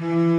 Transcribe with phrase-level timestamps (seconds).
[0.00, 0.33] Mm-hmm.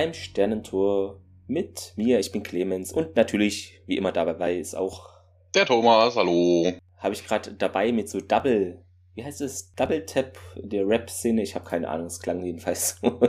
[0.00, 2.20] Beim Sternentor mit mir.
[2.20, 5.10] Ich bin Clemens und natürlich, wie immer dabei ist auch
[5.54, 6.16] der Thomas.
[6.16, 6.72] Hallo.
[6.96, 8.82] Habe ich gerade dabei mit so Double,
[9.14, 9.74] wie heißt es?
[9.74, 11.42] Double Tap der Rap-Szene.
[11.42, 13.20] Ich habe keine Ahnung, es klang jedenfalls so.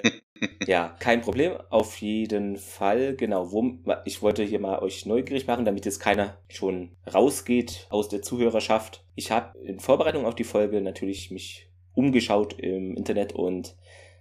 [0.66, 1.54] ja, kein Problem.
[1.70, 3.50] Auf jeden Fall, genau.
[3.50, 8.20] Wo, ich wollte hier mal euch neugierig machen, damit jetzt keiner schon rausgeht aus der
[8.20, 9.02] Zuhörerschaft.
[9.14, 13.76] Ich habe in Vorbereitung auf die Folge natürlich mich umgeschaut im Internet und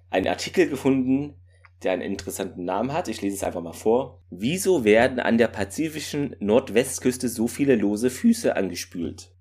[0.10, 1.36] einen Artikel gefunden,
[1.84, 3.08] der einen interessanten Namen hat.
[3.08, 4.22] Ich lese es einfach mal vor.
[4.30, 9.32] Wieso werden an der pazifischen Nordwestküste so viele lose Füße angespült?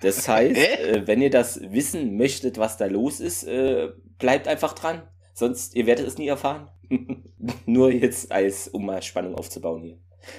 [0.00, 4.74] Das heißt, äh, wenn ihr das wissen möchtet, was da los ist, äh, bleibt einfach
[4.74, 5.02] dran.
[5.34, 6.68] Sonst, ihr werdet es nie erfahren.
[7.66, 9.98] Nur jetzt als, um mal Spannung aufzubauen hier.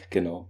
[0.10, 0.50] Genau.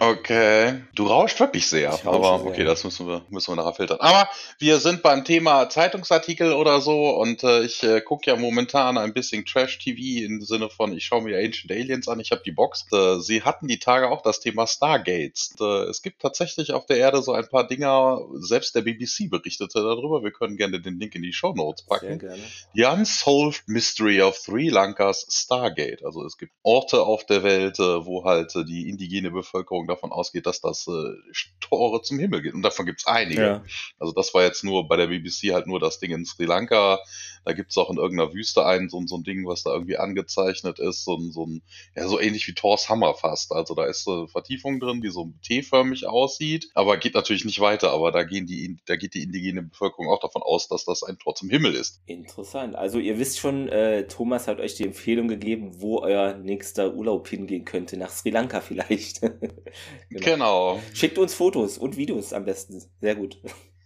[0.00, 0.82] Okay.
[0.94, 1.92] Du rauscht wirklich sehr.
[2.06, 3.98] Aber okay, das müssen wir, müssen wir nachher filtern.
[4.00, 8.98] Aber wir sind beim Thema Zeitungsartikel oder so und äh, ich äh, gucke ja momentan
[8.98, 12.52] ein bisschen Trash-TV im Sinne von, ich schaue mir Ancient Aliens an, ich habe die
[12.52, 12.86] Box.
[12.92, 15.54] Äh, sie hatten die Tage auch das Thema Stargates.
[15.60, 19.80] Äh, es gibt tatsächlich auf der Erde so ein paar Dinger, selbst der BBC berichtete
[19.80, 20.24] darüber.
[20.24, 22.06] Wir können gerne den Link in die Show Notes packen.
[22.06, 22.42] Sehr gerne.
[22.74, 26.04] The Unsolved Mystery of Sri Lankas Stargate.
[26.04, 30.12] Also es gibt Orte auf der Welt, äh, wo halt äh, die indigene Bevölkerung davon
[30.12, 31.14] ausgeht, dass das äh,
[31.60, 32.54] Tore zum Himmel geht.
[32.54, 33.40] Und davon gibt es einige.
[33.40, 33.64] Ja.
[33.98, 37.00] Also das war jetzt nur bei der BBC halt nur das Ding in Sri Lanka.
[37.46, 39.98] Da gibt es auch in irgendeiner Wüste ein, so, so ein Ding, was da irgendwie
[39.98, 41.62] angezeichnet ist, so ein, so ein,
[41.94, 43.52] ja, so ähnlich wie Thors Hammer fast.
[43.52, 47.92] Also da ist eine Vertiefung drin, die so T-förmig aussieht, aber geht natürlich nicht weiter.
[47.92, 51.18] Aber da gehen die, da geht die indigene Bevölkerung auch davon aus, dass das ein
[51.18, 52.00] Tor zum Himmel ist.
[52.06, 52.74] Interessant.
[52.74, 57.28] Also ihr wisst schon, äh, Thomas hat euch die Empfehlung gegeben, wo euer nächster Urlaub
[57.28, 57.96] hingehen könnte.
[57.96, 59.20] Nach Sri Lanka vielleicht.
[60.10, 60.24] genau.
[60.24, 60.80] genau.
[60.92, 62.82] Schickt uns Fotos und Videos am besten.
[63.00, 63.38] Sehr gut.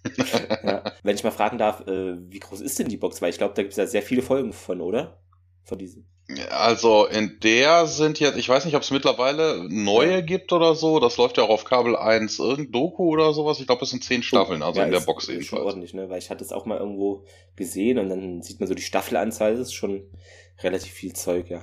[0.64, 0.84] ja.
[1.02, 3.20] Wenn ich mal fragen darf, äh, wie groß ist denn die Box?
[3.20, 5.20] Weil ich glaube, da gibt es ja sehr viele Folgen von, oder?
[5.64, 6.06] Von diesen.
[6.50, 10.20] Also in der sind jetzt, ich weiß nicht, ob es mittlerweile neue ja.
[10.20, 11.00] gibt oder so.
[11.00, 13.60] Das läuft ja auch auf Kabel 1 irgendein Doku oder sowas.
[13.60, 15.48] Ich glaube, es sind zehn Staffeln, also ja, in der Box jedenfalls.
[15.48, 16.08] Schon ordentlich, ne?
[16.08, 17.24] Weil ich hatte es auch mal irgendwo
[17.56, 20.04] gesehen und dann sieht man so die Staffelanzahl, das ist schon
[20.62, 21.62] relativ viel Zeug, ja.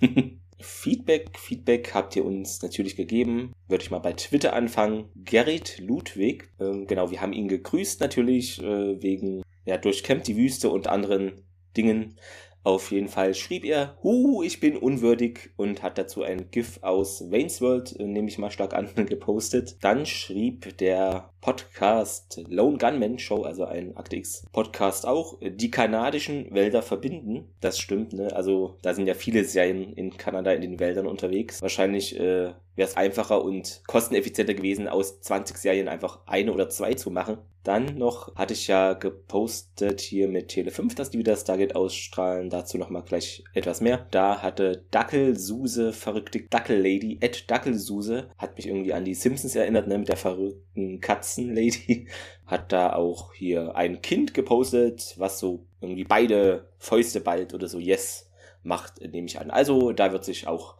[0.60, 3.52] Feedback, Feedback habt ihr uns natürlich gegeben.
[3.68, 5.08] Würde ich mal bei Twitter anfangen.
[5.14, 10.70] Gerrit Ludwig, ähm, genau, wir haben ihn gegrüßt natürlich äh, wegen, ja, durchkämmt die Wüste
[10.70, 11.42] und anderen
[11.76, 12.16] Dingen.
[12.64, 17.30] Auf jeden Fall schrieb er, Hu, ich bin unwürdig und hat dazu ein GIF aus
[17.30, 19.76] Wayne's World, äh, nehme ich mal stark an, gepostet.
[19.80, 26.52] Dann schrieb der Podcast Lone Gunman Show, also ein Akte X Podcast auch, die kanadischen
[26.54, 27.48] Wälder verbinden.
[27.60, 28.34] Das stimmt, ne?
[28.34, 31.62] Also da sind ja viele Serien in Kanada in den Wäldern unterwegs.
[31.62, 36.94] Wahrscheinlich äh, wäre es einfacher und kosteneffizienter gewesen, aus 20 Serien einfach eine oder zwei
[36.94, 37.38] zu machen.
[37.64, 42.48] Dann noch hatte ich ja gepostet hier mit Tele5, dass die wieder Stargate ausstrahlen.
[42.48, 44.06] Dazu nochmal gleich etwas mehr.
[44.10, 49.98] Da hatte Dackelsuse, verrückte Dackellady, Ed Dackelsuse, hat mich irgendwie an die Simpsons erinnert, ne,
[49.98, 52.08] mit der verrückten Katzenlady.
[52.46, 57.78] Hat da auch hier ein Kind gepostet, was so irgendwie beide Fäuste bald oder so
[57.78, 58.30] Yes
[58.62, 59.50] macht, nehme ich an.
[59.50, 60.76] Also da wird sich auch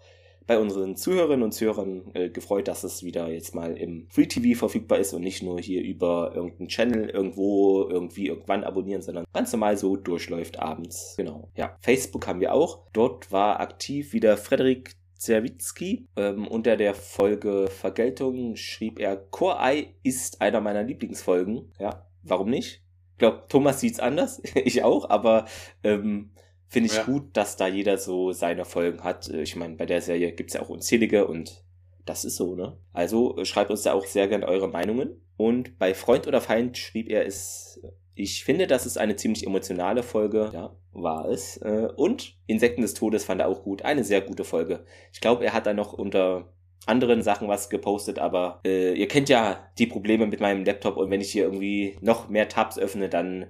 [0.47, 4.58] bei unseren Zuhörerinnen und Zuhörern äh, gefreut, dass es wieder jetzt mal im Free TV
[4.58, 9.52] verfügbar ist und nicht nur hier über irgendeinen Channel irgendwo irgendwie irgendwann abonnieren, sondern ganz
[9.52, 11.14] normal so durchläuft abends.
[11.19, 11.50] Genau.
[11.55, 12.81] Ja, Facebook haben wir auch.
[12.94, 16.09] Dort war aktiv wieder Frederik Zerwitzki.
[16.17, 19.26] Ähm, unter der Folge Vergeltung schrieb er,
[19.61, 21.73] Eye ist einer meiner Lieblingsfolgen.
[21.79, 22.82] Ja, warum nicht?
[23.12, 25.47] Ich glaube, Thomas sieht's anders, ich auch, aber
[25.82, 26.31] ähm,
[26.70, 27.05] Finde ich ja.
[27.05, 29.29] gut, dass da jeder so seine Folgen hat.
[29.29, 31.64] Äh, ich meine, bei der Serie gibt's ja auch unzählige und
[32.05, 32.76] das ist so, ne?
[32.93, 35.23] Also äh, schreibt uns da auch sehr gern eure Meinungen.
[35.38, 37.81] Und bei Freund oder Feind schrieb er es,
[38.19, 40.50] ich finde, das ist eine ziemlich emotionale Folge.
[40.53, 41.56] Ja, war es.
[41.59, 43.82] Äh, und Insekten des Todes fand er auch gut.
[43.82, 44.85] Eine sehr gute Folge.
[45.12, 46.53] Ich glaube, er hat da noch unter
[46.85, 51.11] anderen Sachen was gepostet, aber äh, ihr kennt ja die Probleme mit meinem Laptop und
[51.11, 53.47] wenn ich hier irgendwie noch mehr Tabs öffne, dann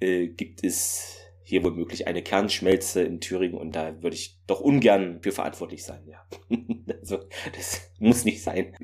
[0.00, 1.17] äh, gibt es
[1.48, 6.06] hier womöglich eine Kernschmelze in Thüringen und da würde ich doch ungern für verantwortlich sein,
[6.06, 6.22] ja.
[7.00, 7.20] also,
[7.56, 8.74] das muss nicht sein.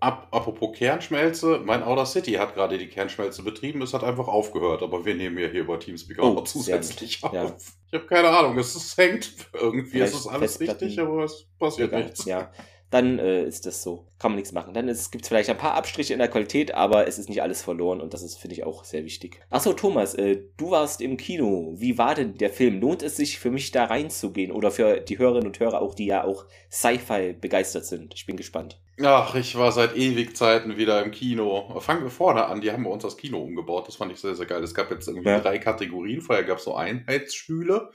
[0.00, 4.82] Ap apropos Kernschmelze, mein Outer City hat gerade die Kernschmelze betrieben, es hat einfach aufgehört,
[4.82, 7.32] aber wir nehmen ja hier über Teamspeak auch oh, noch zusätzlich auf.
[7.32, 7.56] Ja.
[7.86, 11.48] Ich habe keine Ahnung, es, es hängt irgendwie, Vielleicht es ist alles richtig, aber es
[11.58, 12.04] passiert Egal.
[12.04, 12.26] nichts.
[12.26, 12.52] Ja,
[12.90, 14.06] dann äh, ist das so.
[14.18, 14.74] Kann man nichts machen.
[14.74, 17.62] Dann gibt es vielleicht ein paar Abstriche in der Qualität, aber es ist nicht alles
[17.62, 19.40] verloren und das ist, finde ich, auch sehr wichtig.
[19.48, 21.74] Achso, Thomas, äh, du warst im Kino.
[21.76, 22.80] Wie war denn der Film?
[22.80, 26.06] Lohnt es sich für mich da reinzugehen oder für die Hörerinnen und Hörer auch, die
[26.06, 28.14] ja auch Sci-Fi begeistert sind?
[28.14, 28.80] Ich bin gespannt.
[29.02, 31.80] Ach, ich war seit ewig Zeiten wieder im Kino.
[31.80, 33.88] Fangen wir vorne an, die haben bei uns das Kino umgebaut.
[33.88, 34.62] Das fand ich sehr, sehr geil.
[34.62, 35.40] Es gab jetzt irgendwie ja.
[35.40, 36.20] drei Kategorien.
[36.20, 37.90] Vorher gab es so Einheitsstühle.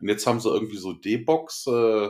[0.00, 1.66] Und jetzt haben sie irgendwie so D-Box.
[1.66, 2.08] Äh,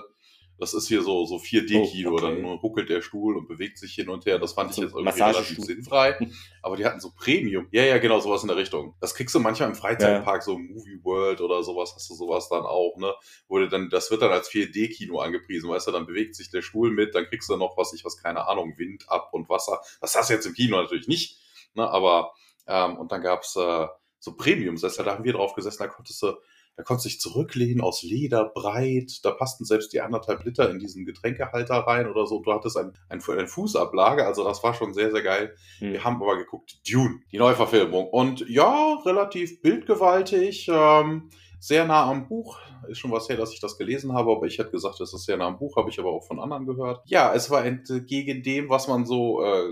[0.60, 2.42] das ist hier so, so 4D-Kino, oh, okay.
[2.42, 4.38] dann huckelt der Stuhl und bewegt sich hin und her.
[4.38, 6.18] Das fand so ich jetzt irgendwie relativ sinnfrei.
[6.62, 7.66] Aber die hatten so Premium.
[7.70, 8.94] Ja, ja, genau, sowas in der Richtung.
[9.00, 10.42] Das kriegst du manchmal im Freizeitpark, ja.
[10.42, 13.14] so Movie World oder sowas, hast du sowas dann auch, ne?
[13.48, 16.90] Du dann, das wird dann als 4D-Kino angepriesen, weißt du, dann bewegt sich der Stuhl
[16.90, 19.80] mit, dann kriegst du noch, was ich, was, keine Ahnung, Wind ab und Wasser.
[20.02, 21.38] Das hast du jetzt im Kino natürlich nicht,
[21.72, 21.88] ne?
[21.88, 22.32] Aber,
[22.66, 23.86] ähm, und dann gab's äh,
[24.18, 26.34] so Premium-Sessel, da haben wir drauf gesessen, da konntest du
[26.80, 29.20] da konntest du dich zurücklehnen aus Leder, breit.
[29.22, 32.38] Da passten selbst die anderthalb Liter in diesen Getränkehalter rein oder so.
[32.38, 34.24] Und du hattest ein, ein, eine Fußablage.
[34.26, 35.54] Also das war schon sehr, sehr geil.
[35.80, 35.92] Hm.
[35.92, 38.08] Wir haben aber geguckt, Dune, die Neuverfilmung.
[38.08, 40.70] Und ja, relativ bildgewaltig.
[40.72, 41.28] Ähm,
[41.58, 42.58] sehr nah am Buch.
[42.88, 45.26] Ist schon was her, dass ich das gelesen habe, aber ich hätte gesagt, es ist
[45.26, 47.02] sehr nah am Buch, habe ich aber auch von anderen gehört.
[47.04, 49.68] Ja, es war entgegen dem, was man so äh,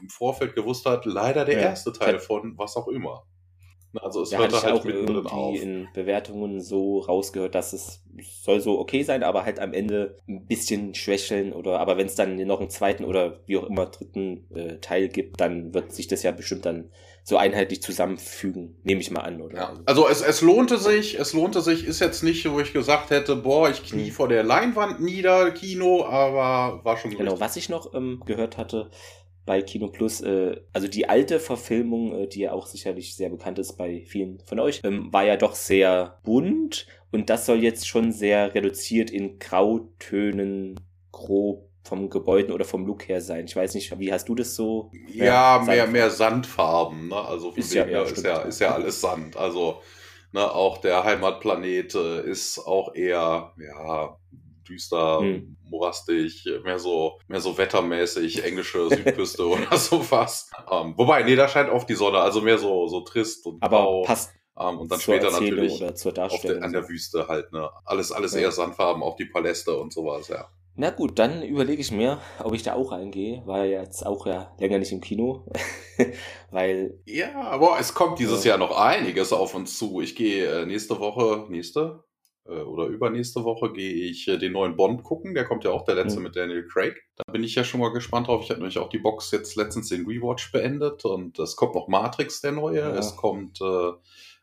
[0.00, 1.60] im Vorfeld gewusst hat, leider der ja.
[1.68, 3.22] erste Teil von was auch immer.
[3.94, 5.60] Also es ja, hörte halt auch irgendwie auf.
[5.60, 8.04] in Bewertungen so rausgehört, dass es
[8.42, 12.14] soll so okay sein, aber halt am Ende ein bisschen schwächeln oder aber wenn es
[12.14, 16.06] dann noch einen zweiten oder wie auch immer dritten äh, Teil gibt, dann wird sich
[16.06, 16.90] das ja bestimmt dann
[17.28, 19.56] so einheitlich zusammenfügen, nehme ich mal an, oder?
[19.56, 19.74] Ja.
[19.84, 23.36] Also es, es lohnte sich, es lohnte sich, ist jetzt nicht, wo ich gesagt hätte,
[23.36, 24.12] boah, ich knie hm.
[24.12, 27.18] vor der Leinwand nieder, Kino, aber war schon gut.
[27.18, 28.90] Genau, was ich noch ähm, gehört hatte,
[29.48, 30.20] bei Kino Plus.
[30.20, 34.40] Äh, also die alte Verfilmung, äh, die ja auch sicherlich sehr bekannt ist bei vielen
[34.46, 39.10] von euch, ähm, war ja doch sehr bunt und das soll jetzt schon sehr reduziert
[39.10, 40.78] in Grautönen
[41.10, 43.46] grob vom Gebäuden oder vom Look her sein.
[43.46, 44.90] Ich weiß nicht, wie hast du das so?
[45.10, 47.16] Ja, mehr, mehr Sandfarben, ne?
[47.16, 49.38] Also von ist ja, ja, ist, ja, ist ja alles Sand.
[49.38, 49.80] Also
[50.32, 54.18] ne, auch der Heimatplanet äh, ist auch eher, ja,
[54.68, 55.56] düster, hm.
[55.64, 60.50] morastig, mehr so, mehr so wettermäßig, englische Südküste oder sowas.
[60.70, 63.82] Ähm, wobei, nee, da scheint oft die Sonne, also mehr so, so trist und Aber
[63.82, 64.02] blau.
[64.02, 67.70] passt ähm, und dann später natürlich der, an der Wüste halt, ne?
[67.84, 68.40] Alles, alles ja.
[68.40, 70.48] eher Sandfarben, auch die Paläste und sowas, ja.
[70.80, 74.26] Na gut, dann überlege ich mir, ob ich da auch reingehe, war ja jetzt auch
[74.26, 75.44] ja länger nicht im Kino,
[76.52, 77.00] weil...
[77.04, 78.50] Ja, aber es kommt dieses ja.
[78.50, 80.00] Jahr noch einiges auf uns zu.
[80.00, 82.04] Ich gehe äh, nächste Woche, nächste?
[82.48, 85.34] Äh, oder übernächste Woche gehe ich äh, den neuen Bond gucken.
[85.34, 86.24] Der kommt ja auch, der letzte mhm.
[86.24, 87.06] mit Daniel Craig.
[87.16, 88.42] Da bin ich ja schon mal gespannt drauf.
[88.42, 91.88] Ich habe nämlich auch die Box jetzt letztens den Rewatch beendet und es kommt noch
[91.88, 92.80] Matrix, der neue.
[92.80, 92.94] Ja.
[92.94, 93.92] Es kommt, äh,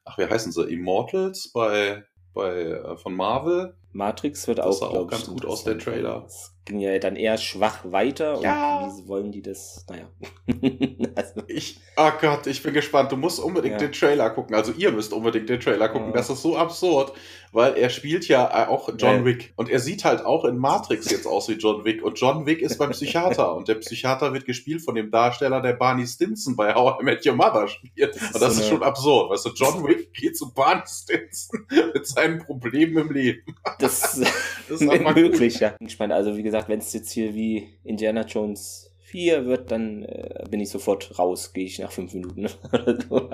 [0.05, 0.63] ach, wie heißen sie?
[0.63, 2.03] Immortals bei,
[2.33, 3.75] bei äh, von Marvel.
[3.91, 6.27] Matrix wird das auch, auch ganz gut aus der Trailer.
[6.65, 8.39] Ging ja dann eher schwach weiter.
[8.41, 8.79] Ja.
[8.79, 9.85] Und wie wollen die das?
[9.87, 10.09] Naja.
[11.15, 11.43] also.
[11.47, 13.11] Ich, oh Gott, ich bin gespannt.
[13.11, 13.87] Du musst unbedingt ja.
[13.87, 14.55] den Trailer gucken.
[14.55, 16.07] Also ihr müsst unbedingt den Trailer gucken.
[16.07, 16.13] Ja.
[16.15, 17.13] Das ist so absurd
[17.55, 19.53] weil er spielt ja auch John Wick.
[19.55, 22.03] Und er sieht halt auch in Matrix jetzt aus wie John Wick.
[22.03, 23.55] Und John Wick ist beim Psychiater.
[23.55, 27.25] und der Psychiater wird gespielt von dem Darsteller, der Barney Stinson bei How I Met
[27.25, 28.13] Your Mother spielt.
[28.13, 29.31] Das und das so ist schon absurd.
[29.31, 33.55] Weißt du, John Wick geht zu Barney Stinson mit seinen Problemen im Leben.
[33.79, 34.19] Das,
[34.69, 35.75] das ist möglich, ja.
[35.79, 40.03] Ich meine, also wie gesagt, wenn es jetzt hier wie Indiana Jones 4 wird, dann
[40.03, 43.29] äh, bin ich sofort raus, gehe ich nach fünf Minuten oder so.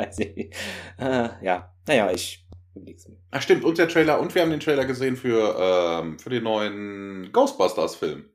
[0.97, 2.45] Ah, ja, naja, ich
[3.31, 6.43] Ach stimmt, und der Trailer, und wir haben den Trailer gesehen für, ähm, für den
[6.43, 8.25] neuen Ghostbusters-Film.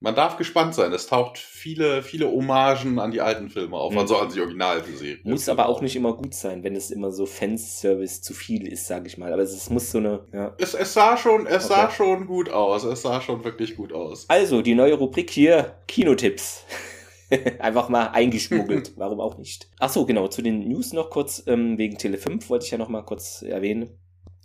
[0.00, 0.92] Man darf gespannt sein.
[0.92, 3.98] Es taucht viele, viele Hommagen an die alten Filme auf, mhm.
[3.98, 5.18] also an die Originalserie.
[5.24, 8.86] Muss aber auch nicht immer gut sein, wenn es immer so Fanservice zu viel ist,
[8.86, 9.32] sage ich mal.
[9.32, 10.20] Aber es, es, muss so eine.
[10.32, 10.54] Ja.
[10.58, 11.74] Es, es sah schon, es okay.
[11.74, 12.84] sah schon gut aus.
[12.84, 14.26] Es sah schon wirklich gut aus.
[14.28, 16.64] Also die neue Rubrik hier: Kinotipps.
[17.58, 18.92] Einfach mal eingeschmuggelt.
[18.96, 19.68] Warum auch nicht?
[19.80, 20.28] Ach so, genau.
[20.28, 23.98] Zu den News noch kurz ähm, wegen Tele5 wollte ich ja noch mal kurz erwähnen.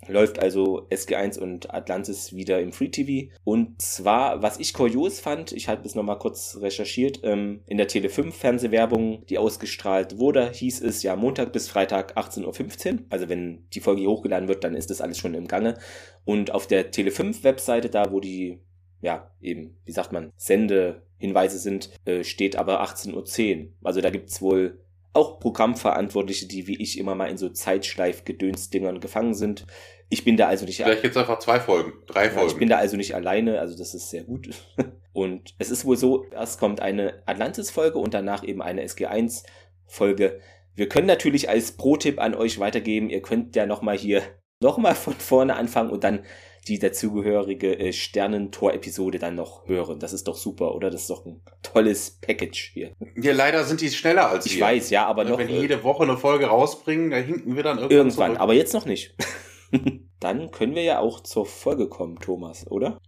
[0.08, 3.32] Läuft also SG1 und Atlantis wieder im Free TV.
[3.44, 7.88] Und zwar, was ich kurios fand, ich habe das nochmal kurz recherchiert, ähm, in der
[7.88, 12.98] Tele5 Fernsehwerbung, die ausgestrahlt wurde, hieß es ja Montag bis Freitag 18.15 Uhr.
[13.10, 15.78] Also wenn die Folge hier hochgeladen wird, dann ist das alles schon im Gange.
[16.24, 18.60] Und auf der Tele5 Webseite, da wo die
[19.04, 23.68] ja, eben, wie sagt man, Sendehinweise sind, äh, steht aber 18.10 Uhr.
[23.82, 24.80] Also da gibt's wohl
[25.12, 29.66] auch Programmverantwortliche, die wie ich immer mal in so Zeitschleif-Gedöns-Dingern gefangen sind.
[30.08, 30.76] Ich bin da also nicht.
[30.76, 32.50] Vielleicht gibt's einfach zwei Folgen, drei Folgen.
[32.50, 34.48] Ich bin da also nicht alleine, also das ist sehr gut.
[35.12, 40.40] Und es ist wohl so, erst kommt eine Atlantis-Folge und danach eben eine SG1-Folge.
[40.74, 44.22] Wir können natürlich als Pro-Tipp an euch weitergeben, ihr könnt ja nochmal hier
[44.60, 46.24] nochmal von vorne anfangen und dann
[46.66, 50.00] die dazugehörige äh, Sternentor-Episode dann noch hören.
[50.00, 50.90] Das ist doch super, oder?
[50.90, 52.92] Das ist doch ein tolles Package hier.
[53.16, 54.58] Ja, leider sind die schneller als ich wir.
[54.58, 55.38] Ich weiß, ja, aber noch.
[55.38, 57.96] Wenn die jede Woche eine Folge rausbringen, da hinken wir dann irgendwann.
[57.98, 58.40] Irgendwann, zurück.
[58.40, 59.14] aber jetzt noch nicht.
[60.20, 62.98] dann können wir ja auch zur Folge kommen, Thomas, oder?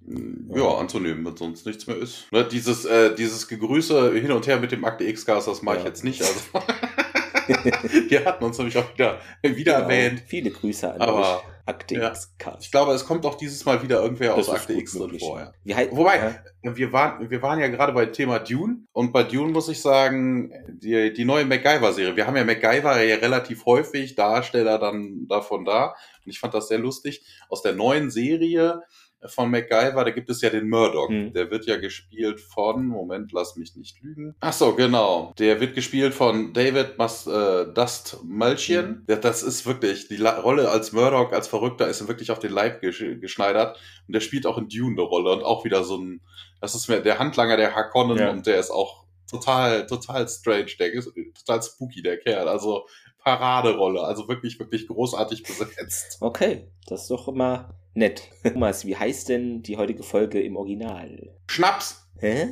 [0.55, 2.31] Ja, anzunehmen, wenn sonst nichts mehr ist.
[2.33, 5.81] Ne, dieses, äh, dieses Gegrüße hin und her mit dem Akte X-Gas, das mache ja.
[5.83, 6.23] ich jetzt nicht.
[6.23, 6.41] Also.
[8.09, 9.85] wir hatten uns nämlich auch wieder, wieder genau.
[9.85, 10.23] erwähnt.
[10.27, 11.43] Viele Grüße an aber, euch.
[11.67, 12.11] Akte ja.
[12.11, 12.63] X Cast.
[12.63, 15.53] Ich glaube, es kommt auch dieses Mal wieder irgendwer das aus Akte X drin vor.
[15.65, 15.79] Ja.
[15.91, 16.77] Wobei, ja.
[16.77, 20.53] wir, waren, wir waren ja gerade bei Thema Dune und bei Dune muss ich sagen,
[20.69, 22.15] die, die neue MacGyver-Serie.
[22.15, 25.97] Wir haben ja MacGyver ja relativ häufig, Darsteller dann davon da.
[26.25, 27.27] Und ich fand das sehr lustig.
[27.49, 28.83] Aus der neuen Serie
[29.29, 31.09] von MacGyver, da gibt es ja den Murdoch.
[31.09, 31.33] Mhm.
[31.33, 34.35] Der wird ja gespielt von, Moment, lass mich nicht lügen.
[34.41, 35.33] Ach so, genau.
[35.39, 39.05] Der wird gespielt von David Mas, äh, Dust Malchian.
[39.07, 39.21] Mhm.
[39.21, 42.81] Das ist wirklich, die La Rolle als Murdoch, als Verrückter, ist wirklich auf den Leib
[42.81, 43.79] gesch geschneidert.
[44.07, 46.21] Und der spielt auch in Dune eine Rolle und auch wieder so ein,
[46.61, 48.31] das ist mir der Handlanger der Harkonnen ja.
[48.31, 52.49] und der ist auch total, total strange, der ist total spooky, der Kerl.
[52.49, 52.87] Also
[53.27, 56.19] Paraderolle, also wirklich, wirklich großartig besetzt.
[56.21, 58.31] Okay, das ist doch immer nett.
[58.43, 61.35] Thomas, wie heißt denn die heutige Folge im Original?
[61.49, 62.07] Schnaps!
[62.19, 62.49] Hä?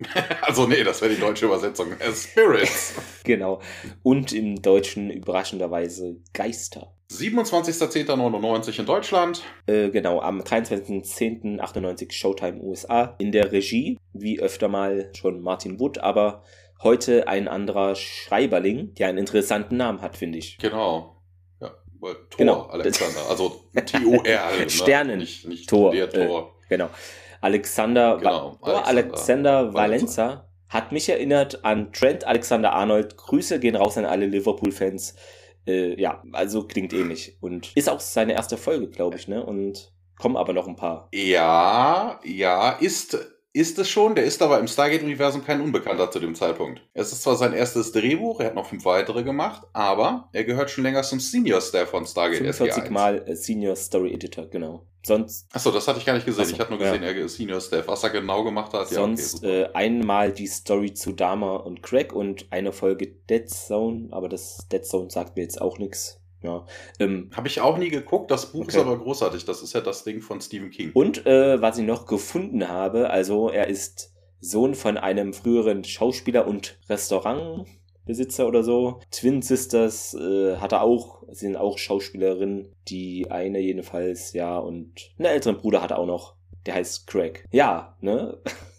[0.42, 1.88] also nee, das wäre die deutsche Übersetzung.
[2.14, 2.94] Spirits.
[3.24, 3.60] genau.
[4.02, 6.94] Und im Deutschen überraschenderweise Geister.
[7.10, 9.42] 27.10.99 in Deutschland.
[9.66, 13.16] Äh, genau, am 23.10.98 Showtime USA.
[13.18, 16.44] In der Regie, wie öfter mal schon Martin Wood, aber
[16.82, 20.58] heute ein anderer Schreiberling, der einen interessanten Namen hat, finde ich.
[20.58, 21.19] Genau.
[22.00, 22.62] Tor genau.
[22.66, 23.20] Alexander.
[23.28, 24.58] Also T-O-R.
[24.58, 24.70] ne?
[24.70, 25.18] Sternen.
[25.18, 25.92] Nicht, nicht Tor.
[25.92, 26.54] Der Tor.
[26.64, 26.90] Äh, genau.
[27.40, 28.58] Alexander, genau.
[28.60, 33.16] Alexander, Alexander Valenza, Valenza hat mich erinnert an Trent Alexander Arnold.
[33.16, 35.16] Grüße gehen raus an alle Liverpool-Fans.
[35.66, 37.36] Äh, ja, also klingt ähnlich.
[37.40, 39.44] Und ist auch seine erste Folge, glaube ich, ne?
[39.44, 41.08] Und kommen aber noch ein paar.
[41.12, 43.18] Ja, ja, ist
[43.52, 46.82] ist es schon, der ist aber im Stargate-Universum kein Unbekannter zu dem Zeitpunkt.
[46.94, 50.70] Es ist zwar sein erstes Drehbuch, er hat noch fünf weitere gemacht, aber er gehört
[50.70, 52.90] schon länger zum Senior Staff von Stargate 45 SG1.
[52.90, 54.86] Mal äh, Senior Story Editor, genau.
[55.02, 55.48] Sonst.
[55.52, 56.42] Achso, das hatte ich gar nicht gesehen.
[56.42, 57.08] Achso, ich hatte nur gesehen, ja.
[57.08, 57.88] er ist Senior Staff.
[57.88, 61.82] Was er genau gemacht hat, Sonst ja, okay, äh, einmal die Story zu Dama und
[61.82, 66.19] Craig und eine Folge Dead Zone, aber das Dead Zone sagt mir jetzt auch nichts.
[66.42, 66.64] Ja,
[66.98, 68.30] ähm, Habe ich auch nie geguckt.
[68.30, 68.76] Das Buch okay.
[68.76, 69.44] ist aber großartig.
[69.44, 70.90] Das ist ja das Ding von Stephen King.
[70.94, 76.46] Und äh, was ich noch gefunden habe, also er ist Sohn von einem früheren Schauspieler
[76.46, 79.00] und Restaurantbesitzer oder so.
[79.10, 82.74] Twin Sisters äh, hat er auch, sind auch Schauspielerinnen.
[82.88, 86.36] Die eine jedenfalls, ja, und einen älteren Bruder hat er auch noch.
[86.64, 87.46] Der heißt Craig.
[87.50, 88.38] Ja, ne?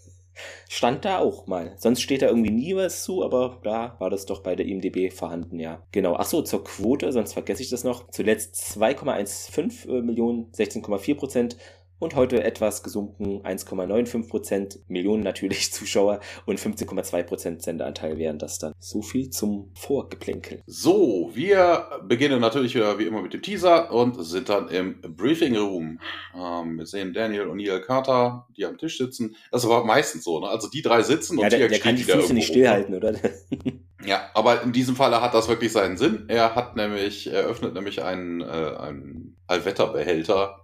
[0.73, 1.73] Stand da auch mal.
[1.75, 5.11] Sonst steht da irgendwie nie was zu, aber da war das doch bei der IMDB
[5.11, 5.83] vorhanden, ja.
[5.91, 6.15] Genau.
[6.15, 8.09] Achso, zur Quote, sonst vergesse ich das noch.
[8.09, 11.57] Zuletzt 2,15 äh, Millionen, 16,4 Prozent
[12.01, 18.57] und heute etwas gesunken 1,95 Prozent Millionen natürlich Zuschauer und 15,2 Prozent Sendeanteil wären das
[18.57, 18.73] dann.
[18.79, 20.61] So viel zum Vorgeplänkel.
[20.65, 25.55] So, wir beginnen natürlich wieder wie immer mit dem Teaser und sind dann im Briefing
[25.55, 25.99] Room.
[26.35, 29.35] Ähm, wir sehen Daniel und Neil Carter, die am Tisch sitzen.
[29.51, 30.47] Das war meistens so, ne?
[30.47, 33.13] Also die drei sitzen ja, und der, der kann die Füße nicht stillhalten, oder?
[34.05, 36.25] ja, aber in diesem Falle hat das wirklich seinen Sinn.
[36.29, 40.60] Er hat nämlich, er öffnet nämlich einen, äh, einen Allwetterbehälter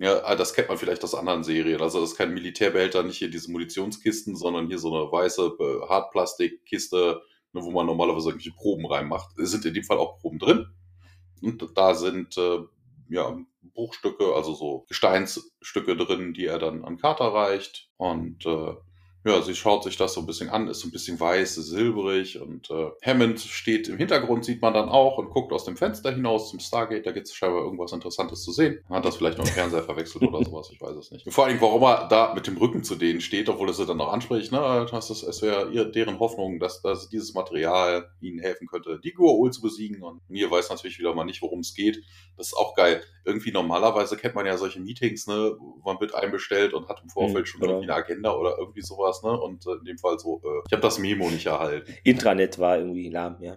[0.00, 1.82] ja, ah, das kennt man vielleicht aus anderen Serien.
[1.82, 5.88] Also das ist kein Militärbehälter, nicht hier diese Munitionskisten, sondern hier so eine weiße äh,
[5.88, 7.20] Hartplastikkiste,
[7.52, 9.38] ne, wo man normalerweise irgendwelche Proben reinmacht.
[9.38, 10.66] Es sind in dem Fall auch Proben drin.
[11.42, 12.60] Und da sind äh,
[13.10, 13.38] ja
[13.74, 17.90] Bruchstücke, also so Gesteinsstücke drin, die er dann an Carter reicht.
[17.98, 18.72] Und äh,
[19.22, 22.40] ja, sie schaut sich das so ein bisschen an, ist so ein bisschen weiß, silbrig
[22.40, 26.10] und äh, Hammond steht im Hintergrund, sieht man dann auch und guckt aus dem Fenster
[26.10, 27.04] hinaus zum Stargate.
[27.04, 28.82] Da gibt es scheinbar irgendwas Interessantes zu sehen.
[28.88, 31.30] Hat das vielleicht noch im Fernseher verwechselt oder sowas, ich weiß es nicht.
[31.30, 33.98] Vor allem, warum er da mit dem Rücken zu denen steht, obwohl er sie dann
[33.98, 34.86] noch anspricht, ne?
[34.90, 39.50] Das ist, es wäre deren Hoffnung, dass, dass dieses Material ihnen helfen könnte, die Gua'ul
[39.50, 40.02] zu besiegen.
[40.02, 42.02] Und Mir weiß natürlich wieder mal nicht, worum es geht.
[42.38, 43.02] Das ist auch geil.
[43.26, 45.56] Irgendwie normalerweise kennt man ja solche Meetings, ne?
[45.84, 47.72] Man wird einbestellt und hat im Vorfeld mhm, schon genau.
[47.74, 49.40] irgendwie eine Agenda oder irgendwie sowas sowas, ne?
[49.40, 51.92] Und äh, in dem Fall so, äh, ich habe das Memo nicht erhalten.
[52.04, 53.56] Intranet war irgendwie lahm, ja.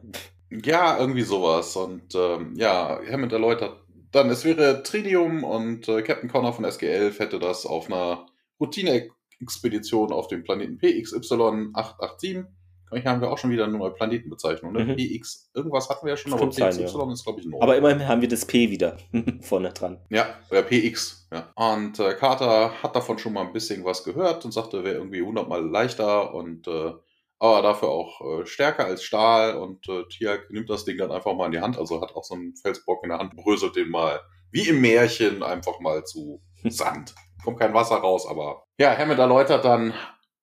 [0.49, 1.75] Ja, irgendwie sowas.
[1.75, 3.79] Und ähm, ja, Hammond erläutert
[4.11, 8.27] dann, es wäre Trinium und äh, Captain Connor von SG11 hätte das auf einer
[8.59, 12.45] Routine-Expedition auf dem Planeten PXY887
[13.01, 14.73] hier haben wir auch schon wieder eine neue Planetenbezeichnung.
[14.73, 14.85] Ne?
[14.85, 14.95] Mhm.
[14.95, 16.67] PX, irgendwas hatten wir ja schon, aber PXY ja.
[16.69, 17.59] ist, glaube ich, neu.
[17.61, 18.97] Aber immerhin haben wir das P wieder
[19.41, 19.99] vorne dran.
[20.09, 21.27] Ja, ja PX.
[21.31, 21.51] Ja.
[21.55, 25.21] Und äh, Carter hat davon schon mal ein bisschen was gehört und sagte, wäre irgendwie
[25.21, 26.93] hundertmal leichter und äh,
[27.39, 29.55] aber dafür auch äh, stärker als Stahl.
[29.55, 32.23] Und äh, Tiak nimmt das Ding dann einfach mal in die Hand, also hat auch
[32.23, 34.21] so einen Felsbrock in der Hand, bröselt den mal
[34.51, 37.13] wie im Märchen einfach mal zu Sand.
[37.43, 39.93] Kommt kein Wasser raus, aber ja, Hammond erläutert dann,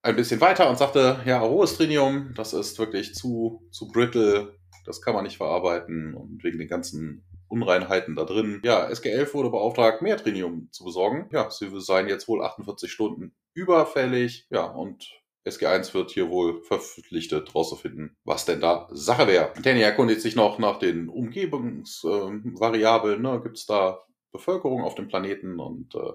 [0.03, 5.03] ein bisschen weiter und sagte, ja, rohes Trinium, das ist wirklich zu, zu brittle, das
[5.03, 8.61] kann man nicht verarbeiten und wegen den ganzen Unreinheiten da drin.
[8.65, 11.29] Ja, SG11 wurde beauftragt, mehr Trinium zu besorgen.
[11.33, 14.47] Ja, sie seien jetzt wohl 48 Stunden überfällig.
[14.51, 19.53] Ja, und SG1 wird hier wohl verpflichtet, rauszufinden, was denn da Sache wäre.
[19.63, 23.25] Danny erkundigt sich noch nach den Umgebungsvariablen.
[23.25, 23.41] Äh, ne?
[23.43, 24.03] Gibt es da
[24.33, 25.59] Bevölkerung auf dem Planeten?
[25.59, 26.13] Und äh,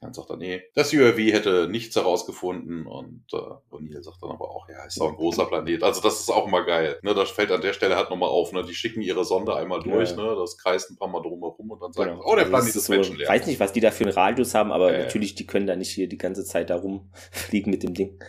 [0.00, 4.48] dann sagt er, nee, das UAV hätte nichts herausgefunden und äh, O'Neill sagt dann aber
[4.48, 5.82] auch, ja, ist doch ein großer Planet.
[5.82, 6.98] Also das ist auch immer geil.
[7.02, 8.52] Ne, das fällt an der Stelle halt nochmal auf.
[8.52, 8.62] Ne?
[8.62, 10.16] Die schicken ihre Sonde einmal durch, ja.
[10.16, 10.36] ne?
[10.36, 12.22] das kreist ein paar Mal drumherum und dann sagen, genau.
[12.24, 13.24] oh, der also Planet ist, ist so, menschenleer.
[13.24, 14.98] Ich weiß nicht, was die da für einen Radius haben, aber äh.
[15.02, 18.20] natürlich, die können da nicht hier die ganze Zeit da rumfliegen mit dem Ding.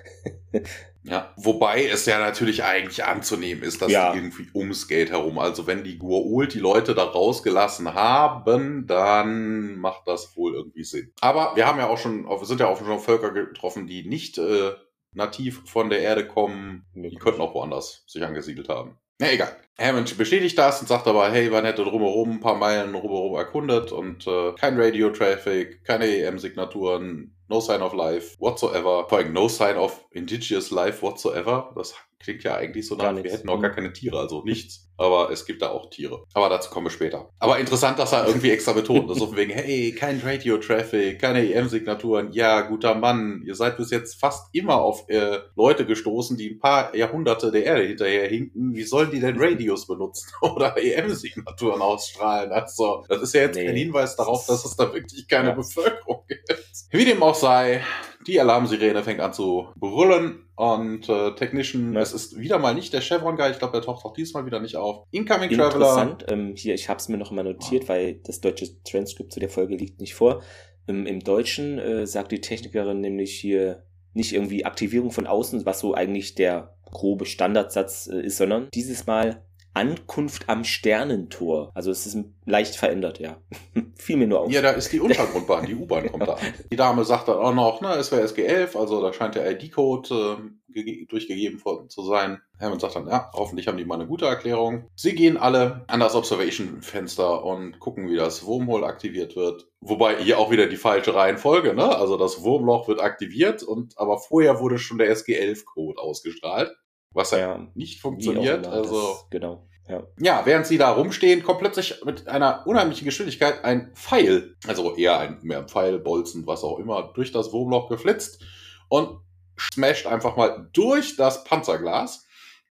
[1.04, 4.14] Ja, wobei es ja natürlich eigentlich anzunehmen ist, dass ja.
[4.14, 10.08] irgendwie ums Gate herum, also wenn die Gua'uld die Leute da rausgelassen haben, dann macht
[10.08, 11.14] das wohl irgendwie Sinn.
[11.22, 14.38] Aber wir haben ja auch schon, wir sind ja auch schon Völker getroffen, die nicht
[14.38, 14.72] äh,
[15.14, 18.98] nativ von der Erde kommen, die könnten auch woanders sich angesiedelt haben.
[19.20, 19.56] Na egal.
[19.78, 23.92] Hammond bestätigt das und sagt aber, hey, man hätte drumherum ein paar Meilen drumherum erkundet
[23.92, 29.08] und äh, kein Radio-Traffic, keine EM-Signaturen, no sign of life whatsoever.
[29.10, 31.72] Vor allem no sign of indigenous life whatsoever.
[31.76, 35.32] Das klingt ja eigentlich so nach, wir hätten auch gar keine Tiere, also nichts aber
[35.32, 36.26] es gibt da auch Tiere.
[36.34, 37.30] Aber dazu kommen wir später.
[37.40, 39.16] Aber interessant, dass er irgendwie extra betont.
[39.18, 42.34] So wegen, hey, kein Radio-Traffic, keine EM-Signaturen.
[42.34, 46.60] Ja, guter Mann, ihr seid bis jetzt fast immer auf äh, Leute gestoßen, die ein
[46.60, 48.76] paar Jahrhunderte der Erde hinterher hinken.
[48.76, 52.52] Wie sollen die denn Radios benutzen oder EM-Signaturen ausstrahlen?
[52.52, 53.66] Also, das ist ja jetzt nee.
[53.66, 55.56] kein Hinweis darauf, dass es da wirklich keine ja.
[55.56, 56.44] Bevölkerung gibt.
[56.92, 57.82] Wie dem auch sei,
[58.28, 62.02] die Alarmsirene fängt an zu brüllen und äh, Technician, ja.
[62.02, 64.76] es ist wieder mal nicht der Chevron-Guy, ich glaube, der taucht auch diesmal wieder nicht
[64.76, 65.06] auf.
[65.12, 65.66] Incoming Traveler.
[65.66, 67.90] Interessant, ähm, hier, ich habe es mir noch mal notiert, oh.
[67.90, 70.42] weil das deutsche Transkript zu der Folge liegt nicht vor.
[70.88, 75.80] Ähm, Im Deutschen äh, sagt die Technikerin nämlich hier nicht irgendwie Aktivierung von außen, was
[75.80, 79.44] so eigentlich der grobe Standardsatz äh, ist, sondern dieses Mal
[79.80, 81.72] Ankunft am Sternentor.
[81.74, 83.38] Also es ist leicht verändert, ja.
[83.96, 84.52] Fiel mir nur auf.
[84.52, 86.54] Ja, da ist die Untergrundbahn, die U-Bahn kommt da an.
[86.70, 90.52] Die Dame sagt dann auch noch, ne, es wäre SG11, also da scheint der ID-Code
[90.76, 92.42] äh, durchgegeben zu sein.
[92.60, 94.90] Hammond sagt dann, ja, hoffentlich haben die mal eine gute Erklärung.
[94.96, 99.70] Sie gehen alle an das Observation-Fenster und gucken, wie das Wurmhole aktiviert wird.
[99.80, 101.96] Wobei hier auch wieder die falsche Reihenfolge, ne?
[101.96, 106.76] Also das Wurmloch wird aktiviert und aber vorher wurde schon der SG11-Code ausgestrahlt
[107.12, 108.68] was ja, nicht funktioniert.
[108.68, 109.68] also das, genau.
[109.90, 110.04] Ja.
[110.20, 115.20] ja, während sie da rumstehen, kommt plötzlich mit einer unheimlichen Geschwindigkeit ein Pfeil, also eher
[115.20, 118.44] ein mehr Pfeil, Bolzen, was auch immer, durch das Wurmloch geflitzt
[118.88, 119.20] und
[119.60, 122.28] smasht einfach mal durch das Panzerglas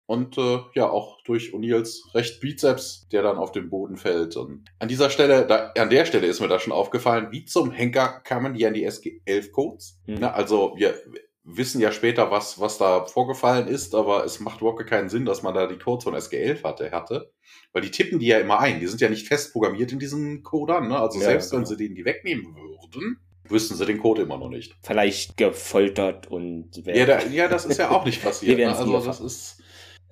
[0.05, 4.37] und äh, ja auch durch O'Neills recht Bizeps, der dann auf den Boden fällt.
[4.37, 7.73] Und an dieser Stelle, da, an der Stelle ist mir da schon aufgefallen, wie zum
[7.73, 10.01] Henker kamen die an die SG-11-Codes.
[10.07, 10.23] Mhm.
[10.23, 10.95] also wir
[11.47, 15.43] wissen ja später, was, was da vorgefallen ist, aber es macht überhaupt keinen Sinn, dass
[15.43, 17.31] man da die Codes von SG11 hatte, hatte.
[17.73, 18.81] Weil die tippen die ja immer ein.
[18.81, 20.89] Die sind ja nicht fest programmiert in diesen Codern.
[20.89, 20.99] Ne?
[20.99, 21.61] Also ja, selbst genau.
[21.61, 24.75] wenn sie denen die wegnehmen würden, wüssten sie den Code immer noch nicht.
[24.83, 26.85] Vielleicht gefoltert und.
[26.85, 28.59] Ja, da, ja, das ist ja auch nicht passiert.
[28.59, 28.77] Wir ne?
[28.77, 29.63] Also das ist.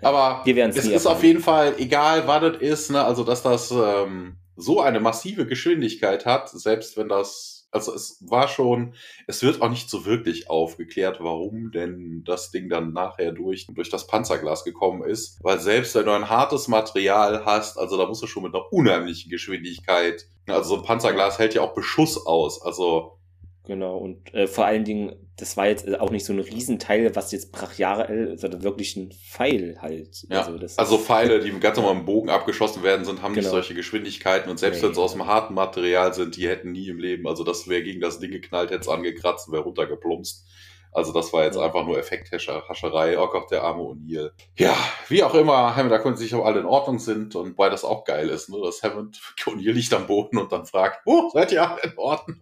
[0.03, 2.91] Aber es ist auf jeden Fall egal, was das ist.
[2.91, 3.03] Ne?
[3.03, 8.49] Also dass das ähm, so eine massive Geschwindigkeit hat, selbst wenn das also es war
[8.49, 8.95] schon,
[9.27, 13.91] es wird auch nicht so wirklich aufgeklärt, warum denn das Ding dann nachher durch, durch
[13.91, 15.39] das Panzerglas gekommen ist.
[15.43, 18.73] Weil selbst wenn du ein hartes Material hast, also da musst du schon mit einer
[18.73, 23.19] unheimlichen Geschwindigkeit, also so ein Panzerglas hält ja auch Beschuss aus, also
[23.67, 27.33] Genau, und äh, vor allen Dingen, das war jetzt auch nicht so ein Riesenteil, was
[27.33, 30.27] jetzt brachial, sondern wirklich ein Pfeil halt.
[30.29, 33.45] Ja, also, also Pfeile, die ganz normal im Bogen abgeschossen werden sind, haben genau.
[33.45, 34.89] nicht solche Geschwindigkeiten und selbst nee.
[34.89, 37.83] wenn sie aus dem harten Material sind, die hätten nie im Leben, also das wäre
[37.83, 40.47] gegen das Ding geknallt, hätte es angekratzt, wäre runtergeplumpst.
[40.95, 41.63] Also das war jetzt ja.
[41.63, 43.19] einfach nur Effekthascherei.
[43.19, 44.31] Oh Gott, der arme O'Neill.
[44.57, 44.77] Ja,
[45.09, 48.05] wie auch immer, Hammond erkundigt sich, ob alle in Ordnung sind und weil das auch
[48.05, 48.59] geil ist, ne?
[48.63, 52.41] dass Hammond O'Neill liegt am Boden und dann fragt, oh, seid ihr alle in Ordnung?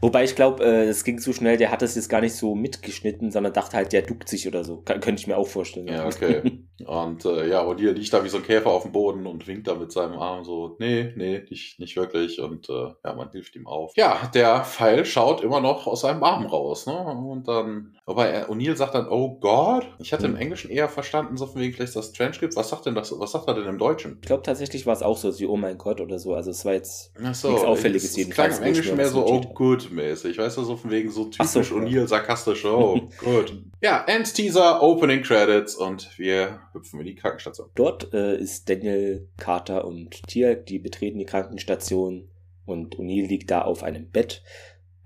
[0.00, 2.54] Wobei ich glaube, äh, es ging zu schnell, der hat das jetzt gar nicht so
[2.54, 4.82] mitgeschnitten, sondern dachte halt, der duckt sich oder so.
[4.82, 5.88] Kann, könnte ich mir auch vorstellen.
[5.88, 6.42] Ja, okay.
[6.86, 9.46] und äh, ja, und hier liegt da wie so ein Käfer auf dem Boden und
[9.46, 12.40] winkt da mit seinem Arm so, nee, nee, nicht, nicht wirklich.
[12.40, 13.96] Und äh, ja, man hilft ihm auf.
[13.96, 16.96] Ja, der Pfeil schaut immer noch aus seinem Arm raus, ne?
[16.96, 19.86] Und dann, wobei O'Neill sagt dann, oh Gott.
[19.98, 20.34] Ich hatte hm.
[20.34, 22.56] im Englischen eher verstanden, so von wegen vielleicht das Transcript.
[22.56, 24.18] Was sagt denn das, was sagt er denn im Deutschen?
[24.20, 26.34] Ich glaube tatsächlich war es auch so, wie oh mein Gott oder so.
[26.34, 28.56] Also es war jetzt Ach so, nichts Auffälliges jedenfalls.
[28.56, 30.38] Klang im Englischen mehr so oh good mäßig.
[30.38, 33.54] Weißt du, so von wegen so typisch so, O'Neill, sarkastisch, oh gut.
[33.82, 37.70] Ja, End Teaser, Opening Credits und wir hüpfen in die Krankenstation.
[37.74, 42.28] Dort äh, ist Daniel, Carter und Tier, die betreten die Krankenstation
[42.64, 44.42] und O'Neill liegt da auf einem Bett.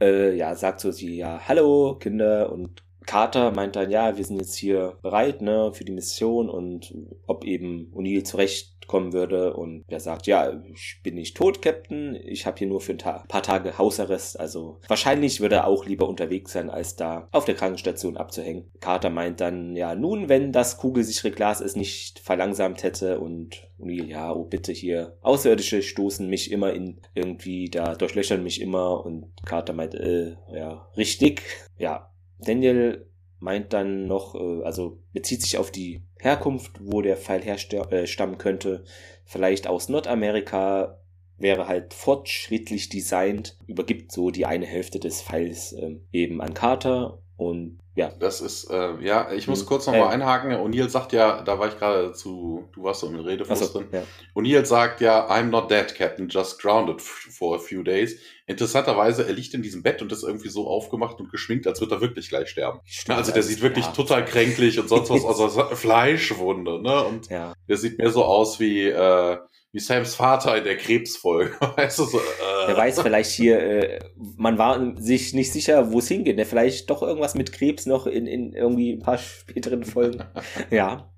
[0.00, 4.38] Äh, ja, sagt so sie, ja, hallo Kinder und Carter meint dann, ja, wir sind
[4.38, 6.94] jetzt hier bereit, ne, für die Mission und
[7.26, 12.46] ob eben O'Neill zurechtkommen würde und er sagt, ja, ich bin nicht tot, Captain, ich
[12.46, 16.08] habe hier nur für ein Ta paar Tage Hausarrest, also wahrscheinlich würde er auch lieber
[16.08, 18.70] unterwegs sein, als da auf der Krankenstation abzuhängen.
[18.80, 24.06] Carter meint dann, ja, nun, wenn das kugelsichere Glas es nicht verlangsamt hätte und O'Neill,
[24.06, 29.30] ja, oh bitte hier, Außerirdische stoßen mich immer in, irgendwie da durchlöchern mich immer und
[29.44, 31.42] Carter meint, äh, ja, richtig,
[31.78, 33.06] ja, Daniel
[33.38, 38.38] meint dann noch, äh, also bezieht sich auf die Herkunft, wo der Pfeil herstammen äh,
[38.38, 38.84] könnte.
[39.24, 41.00] Vielleicht aus Nordamerika
[41.36, 47.18] wäre halt fortschrittlich designt, übergibt so die eine Hälfte des Pfeils äh, eben an Carter
[47.36, 48.10] und ja.
[48.18, 49.66] Das ist, äh, ja, ich muss hm.
[49.66, 50.52] kurz nochmal äh, einhaken.
[50.52, 53.88] O'Neill sagt ja, da war ich gerade zu, du warst so im Redefluss so, drin.
[53.92, 54.02] Ja.
[54.34, 58.18] O'Neill sagt ja, I'm not dead, Captain, just grounded for a few days.
[58.46, 61.94] Interessanterweise, er liegt in diesem Bett und ist irgendwie so aufgemacht und geschminkt, als würde
[61.94, 62.80] er wirklich gleich sterben.
[62.84, 63.92] Stimmt, also der sieht wirklich ja.
[63.92, 67.04] total kränklich und sonst was, also Fleischwunde, ne?
[67.04, 67.54] Und ja.
[67.68, 69.38] der sieht mehr so aus wie, äh,
[69.74, 71.56] wie Sams Vater in der Krebsfolge.
[71.76, 72.22] weißt du, so, äh.
[72.66, 76.37] Wer weiß, vielleicht hier, äh, man war sich nicht sicher, wo es hingeht.
[76.37, 76.44] Ne?
[76.44, 80.22] Vielleicht doch irgendwas mit Krebs noch in, in irgendwie ein paar späteren Folgen.
[80.70, 81.10] ja.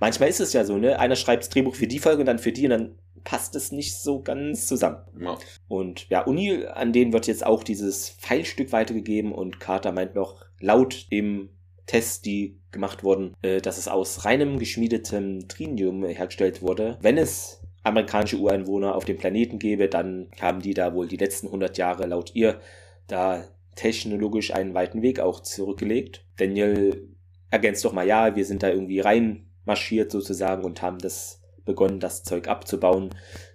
[0.00, 0.98] Manchmal ist es ja so, ne?
[0.98, 3.70] Einer schreibt das Drehbuch für die Folge und dann für die und dann passt es
[3.70, 4.98] nicht so ganz zusammen.
[5.20, 5.38] Ja.
[5.68, 10.44] Und ja, Uni, an denen wird jetzt auch dieses Pfeilstück weitergegeben und Carter meint noch
[10.58, 11.50] laut im
[11.86, 16.98] Test, die gemacht wurden, äh, dass es aus reinem geschmiedetem Trinium hergestellt wurde.
[17.00, 21.48] Wenn es amerikanische Ureinwohner auf dem Planeten gäbe, dann haben die da wohl die letzten
[21.48, 22.60] 100 Jahre laut ihr
[23.06, 26.24] da technologisch einen weiten Weg auch zurückgelegt.
[26.36, 27.08] Daniel
[27.50, 32.22] ergänzt doch mal, ja, wir sind da irgendwie reinmarschiert sozusagen und haben das begonnen, das
[32.22, 33.10] Zeug abzubauen.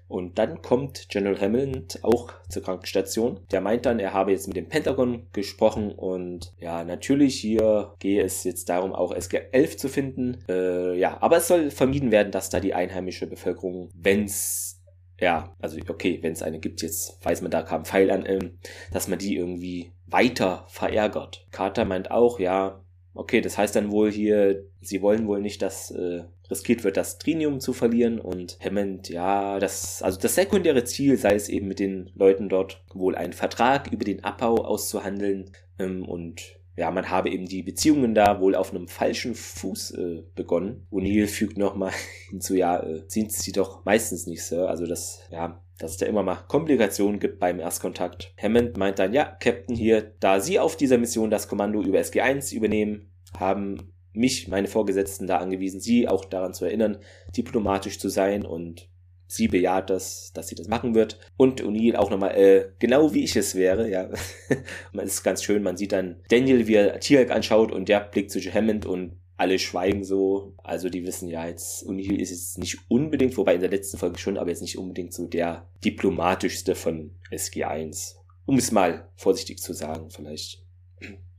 [0.07, 3.41] Und dann kommt General Hammond auch zur Krankenstation.
[3.51, 8.23] Der meint dann, er habe jetzt mit dem Pentagon gesprochen und ja, natürlich hier gehe
[8.23, 10.43] es jetzt darum, auch SG-11 zu finden.
[10.47, 14.77] Äh, ja, aber es soll vermieden werden, dass da die einheimische Bevölkerung, wenn's
[15.19, 18.59] ja, also okay, wenn es eine gibt, jetzt weiß man, da kam Pfeil an, ähm,
[18.91, 21.47] dass man die irgendwie weiter verärgert.
[21.51, 25.91] Carter meint auch, ja, okay, das heißt dann wohl hier, sie wollen wohl nicht, dass
[25.91, 31.17] äh, riskiert wird, das Trinium zu verlieren und Hammond, ja, das, also das sekundäre Ziel
[31.17, 36.07] sei es eben mit den Leuten dort wohl einen Vertrag über den Abbau auszuhandeln ähm,
[36.07, 40.85] und ja, man habe eben die Beziehungen da wohl auf einem falschen Fuß äh, begonnen.
[40.91, 41.91] O'Neill fügt nochmal
[42.29, 44.69] hinzu, ja, äh, sind sie doch meistens nicht, Sir.
[44.69, 48.31] Also das, ja, dass es da immer mal Komplikationen gibt beim Erstkontakt.
[48.41, 52.53] Hammond meint dann, ja, Captain hier, da Sie auf dieser Mission das Kommando über SG1
[52.53, 56.97] übernehmen, haben mich, meine Vorgesetzten, da angewiesen, sie auch daran zu erinnern,
[57.35, 58.89] diplomatisch zu sein und
[59.27, 61.19] sie bejaht das, dass sie das machen wird.
[61.35, 64.09] Und O'Neill auch nochmal, äh, genau wie ich es wäre, ja.
[64.93, 68.31] man ist ganz schön, man sieht dann Daniel, wie er Tierk anschaut und der blickt
[68.31, 70.55] zu Hammond und alle schweigen so.
[70.63, 74.17] Also die wissen ja jetzt, O'Neill ist jetzt nicht unbedingt, wobei in der letzten Folge
[74.17, 78.15] schon, aber jetzt nicht unbedingt so der diplomatischste von SG1.
[78.45, 80.63] Um es mal vorsichtig zu sagen, vielleicht.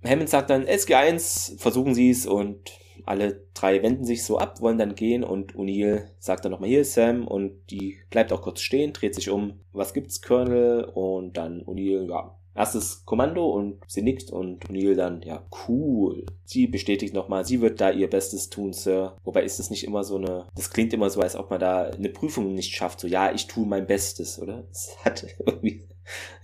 [0.04, 2.70] Hammond sagt dann, SG1, versuchen Sie es und
[3.04, 6.84] alle drei wenden sich so ab, wollen dann gehen und O'Neill sagt dann nochmal hier
[6.84, 11.62] Sam und die bleibt auch kurz stehen, dreht sich um, was gibt's Colonel und dann
[11.62, 16.26] O'Neill, ja, erstes Kommando und sie nickt und O'Neill dann, ja, cool.
[16.44, 19.16] Sie bestätigt nochmal, sie wird da ihr Bestes tun, Sir.
[19.24, 21.84] Wobei ist das nicht immer so eine, das klingt immer so, als ob man da
[21.84, 24.64] eine Prüfung nicht schafft, so, ja, ich tue mein Bestes, oder?
[24.68, 25.88] Das hat irgendwie,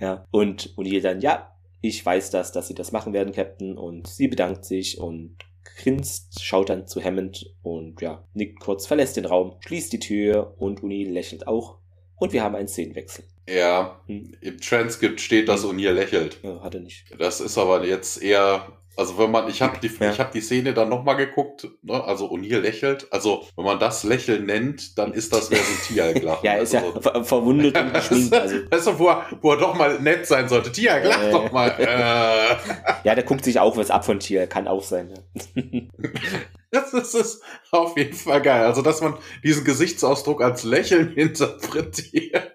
[0.00, 0.24] ja.
[0.30, 1.53] Und O'Neill dann, ja,
[1.84, 3.76] ich weiß das, dass sie das machen werden, Captain.
[3.76, 9.18] Und sie bedankt sich und grinst, schaut dann zu Hammond und ja, nickt kurz, verlässt
[9.18, 11.76] den Raum, schließt die Tür und Uni lächelt auch.
[12.16, 13.26] Und wir haben einen Szenenwechsel.
[13.48, 14.32] Ja, hm.
[14.40, 15.70] im Transkript steht, dass hm.
[15.70, 16.38] O'Neill lächelt.
[16.42, 17.04] Ja, hat er nicht.
[17.18, 20.10] Das ist aber jetzt eher also wenn man, ich habe die, ja.
[20.10, 22.02] ich habe die Szene dann nochmal geguckt, ne?
[22.04, 23.12] also O'Neill lächelt.
[23.12, 26.44] Also wenn man das Lächeln nennt, dann ist das mehr so ein Tierglachen.
[26.44, 28.34] ja, ist also, ja verwundet und geschminkt.
[28.34, 28.56] Also.
[28.70, 30.70] Weißt du, wo er, wo er doch mal nett sein sollte.
[30.70, 31.74] Tia, lach äh, doch mal.
[31.78, 32.56] Äh.
[33.04, 35.12] ja, der guckt sich auch was ab von Tia, kann auch sein.
[36.70, 38.64] Das, ist, das ist auf jeden Fall geil.
[38.64, 42.53] Also dass man diesen Gesichtsausdruck als Lächeln interpretiert.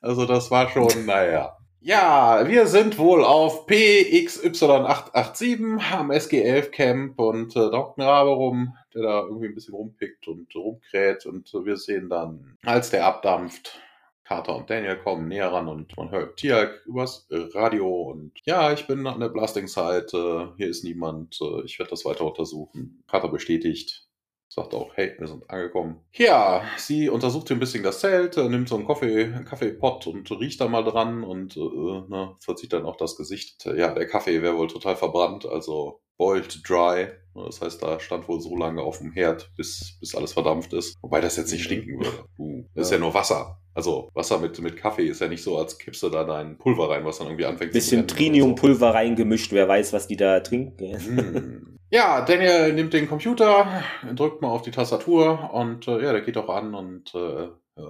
[0.00, 1.56] Also das war schon, naja.
[1.82, 8.32] Ja, wir sind wohl auf PXY887 am SG11 Camp und äh, da hockt ein Rabe
[8.32, 13.06] rum, der da irgendwie ein bisschen rumpickt und rumkräht und wir sehen dann, als der
[13.06, 13.80] abdampft,
[14.24, 18.86] Carter und Daniel kommen näher ran und man hört Tiag übers Radio und ja, ich
[18.86, 23.02] bin an der Blasting-Site, hier ist niemand, äh, ich werde das weiter untersuchen.
[23.08, 24.06] Carter bestätigt,
[24.52, 26.00] sagt auch, hey, wir sind angekommen.
[26.12, 30.28] Ja, sie untersucht ein bisschen das Zelt, äh, nimmt so einen Kaffee, einen Kaffeepott und
[30.32, 33.64] riecht da mal dran und äh, ne, verzieht dann auch das Gesicht.
[33.64, 37.08] Ja, der Kaffee wäre wohl total verbrannt, also boiled dry.
[37.34, 40.96] Das heißt, da stand wohl so lange auf dem Herd, bis, bis alles verdampft ist.
[41.00, 41.64] Wobei das jetzt nicht mhm.
[41.64, 42.24] stinken würde.
[42.38, 43.60] Uh, das ist ja nur Wasser.
[43.74, 46.88] Also Wasser mit, mit Kaffee ist ja nicht so, als kippst du da dein Pulver
[46.88, 48.92] rein, was dann irgendwie anfängt Bisschen zu Triniumpulver so.
[48.94, 50.98] reingemischt, wer weiß, was die da trinken.
[50.98, 51.79] Hm.
[51.92, 53.82] Ja, Daniel nimmt den Computer,
[54.14, 57.48] drückt mal auf die Tastatur und äh, ja, der geht auch an und äh,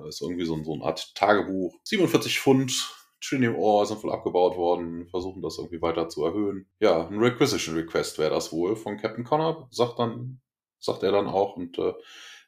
[0.09, 1.75] ist irgendwie so, so eine Art Tagebuch.
[1.85, 2.73] 47 Pfund
[3.23, 6.67] Trinium Ore sind wohl abgebaut worden, versuchen das irgendwie weiter zu erhöhen.
[6.79, 10.41] Ja, ein Requisition Request wäre das wohl von Captain Connor, sagt dann,
[10.79, 11.93] sagt er dann auch und äh,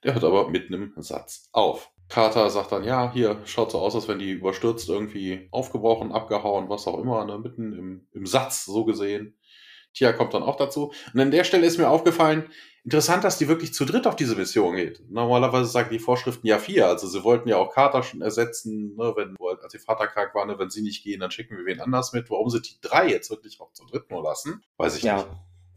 [0.05, 1.91] der hört aber mitten im Satz auf.
[2.09, 6.69] Carter sagt dann, ja, hier schaut so aus, als wenn die überstürzt irgendwie aufgebrochen, abgehauen,
[6.71, 9.37] was auch immer, ne, mitten im, im Satz so gesehen.
[9.95, 10.93] Tia kommt dann auch dazu.
[11.13, 12.49] Und an der Stelle ist mir aufgefallen,
[12.85, 15.03] interessant, dass die wirklich zu dritt auf diese Mission geht.
[15.11, 16.89] Normalerweise sagen die Vorschriften ja vier.
[16.89, 20.47] Also sie wollten ja auch Carter schon ersetzen, ne, wenn, als ihr Vater krank war,
[20.47, 22.31] ne, wenn sie nicht gehen, dann schicken wir wen anders mit.
[22.31, 25.17] Warum sie die drei jetzt wirklich auch zu dritt nur lassen, weiß ich ja.
[25.17, 25.29] nicht.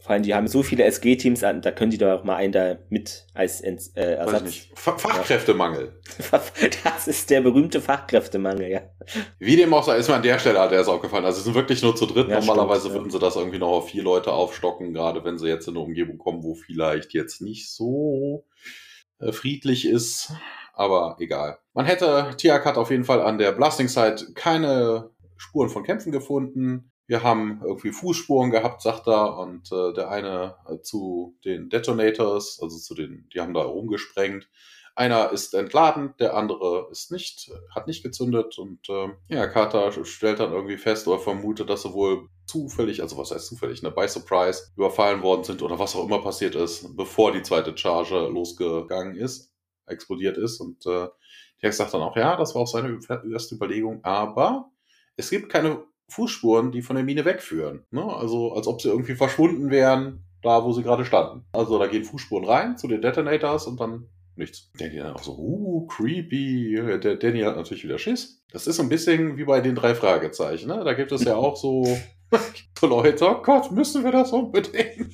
[0.06, 2.78] Vor allem, die haben so viele SG-Teams an, da können die doch mal einen da
[2.90, 4.68] mit als äh, Ersatz.
[4.76, 6.00] Fachkräftemangel.
[6.84, 8.82] Das ist der berühmte Fachkräftemangel, ja.
[9.40, 11.26] Wie dem auch sei, ist mir an der Stelle hat er es aufgefallen.
[11.26, 12.30] Also, sie sind wirklich nur zu dritt.
[12.30, 13.12] Ja, Normalerweise stimmt, würden ja.
[13.14, 16.20] sie das irgendwie noch auf vier Leute aufstocken, gerade wenn sie jetzt in eine Umgebung
[16.20, 18.46] kommen, wo vielleicht jetzt nicht so
[19.20, 20.34] äh, friedlich ist.
[20.76, 21.58] Aber egal.
[21.74, 26.12] Man hätte, Tiak hat auf jeden Fall an der Blasting Site keine Spuren von Kämpfen
[26.12, 26.92] gefunden.
[27.08, 32.60] Wir haben irgendwie Fußspuren gehabt, sagt er, und äh, der eine äh, zu den Detonators,
[32.62, 34.50] also zu den, die haben da rumgesprengt.
[34.98, 40.40] Einer ist entladen, der andere ist nicht, hat nicht gezündet und äh, ja, Carter stellt
[40.40, 44.08] dann irgendwie fest oder vermutet, dass sie wohl zufällig, also was heißt zufällig, ne, by
[44.08, 49.18] surprise überfallen worden sind oder was auch immer passiert ist, bevor die zweite Charge losgegangen
[49.18, 49.54] ist,
[49.86, 51.10] explodiert ist und äh,
[51.60, 52.98] Tex sagt dann auch, ja, das war auch seine
[53.32, 54.72] erste Überlegung, aber
[55.18, 57.84] es gibt keine Fußspuren, die von der Mine wegführen.
[57.92, 58.04] Ne?
[58.04, 61.46] Also als ob sie irgendwie verschwunden wären, da wo sie gerade standen.
[61.54, 64.72] Also da gehen Fußspuren rein zu den Detonators und dann nichts.
[64.78, 67.00] Danny dann auch so, uh, creepy.
[67.02, 68.44] Der Danny hat natürlich wieder Schiss.
[68.52, 70.68] Das ist so ein bisschen wie bei den drei Fragezeichen.
[70.68, 70.84] Ne?
[70.84, 71.98] Da gibt es ja auch so,
[72.82, 75.14] Leute, oh Gott, müssen wir das unbedingt?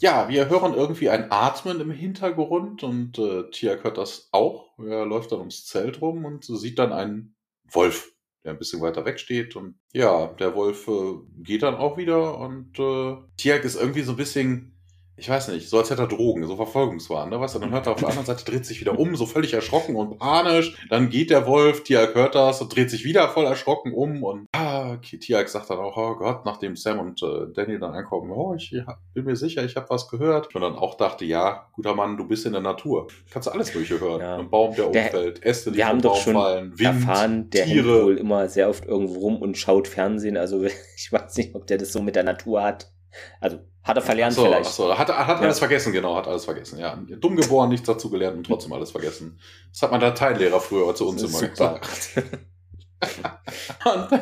[0.00, 4.76] ja, wir hören irgendwie ein Atmen im Hintergrund und äh, Tiak hört das auch.
[4.78, 7.36] Er läuft dann ums Zelt rum und sieht dann einen
[7.70, 8.12] Wolf
[8.44, 9.56] der ein bisschen weiter weg steht.
[9.56, 14.12] Und ja, der Wolf äh, geht dann auch wieder und äh, Tiag ist irgendwie so
[14.12, 14.71] ein bisschen
[15.16, 17.40] ich weiß nicht, so als hätte er Drogen, so Verfolgungswahn, ne?
[17.40, 19.52] Weißt du, dann hört er auf der anderen Seite, dreht sich wieder um, so völlig
[19.52, 20.76] erschrocken und panisch.
[20.88, 24.46] Dann geht der Wolf, Tiag hört das und dreht sich wieder voll erschrocken um und
[24.52, 28.54] ah, Tiag sagt dann auch, oh Gott, nachdem Sam und äh, Danny dann ankommen, oh,
[28.54, 30.54] ich ja, bin mir sicher, ich habe was gehört.
[30.54, 33.08] Und dann auch dachte, ja, guter Mann, du bist in der Natur.
[33.30, 34.20] Kannst du alles Mögliche hören.
[34.20, 34.36] Ja.
[34.36, 37.50] Ein Baum, der umfällt, Äste, die wir vom haben Baum doch schon fallen, Wind, erfahren,
[37.50, 37.92] der Tiere.
[37.92, 40.36] hängt wohl immer sehr oft irgendwo rum und schaut Fernsehen.
[40.36, 40.64] Also
[40.96, 42.91] ich weiß nicht, ob der das so mit der Natur hat.
[43.40, 44.66] Also hat er verlernt so, vielleicht.
[44.66, 45.66] Achso, hat, hat alles ja.
[45.66, 46.78] vergessen, genau, hat alles vergessen.
[46.78, 49.40] Ja, dumm geboren, nichts dazu gelernt und trotzdem alles vergessen.
[49.70, 51.80] Das hat mein Lateinlehrer früher zu uns immer super.
[51.80, 52.22] gesagt.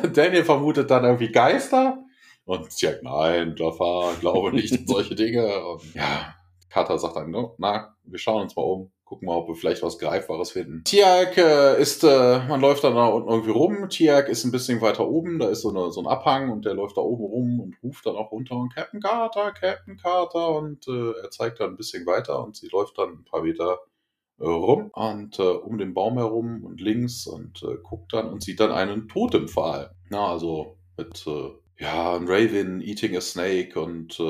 [0.01, 1.99] und Daniel vermutet dann irgendwie Geister
[2.45, 5.63] und Jack, nein, Jafar, glaube nicht an solche Dinge.
[5.65, 6.35] Und ja,
[6.69, 9.83] Carter sagt dann, no, na, wir schauen uns mal um gucken mal, ob wir vielleicht
[9.83, 10.85] was Greifbares finden.
[10.85, 13.89] Tiag äh, ist, äh, man läuft dann da unten irgendwie rum.
[13.89, 16.75] Tiag ist ein bisschen weiter oben, da ist so, eine, so ein Abhang und der
[16.75, 20.87] läuft da oben rum und ruft dann auch runter und Captain Carter, Captain Carter und
[20.87, 23.79] äh, er zeigt dann ein bisschen weiter und sie läuft dann ein paar Meter
[24.39, 28.41] äh, rum und äh, um den Baum herum und links und äh, guckt dann und
[28.41, 29.93] sieht dann einen Totempfahl.
[30.09, 31.25] Na, also mit,
[31.77, 34.21] ja, ein Raven eating a snake und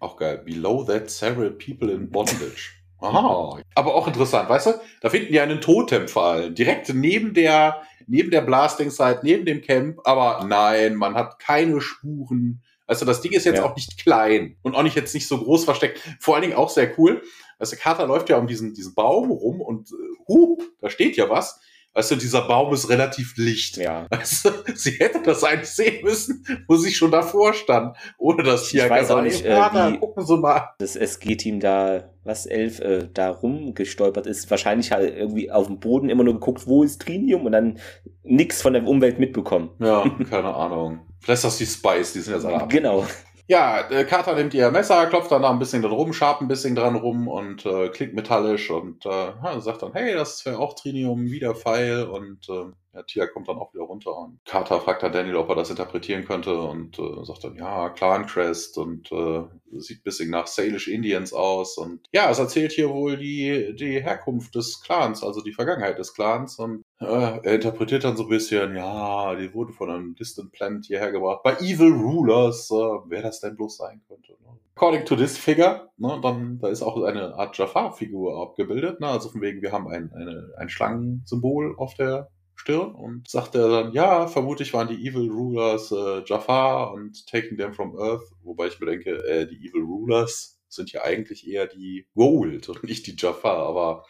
[0.00, 0.42] auch geil.
[0.44, 2.77] Below that several people in bondage.
[3.00, 4.72] Aha, aber auch interessant, weißt du?
[5.00, 10.44] Da finden die einen Totempfahl direkt neben der neben der Blasting-Site, neben dem Camp, aber
[10.46, 12.62] nein, man hat keine Spuren.
[12.86, 13.64] Also das Ding ist jetzt ja.
[13.64, 16.00] auch nicht klein und auch nicht jetzt nicht so groß versteckt.
[16.18, 17.22] Vor allen Dingen auch sehr cool.
[17.58, 19.90] Also Carter läuft ja um diesen, diesen Baum rum und
[20.26, 21.60] uh, da steht ja was.
[21.94, 23.76] Weißt du, dieser Baum ist relativ licht.
[23.76, 24.06] Ja.
[24.10, 28.68] Weißt du, sie hätte das eigentlich sehen müssen, wo sie schon davor stand, ohne dass
[28.68, 30.74] hier ich weiß auch nicht, äh, wie gucken Sie mal.
[30.78, 34.50] das SG-Team da, was elf, äh, da rumgestolpert ist.
[34.50, 37.78] Wahrscheinlich halt irgendwie auf dem Boden immer nur geguckt, wo ist Trinium und dann
[38.22, 39.70] nichts von der Umwelt mitbekommen.
[39.80, 41.00] Ja, keine Ahnung.
[41.20, 42.70] Vielleicht ist das die Spice, die sind jetzt alle ab.
[42.70, 43.04] Genau.
[43.50, 46.48] Ja, äh, Carter nimmt ihr Messer, klopft dann da ein bisschen dran rum, schabt ein
[46.48, 50.74] bisschen dran rum und äh, klingt metallisch und äh, sagt dann, hey, das wäre auch
[50.74, 55.02] Trinium, wieder Pfeil und äh, ja, Tia kommt dann auch wieder runter und Carter fragt
[55.02, 59.12] dann Daniel, ob er das interpretieren könnte und äh, sagt dann, ja, Clan Crest und
[59.12, 59.44] äh,
[59.78, 64.54] sieht bisschen nach Salish Indians aus und ja, es erzählt hier wohl die, die Herkunft
[64.54, 68.74] des Clans, also die Vergangenheit des Clans und äh, er interpretiert dann so ein bisschen,
[68.74, 73.40] ja, die wurde von einem Distant Planet hierher gebracht, bei Evil Rulers, äh, wer das
[73.40, 74.32] denn bloß sein könnte.
[74.32, 74.58] Ne?
[74.74, 79.28] According to this figure, ne, dann, da ist auch eine Art Jafar-Figur abgebildet, ne, also
[79.28, 84.26] von wegen, wir haben ein, eine, ein Schlangensymbol auf der Stirn und sagte dann, ja,
[84.26, 88.86] vermutlich waren die Evil Rulers äh, Jafar und Taking Them from Earth, wobei ich mir
[88.86, 93.58] denke, äh, die Evil Rulers sind ja eigentlich eher die Gold und nicht die Jafar,
[93.58, 94.04] aber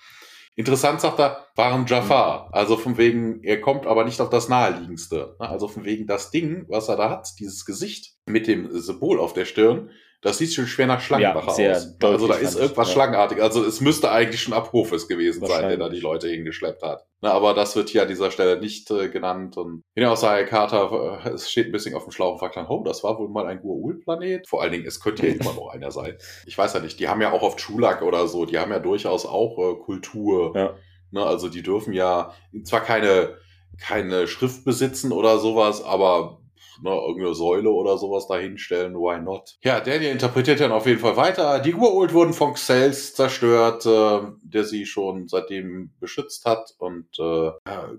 [0.59, 2.49] Interessant sagt er, waren Jafar.
[2.51, 5.37] Also von wegen, er kommt aber nicht auf das naheliegendste.
[5.39, 9.35] Also von wegen das Ding, was er da hat, dieses Gesicht mit dem Symbol auf
[9.35, 11.95] der Stirn, das sieht schon schwer nach Schlangenbacher ja, aus.
[12.03, 12.95] Also da ist irgendwas ja.
[12.95, 13.41] Schlangenartig.
[13.41, 17.07] Also es müsste eigentlich schon Abhofes gewesen sein, der da die Leute hingeschleppt hat.
[17.21, 19.57] Na, aber das wird hier an dieser Stelle nicht äh, genannt.
[19.57, 22.67] Und genau, Aussage Carter, äh, es steht ein bisschen auf dem Schlauch und fragt dann,
[22.67, 24.49] oh, das war wohl mal ein Gua'ul-Planet.
[24.49, 26.17] Vor allen Dingen, es könnte ja immer noch einer sein.
[26.47, 28.81] Ich weiß ja nicht, die haben ja auch auf Chulak oder so, die haben ja
[28.81, 30.53] durchaus auch äh, Kultur.
[30.57, 30.75] Ja.
[31.11, 33.37] Ne, also die dürfen ja zwar keine,
[33.81, 36.38] keine Schrift besitzen oder sowas, aber
[36.83, 39.57] ne, irgendeine Säule oder sowas dahinstellen, why not?
[39.63, 41.61] Ja, Daniel interpretiert dann auf jeden Fall weiter.
[41.61, 47.51] Die Urult wurden von Xels zerstört, äh, der sie schon seitdem beschützt hat und äh,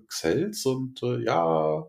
[0.07, 1.85] Xels und äh, ja,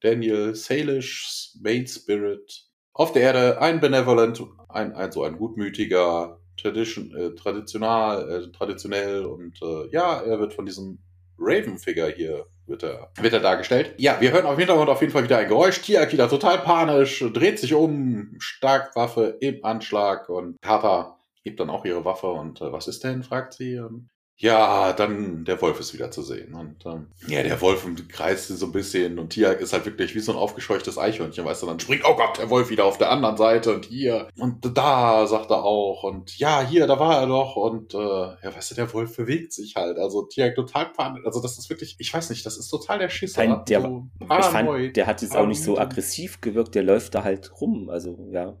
[0.00, 2.64] Daniel Salish, Main Spirit.
[2.92, 9.24] Auf der Erde ein Benevolent, ein, ein so ein gutmütiger, tradition, äh, traditional, äh, traditionell
[9.24, 10.98] und äh, ja, er wird von diesem
[11.38, 13.94] Raven-Figure hier wird er, wird er dargestellt.
[13.98, 15.80] Ja, wir hören auf Hintergrund auf jeden Fall wieder ein Geräusch.
[15.80, 21.84] Tia wieder total panisch, dreht sich um, Starkwaffe im Anschlag und Carter gibt dann auch
[21.84, 23.78] ihre Waffe und äh, was ist denn, fragt sie.
[23.78, 26.54] Und ja, dann der Wolf ist wieder zu sehen.
[26.54, 30.20] Und ähm, ja, der Wolf kreist so ein bisschen und Tia ist halt wirklich wie
[30.20, 33.10] so ein aufgescheuchtes Eichhörnchen, weißt du, dann springt, oh Gott, der Wolf wieder auf der
[33.10, 36.04] anderen Seite und hier und da, sagt er auch.
[36.04, 37.56] Und ja, hier, da war er doch.
[37.56, 39.98] Und äh, ja, weißt du, der Wolf bewegt sich halt.
[39.98, 41.26] Also Tia total panisch.
[41.26, 43.44] Also das ist wirklich, ich weiß nicht, das ist total der Schisser.
[43.44, 47.16] Nein, der, so ich fand, der hat jetzt auch nicht so aggressiv gewirkt, der läuft
[47.16, 47.90] da halt rum.
[47.90, 48.56] Also, ja.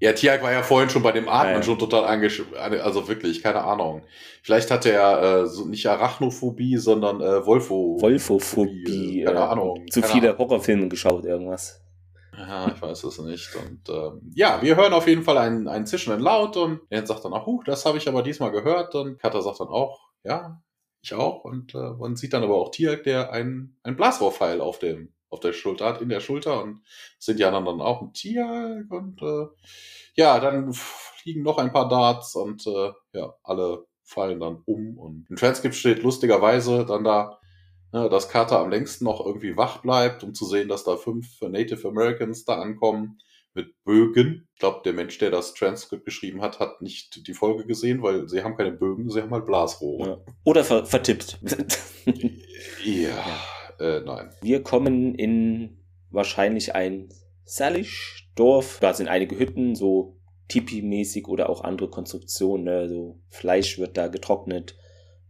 [0.00, 1.62] Ja, Tiag war ja vorhin schon bei dem Atmen ja.
[1.62, 2.54] schon total angeschrieben.
[2.56, 4.02] Also wirklich, keine Ahnung.
[4.42, 9.22] Vielleicht hat er äh, so nicht Arachnophobie, sondern äh, Wolfo Wolfophobie.
[9.24, 9.86] Keine äh, Ahnung.
[9.90, 10.48] Zu keine viele Ahnung.
[10.48, 11.80] Horrorfilme geschaut, irgendwas.
[12.36, 13.50] Ja, ich weiß es nicht.
[13.56, 17.24] Und ähm, ja, wir hören auf jeden Fall einen, einen zischenden Laut und er sagt
[17.24, 18.94] dann auch, huh, das habe ich aber diesmal gehört.
[18.94, 20.62] Und Katha sagt dann auch, ja,
[21.02, 21.44] ich auch.
[21.44, 25.40] Und äh, man sieht dann aber auch Tiag, der einen, einen Blasrohrpfeil auf dem auf
[25.40, 26.82] der Schulter hat, in der Schulter und
[27.18, 29.46] sind die anderen dann auch ein Tier und äh,
[30.14, 35.26] ja, dann fliegen noch ein paar Darts und äh, ja, alle fallen dann um und
[35.30, 37.38] im Transkript steht lustigerweise dann da,
[37.92, 41.40] ne, dass Carter am längsten noch irgendwie wach bleibt, um zu sehen, dass da fünf
[41.40, 43.18] Native Americans da ankommen
[43.54, 44.48] mit Bögen.
[44.52, 48.28] Ich glaube, der Mensch, der das Transkript geschrieben hat, hat nicht die Folge gesehen, weil
[48.28, 50.08] sie haben keine Bögen, sie haben halt Blasrohre.
[50.08, 50.34] Ja.
[50.44, 51.38] Oder ver vertippt.
[52.84, 53.08] ja.
[53.08, 53.24] ja.
[53.82, 54.30] Äh, nein.
[54.40, 55.76] Wir kommen in
[56.10, 57.08] wahrscheinlich ein
[57.44, 58.78] Salish-Dorf.
[58.80, 60.16] Da sind einige Hütten, so
[60.48, 62.64] Tipi-mäßig oder auch andere Konstruktionen.
[62.64, 62.88] Ne?
[62.88, 64.76] So Fleisch wird da getrocknet.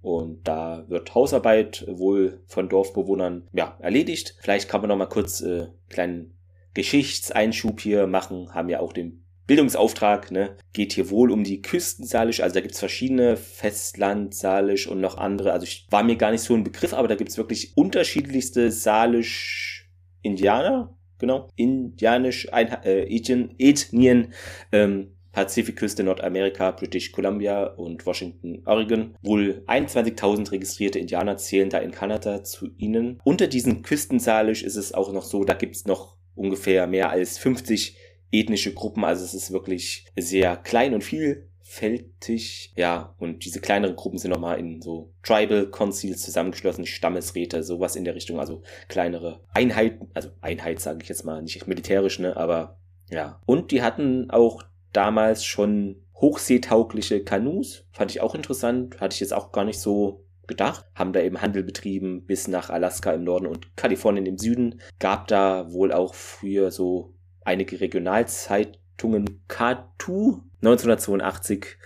[0.03, 4.37] Und da wird Hausarbeit wohl von Dorfbewohnern ja, erledigt.
[4.41, 6.37] Vielleicht kann man noch mal kurz äh, kleinen
[6.75, 8.53] Geschichtseinschub hier machen.
[8.53, 9.22] Haben ja auch den
[9.53, 15.03] Bildungsauftrag, ne, geht hier wohl um die Küstensalisch, also da gibt's verschiedene, Festland, Salisch und
[15.03, 17.77] noch andere, also ich war mir gar nicht so ein Begriff, aber da gibt's wirklich
[17.77, 24.33] unterschiedlichste Salisch-Indianer, genau, indianisch ein, äh, Ethnien,
[24.73, 29.17] ähm, Pazifikküste Nordamerika, British Columbia und Washington, Oregon.
[29.23, 33.21] Wohl 21.000 registrierte Indianer zählen da in Kanada zu ihnen.
[33.23, 37.97] Unter diesen Küstensalisch ist es auch noch so, da gibt's noch ungefähr mehr als 50
[38.33, 39.05] ethnische Gruppen.
[39.05, 42.73] Also es ist wirklich sehr klein und viel vielfältig.
[42.77, 48.05] Ja, und diese kleineren Gruppen sind nochmal in so Tribal Concils zusammengeschlossen, Stammesräte, sowas in
[48.05, 52.79] der Richtung, also kleinere Einheiten, also Einheit sage ich jetzt mal, nicht militärisch, ne, aber
[53.09, 53.41] ja.
[53.47, 54.63] Und die hatten auch
[54.93, 60.25] damals schon hochseetaugliche Kanus, fand ich auch interessant, hatte ich jetzt auch gar nicht so
[60.47, 64.81] gedacht, haben da eben Handel betrieben bis nach Alaska im Norden und Kalifornien im Süden.
[64.99, 67.12] Gab da wohl auch früher so
[67.45, 71.77] einige Regionalzeitungen K2 1982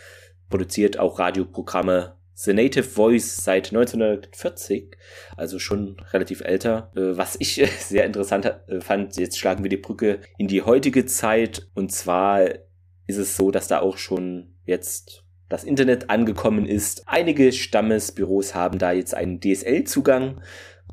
[0.50, 4.98] produziert auch Radioprogramme The Native Voice seit 1940,
[5.38, 6.92] also schon relativ älter.
[6.94, 11.06] Äh, was ich sehr interessant äh, fand, jetzt schlagen wir die Brücke in die heutige
[11.06, 11.66] Zeit.
[11.74, 12.42] Und zwar
[13.06, 17.04] ist es so, dass da auch schon jetzt das Internet angekommen ist.
[17.06, 20.42] Einige Stammesbüros haben da jetzt einen DSL-Zugang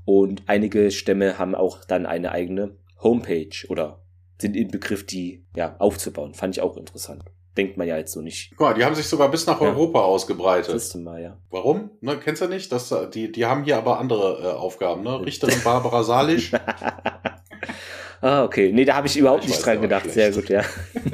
[0.05, 4.02] und einige Stämme haben auch dann eine eigene Homepage oder
[4.43, 6.35] sind im Begriff, die ja aufzubauen.
[6.35, 7.23] Fand ich auch interessant
[7.57, 8.51] denkt man ja jetzt so nicht.
[8.51, 10.05] Guck mal, die haben sich sogar bis nach Europa ja.
[10.05, 10.73] ausgebreitet.
[10.73, 11.37] Das mal, ja.
[11.49, 11.91] Warum?
[12.01, 12.71] Ne, kennst du nicht?
[12.71, 15.23] Das, die, die haben hier aber andere äh, Aufgaben, ne?
[15.25, 16.51] Richterin Barbara Salisch.
[18.21, 18.71] ah, okay.
[18.73, 20.09] Nee, da habe ich überhaupt ich nicht dran gedacht.
[20.09, 20.63] Sehr gut, ja.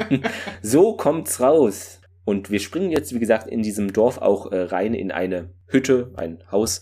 [0.61, 1.99] so kommt's raus.
[2.23, 6.11] Und wir springen jetzt, wie gesagt, in diesem Dorf auch äh, rein in eine Hütte,
[6.15, 6.81] ein Haus.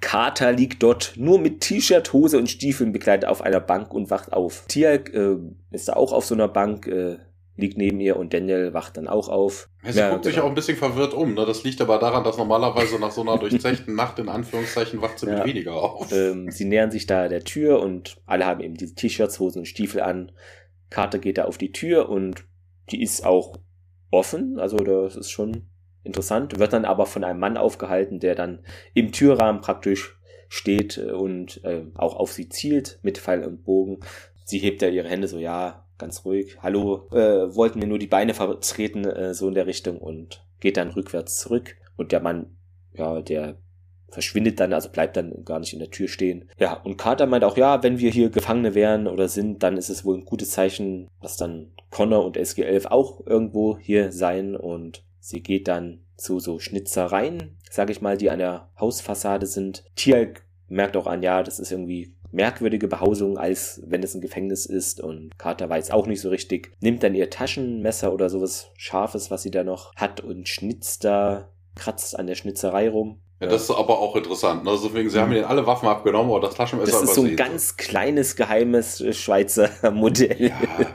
[0.00, 4.32] Kater liegt dort nur mit T-Shirt, Hose und Stiefeln bekleidet auf einer Bank und wacht
[4.32, 4.64] auf.
[4.68, 5.36] Tialk äh,
[5.70, 7.18] ist da auch auf so einer Bank, äh,
[7.56, 9.68] liegt neben ihr und Daniel wacht dann auch auf.
[9.84, 10.34] Sie ja, guckt genau.
[10.34, 11.34] sich auch ein bisschen verwirrt um.
[11.34, 11.46] Ne?
[11.46, 15.26] Das liegt aber daran, dass normalerweise nach so einer durchzechten Nacht in Anführungszeichen wacht sie
[15.26, 15.38] ja.
[15.38, 16.10] mit weniger auf.
[16.12, 19.66] Ähm, sie nähern sich da der Tür und alle haben eben diese T-Shirts, Hosen und
[19.66, 20.32] Stiefel an.
[20.90, 22.44] Carter geht da auf die Tür und
[22.90, 23.56] die ist auch
[24.10, 24.58] offen.
[24.58, 25.68] Also das ist schon
[26.04, 26.58] interessant.
[26.58, 28.60] Wird dann aber von einem Mann aufgehalten, der dann
[28.94, 34.00] im Türrahmen praktisch steht und äh, auch auf sie zielt mit Pfeil und Bogen.
[34.44, 36.58] Sie hebt ja ihre Hände so, ja, ganz ruhig.
[36.62, 40.76] Hallo, äh, wollten mir nur die Beine vertreten, äh, so in der Richtung und geht
[40.76, 41.76] dann rückwärts zurück.
[41.96, 42.56] Und der Mann,
[42.92, 43.56] ja, der
[44.10, 46.48] verschwindet dann, also bleibt dann gar nicht in der Tür stehen.
[46.58, 49.88] Ja, und Carter meint auch, ja, wenn wir hier Gefangene wären oder sind, dann ist
[49.88, 55.04] es wohl ein gutes Zeichen, dass dann Connor und SG11 auch irgendwo hier sein und
[55.24, 59.84] sie geht dann zu so Schnitzereien, sag ich mal, die an der Hausfassade sind.
[59.96, 64.66] Tialk merkt auch an, ja, das ist irgendwie merkwürdige Behausung, als wenn es ein Gefängnis
[64.66, 65.00] ist.
[65.00, 66.72] Und Carter weiß auch nicht so richtig.
[66.80, 71.48] Nimmt dann ihr Taschenmesser oder sowas Scharfes, was sie da noch hat und schnitzt da,
[71.74, 73.20] kratzt an der Schnitzerei rum.
[73.40, 74.64] Ja, das ist aber auch interessant.
[74.64, 74.72] Ne?
[74.72, 77.76] Deswegen, sie haben ihnen alle Waffen abgenommen, aber das Taschenmesser Das ist so ein ganz
[77.76, 80.50] kleines, geheimes Schweizer Modell.
[80.50, 80.86] Ja.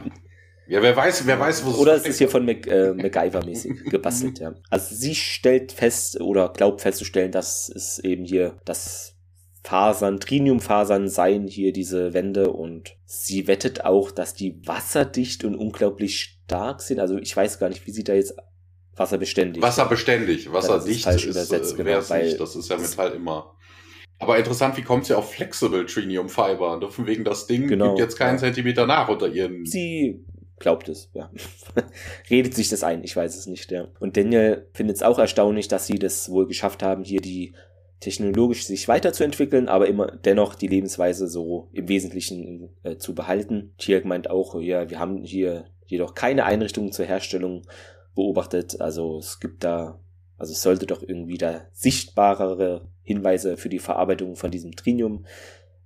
[0.70, 3.84] Ja, wer weiß, wer weiß, wo es Oder es ist hier von Mac, äh, MacGyver-mäßig
[3.90, 4.54] gebastelt, ja.
[4.70, 9.16] Also sie stellt fest oder glaubt festzustellen, dass es eben hier das
[9.64, 16.20] Fasern, Triniumfasern seien hier diese Wände und sie wettet auch, dass die wasserdicht und unglaublich
[16.46, 17.00] stark sind.
[17.00, 18.36] Also ich weiß gar nicht, wie sie da jetzt
[18.96, 19.64] wasserbeständig.
[19.64, 22.40] Wasserbeständig, wasserdicht ist, ist, äh, genau, weil nicht.
[22.40, 23.56] Das ist ja Metall immer.
[24.20, 26.80] Aber interessant, wie kommt sie auf Flexible Trinium Fiber?
[26.92, 28.40] Von wegen das Ding genau, gibt jetzt keinen ja.
[28.40, 29.66] Zentimeter nach unter ihren.
[29.66, 30.26] Sie
[30.60, 31.32] glaubt es, ja.
[32.30, 33.88] Redet sich das ein, ich weiß es nicht, ja.
[33.99, 37.53] Und Daniel findet es auch erstaunlich, dass sie das wohl geschafft haben, hier die
[37.99, 43.74] technologisch sich weiterzuentwickeln, aber immer dennoch die Lebensweise so im Wesentlichen äh, zu behalten.
[43.78, 47.64] Tierk meint auch, ja, wir haben hier jedoch keine Einrichtungen zur Herstellung
[48.16, 48.80] beobachtet.
[48.80, 49.99] Also es gibt da,
[50.38, 55.26] also es sollte doch irgendwie da sichtbarere Hinweise für die Verarbeitung von diesem Trinium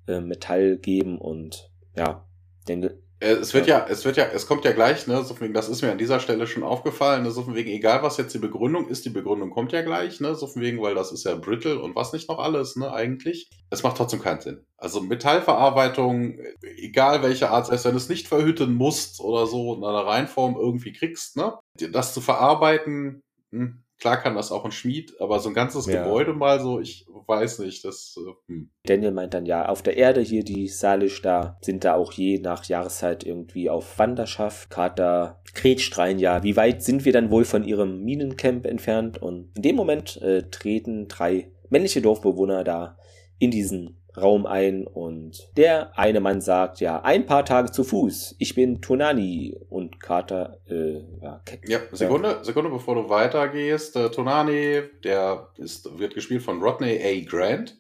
[0.08, 2.28] äh, Metall geben und ja,
[2.68, 2.90] äh,
[3.24, 3.80] es wird ja.
[3.80, 5.92] ja, es wird ja, es kommt ja gleich, ne, so von wegen, das ist mir
[5.92, 9.06] an dieser Stelle schon aufgefallen, ne, so von wegen, egal was jetzt die Begründung ist,
[9.06, 11.96] die Begründung kommt ja gleich, ne, so von wegen, weil das ist ja brittle und
[11.96, 13.50] was nicht noch alles, ne, eigentlich.
[13.70, 14.66] Es macht trotzdem keinen Sinn.
[14.78, 16.40] Also Metallverarbeitung,
[16.78, 20.56] egal welche Art, selbst wenn du es nicht verhüten musst oder so in einer Reinform
[20.56, 21.58] irgendwie kriegst, ne,
[21.92, 23.22] das zu verarbeiten,
[23.52, 26.04] hm, Klar kann das auch ein Schmied, aber so ein ganzes ja.
[26.04, 28.18] Gebäude mal so, ich weiß nicht, das.
[28.18, 28.70] Äh, hm.
[28.86, 32.40] Daniel meint dann ja, auf der Erde hier die Salisch da sind da auch je
[32.40, 34.70] nach Jahreszeit irgendwie auf Wanderschaft.
[34.70, 39.22] Kater grätscht rein, ja, wie weit sind wir dann wohl von ihrem Minencamp entfernt?
[39.22, 42.98] Und in dem Moment äh, treten drei männliche Dorfbewohner da
[43.40, 48.36] in diesen Raum ein und der eine Mann sagt, ja, ein paar Tage zu Fuß,
[48.40, 54.82] ich bin Tonani und Carter, äh, ja, ja Sekunde, Sekunde, bevor du weitergehst, äh, Tonani,
[55.04, 57.30] der ist, wird gespielt von Rodney A.
[57.30, 57.78] Grant.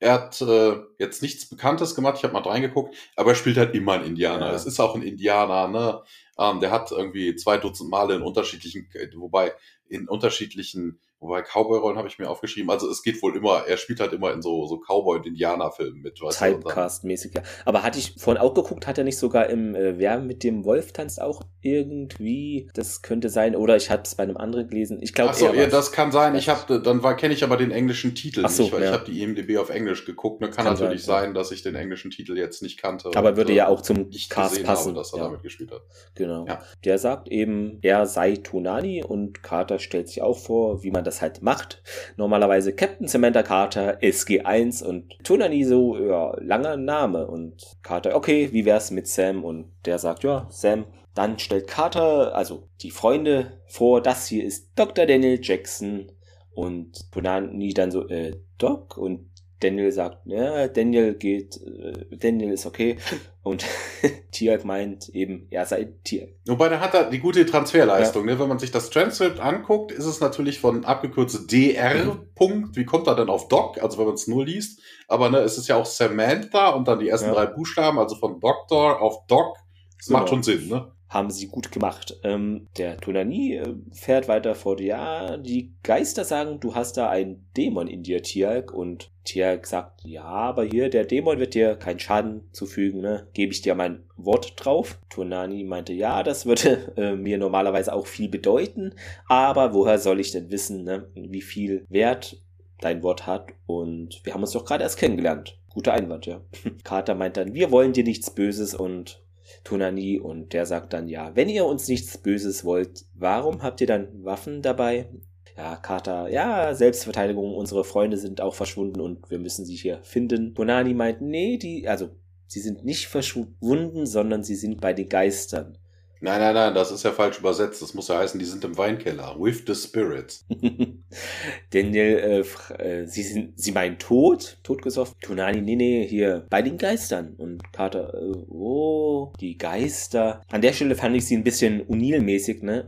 [0.00, 3.74] Er hat äh, jetzt nichts Bekanntes gemacht, ich habe mal reingeguckt, aber er spielt halt
[3.74, 4.52] immer einen Indianer.
[4.52, 6.02] Es ist auch ein Indianer, ne?
[6.38, 9.54] Ähm, der hat irgendwie zwei Dutzend Male in unterschiedlichen, wobei
[9.88, 12.70] in unterschiedlichen Wobei Cowboy-Rollen habe ich mir aufgeschrieben.
[12.70, 16.02] Also es geht wohl immer, er spielt halt immer in so, so Cowboy- und Indianer-Filmen
[16.02, 16.18] mit.
[16.18, 17.42] Typecast-mäßig, ja.
[17.64, 20.64] Aber hatte ich vorhin auch geguckt, hat er nicht sogar im äh, Wer mit dem
[20.64, 24.98] Wolf tanzt auch irgendwie, das könnte sein, oder ich hatte es bei einem anderen gelesen.
[25.00, 26.34] Ich glaube, Achso, ja, das kann sein.
[26.34, 28.88] Ich habe, dann kenne ich aber den englischen Titel Ach so, nicht, weil ja.
[28.88, 30.42] ich habe die IMDb auf Englisch geguckt.
[30.42, 33.10] Ne, kann, Kann natürlich sein, sein, dass ich den englischen Titel jetzt nicht kannte.
[33.14, 34.88] Aber und, würde äh, ja auch zum nicht Cast passen.
[34.88, 35.24] Habe, dass er ja.
[35.24, 35.82] damit gespielt hat.
[36.14, 36.46] Genau.
[36.46, 36.62] Ja.
[36.84, 41.13] Der sagt eben, er sei Tonani und Carter stellt sich auch vor, wie man das
[41.22, 41.82] halt macht.
[42.16, 47.26] Normalerweise Captain Samantha Carter, SG1 und Tonani so, ja, langer Name.
[47.26, 49.44] Und Carter, okay, wie wär's mit Sam?
[49.44, 50.86] Und der sagt, ja, Sam.
[51.14, 55.06] Dann stellt Carter, also die Freunde, vor, das hier ist Dr.
[55.06, 56.10] Daniel Jackson.
[56.52, 58.96] Und Tonani dann so, äh, Doc?
[58.96, 59.30] Und
[59.60, 62.96] Daniel sagt, ja, Daniel geht, äh, Daniel ist okay.
[63.42, 63.64] Und
[64.32, 66.34] Tiag meint eben, er sei Tiag.
[66.46, 68.24] Wobei, da hat er die gute Transferleistung.
[68.26, 68.38] Ne?
[68.38, 72.16] Wenn man sich das Transkript anguckt, ist es natürlich von abgekürzt DR.
[72.34, 72.76] Punkt.
[72.76, 73.82] Wie kommt er denn auf Doc?
[73.82, 74.80] Also wenn man es nur liest.
[75.08, 77.34] Aber ne, es ist ja auch Samantha und dann die ersten Ja.
[77.34, 79.56] drei Buchstaben, also von Doctor auf Doc.
[79.98, 80.42] Das macht Genau.
[80.42, 80.90] schon Sinn, ne?
[81.08, 82.18] Haben sie gut gemacht.
[82.24, 84.80] Ähm, der Tonani äh, fährt weiter fort.
[84.80, 88.72] Ja, die Geister sagen, du hast da einen Dämon in dir, Tiag.
[88.72, 93.28] Und Tiag sagt, ja, aber hier, der Dämon wird dir keinen Schaden zufügen, ne?
[93.32, 94.98] Gebe ich dir mein Wort drauf.
[95.08, 98.94] Tonani meinte, ja, das würde äh, mir normalerweise auch viel bedeuten.
[99.28, 101.08] Aber woher soll ich denn wissen, ne?
[101.14, 102.38] wie viel Wert
[102.80, 103.52] dein Wort hat?
[103.66, 105.58] Und wir haben uns doch gerade erst kennengelernt.
[105.70, 106.40] Guter Einwand, ja.
[106.84, 109.23] Carter meint dann, wir wollen dir nichts Böses und
[109.64, 113.86] Tonani und der sagt dann, ja, wenn ihr uns nichts Böses wollt, warum habt ihr
[113.86, 115.08] dann Waffen dabei?
[115.56, 120.54] Ja, Carter, ja, Selbstverteidigung, unsere Freunde sind auch verschwunden und wir müssen sie hier finden.
[120.54, 122.10] Tonani meint, nee, die, also,
[122.46, 125.78] sie sind nicht verschwunden, sondern sie sind bei den Geistern.
[126.24, 127.82] Nein, nein, nein, das ist ja falsch übersetzt.
[127.82, 129.36] Das muss ja heißen, die sind im Weinkeller.
[129.38, 130.46] With the Spirits.
[131.70, 132.44] Daniel,
[132.78, 135.14] äh, äh, sie sind, sie meinen tot, totgesoffen.
[135.20, 137.34] Tonani, nee, nee, hier, bei den Geistern.
[137.36, 140.40] Und Carter, äh, oh, die Geister.
[140.50, 142.86] An der Stelle fand ich sie ein bisschen Unil-mäßig, ne?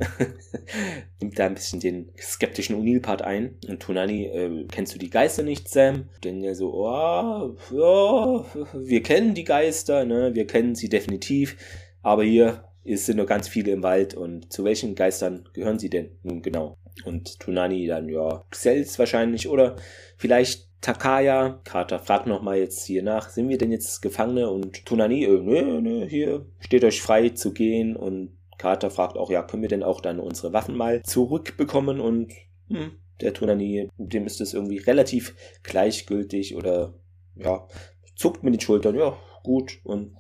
[1.20, 3.59] Nimmt da ein bisschen den skeptischen Unil-Part ein.
[3.68, 6.09] Und Tonani, äh, kennst du die Geister nicht, Sam?
[6.22, 10.34] Daniel so, oh, ja, wir kennen die Geister, ne?
[10.34, 11.59] Wir kennen sie definitiv.
[12.01, 14.14] Aber hier es sind nur ganz viele im Wald.
[14.14, 16.76] Und zu welchen Geistern gehören sie denn nun genau?
[17.05, 19.76] Und Tunani dann, ja, Xels wahrscheinlich oder
[20.16, 21.61] vielleicht Takaya.
[21.64, 24.51] Carter fragt nochmal jetzt hier nach, sind wir denn jetzt Gefangene?
[24.51, 27.97] Und Tunani, äh, nö, nö, hier steht euch frei zu gehen.
[27.97, 32.01] Und Carter fragt auch, ja, können wir denn auch dann unsere Waffen mal zurückbekommen?
[32.01, 32.32] Und
[32.68, 36.95] hm, der Tunani, dem ist es irgendwie relativ gleichgültig oder
[37.34, 37.66] ja,
[38.14, 39.80] zuckt mit den Schultern, ja, gut.
[39.84, 40.16] Und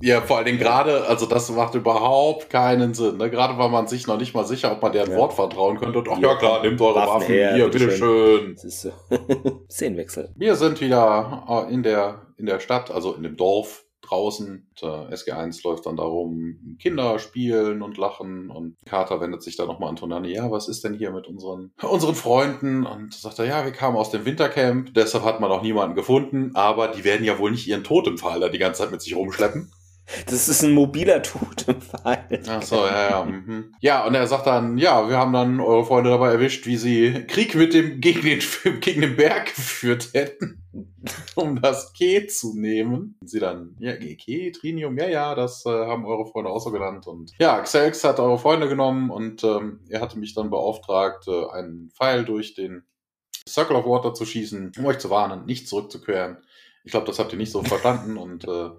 [0.00, 3.16] Ja, vor allen Dingen gerade, also das macht überhaupt keinen Sinn.
[3.16, 3.30] Ne?
[3.30, 5.16] Gerade war man sich noch nicht mal sicher, ob man deren Ja.
[5.16, 5.98] Wort vertrauen könnte.
[5.98, 7.90] Und ach Ja, ja klar, nehmt eure Waffen Waffen, her, hier, bitteschön.
[7.90, 8.52] bitteschön.
[8.54, 8.90] es ist so
[9.70, 10.32] Szenenwechsel.
[10.36, 14.68] Wir sind wieder äh, in der, in der Stadt, also in dem Dorf draußen.
[14.80, 19.66] Und, äh, SG1 läuft dann darum, Kinder spielen und lachen und Carter wendet sich dann
[19.66, 22.86] nochmal an Tonani, ja, was ist denn hier mit unseren, unseren Freunden?
[22.86, 26.52] Und sagt er, ja, wir kamen aus dem Wintercamp, deshalb hat man auch niemanden gefunden,
[26.54, 29.70] aber die werden ja wohl nicht ihren Totempfahl da die ganze Zeit mit sich rumschleppen.
[30.26, 32.40] Das ist ein mobiler Totenfall.
[32.48, 33.24] Ach so, ja, ja.
[33.24, 33.74] Mhm.
[33.80, 37.26] Ja, und er sagt dann, ja, wir haben dann eure Freunde dabei erwischt, wie sie
[37.26, 38.40] Krieg mit dem, gegen den,
[38.80, 40.62] gegen den Berg geführt hätten,
[41.34, 43.16] um das Ke zu nehmen.
[43.20, 46.70] Und sie dann, ja, Ke, Trinium, ja, ja, das äh, haben eure Freunde auch so
[46.70, 47.06] genannt.
[47.06, 51.50] Und ja, Xelx hat eure Freunde genommen und ähm, er hatte mich dann beauftragt, äh,
[51.50, 52.84] einen Pfeil durch den
[53.46, 56.38] Circle of Water zu schießen, um euch zu warnen, nicht zurückzukehren.
[56.84, 58.70] Ich glaube, das habt ihr nicht so verstanden und äh,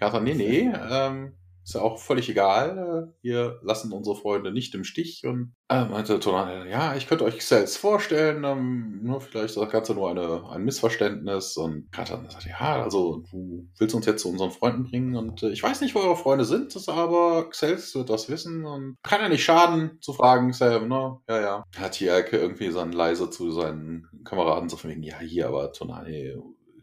[0.00, 1.34] Carter, nee, nee, ähm,
[1.70, 3.12] ist ja auch völlig egal.
[3.12, 5.24] Äh, wir lassen unsere Freunde nicht im Stich.
[5.24, 9.70] Und äh, meinte Tonal, ja, ich könnte euch selbst vorstellen, ähm, nur vielleicht ist das
[9.70, 11.56] Ganze nur eine, ein Missverständnis.
[11.56, 15.50] Und Carter sagt, ja, also du willst uns jetzt zu unseren Freunden bringen und äh,
[15.50, 19.20] ich weiß nicht, wo eure Freunde sind, das aber Xels wird das wissen und kann
[19.20, 21.18] ja nicht schaden zu fragen, Sam, ne?
[21.28, 21.64] Ja, ja.
[21.76, 26.36] Hat hier irgendwie dann leise zu seinen Kameraden so von wegen, ja, hier, aber Tonali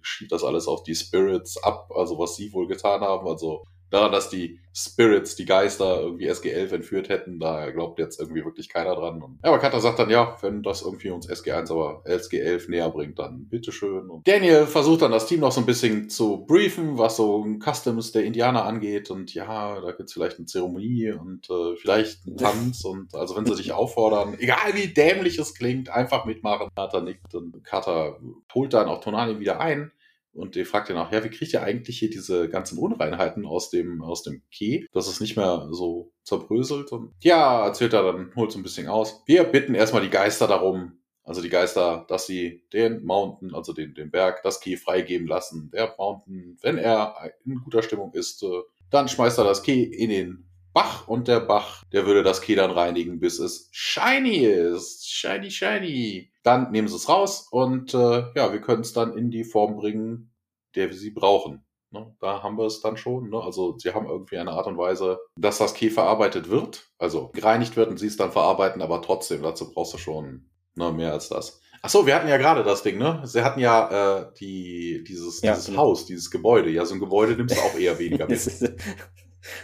[0.07, 4.11] schiebt das alles auf die Spirits ab, also was sie wohl getan haben, also daran,
[4.11, 8.95] dass die Spirits, die Geister irgendwie SG11 entführt hätten, da glaubt jetzt irgendwie wirklich keiner
[8.95, 9.23] dran.
[9.23, 12.89] Und, ja, aber Kata sagt dann, ja, wenn das irgendwie uns SG1 aber SG11 näher
[12.89, 14.09] bringt, dann bitteschön.
[14.09, 18.11] Und Daniel versucht dann das Team noch so ein bisschen zu briefen, was so Customs
[18.11, 22.83] der Indianer angeht und ja, da gibt's vielleicht eine Zeremonie und äh, vielleicht einen Tanz
[22.85, 26.69] und also wenn sie dich auffordern, egal wie dämlich es klingt, einfach mitmachen.
[26.75, 28.17] Kata nickt und Kata
[28.53, 29.91] holt dann auch Tonali wieder ein
[30.38, 33.69] und der fragt ihn auch, ja, wie kriegt ihr eigentlich hier diese ganzen Unreinheiten aus
[33.69, 36.91] dem, aus dem Key, dass es nicht mehr so zerbröselt?
[36.91, 39.23] Und ja, erzählt er dann, holt so ein bisschen aus.
[39.25, 43.93] Wir bitten erstmal die Geister darum, Also die Geister, dass sie den Mountain, also den,
[43.93, 45.69] den Berg, das Key freigeben lassen.
[45.73, 47.15] Der Mountain, wenn er
[47.45, 48.47] in guter Stimmung ist, äh,
[48.89, 52.55] dann schmeißt er das Key in den Bach und der Bach, der würde das Key
[52.55, 55.09] dann reinigen, bis es shiny ist.
[55.09, 56.31] Shiny, shiny.
[56.47, 59.75] Dann nehmen sie es raus und äh, ja, wir können es dann in die Form
[59.75, 60.33] bringen,
[60.75, 61.65] der wir sie brauchen.
[61.91, 63.31] Ne, da haben wir es dann schon.
[63.31, 63.41] Ne?
[63.41, 67.75] Also sie haben irgendwie eine Art und Weise, dass das Key verarbeitet wird, also gereinigt
[67.75, 71.27] wird und sie es dann verarbeiten, aber trotzdem, dazu brauchst du schon ne, mehr als
[71.27, 71.59] das.
[71.81, 73.19] Ach so, wir hatten ja gerade das Ding, ne?
[73.25, 75.79] Sie hatten ja äh, die, dieses, ja, dieses genau.
[75.79, 76.69] Haus, dieses Gebäude.
[76.69, 78.39] Ja, so ein Gebäude nimmst du auch eher weniger mit.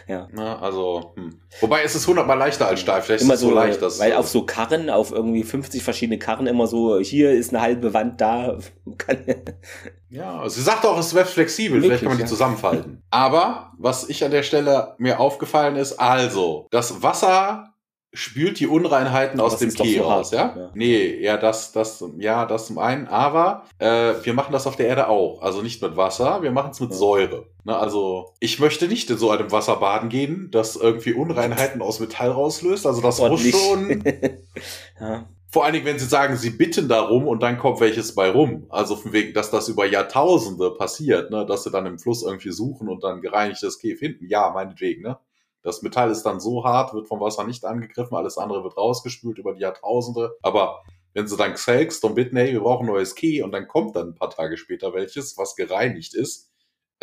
[0.08, 0.28] Ja.
[0.32, 1.42] Na, also, hm.
[1.60, 3.06] Wobei es ist hundertmal leichter als steif.
[3.06, 5.84] Vielleicht immer ist es so, so leicht, dass, weil auf so Karren, auf irgendwie 50
[5.84, 8.58] verschiedene Karren immer so, hier ist eine halbe Wand da.
[10.10, 11.82] ja, sie sagt auch, es wäre flexibel.
[11.82, 12.28] Wirklich, Vielleicht kann man die ja.
[12.28, 13.04] zusammenfalten.
[13.10, 17.73] Aber was ich an der Stelle mir aufgefallen ist, also, das Wasser
[18.14, 20.54] spült die Unreinheiten aus dem Tee so raus, ja?
[20.56, 20.72] ja?
[20.76, 24.88] Nee, ja, das, das, ja, das zum einen, aber äh, wir machen das auf der
[24.88, 25.42] Erde auch.
[25.42, 26.96] Also nicht mit Wasser, wir machen es mit ja.
[26.96, 27.48] Säure.
[27.64, 32.00] Ne, also ich möchte nicht in so einem Wasser baden gehen, das irgendwie Unreinheiten aus
[32.00, 32.86] Metall rauslöst.
[32.86, 34.04] Also das muss schon.
[35.00, 35.28] ja.
[35.48, 38.66] Vor allen Dingen, wenn sie sagen, sie bitten darum und dann kommt welches bei rum.
[38.70, 42.52] Also von wegen, dass das über Jahrtausende passiert, ne, dass sie dann im Fluss irgendwie
[42.52, 44.28] suchen und dann gereinigtes Käf finden.
[44.28, 45.18] Ja, meinetwegen, ne?
[45.64, 49.38] Das Metall ist dann so hart, wird vom Wasser nicht angegriffen, alles andere wird rausgespült
[49.38, 50.38] über die Jahrtausende.
[50.42, 50.84] Aber
[51.14, 53.96] wenn sie dann xelkst und bitten, hey, wir brauchen ein neues Key und dann kommt
[53.96, 56.54] dann ein paar Tage später welches, was gereinigt ist,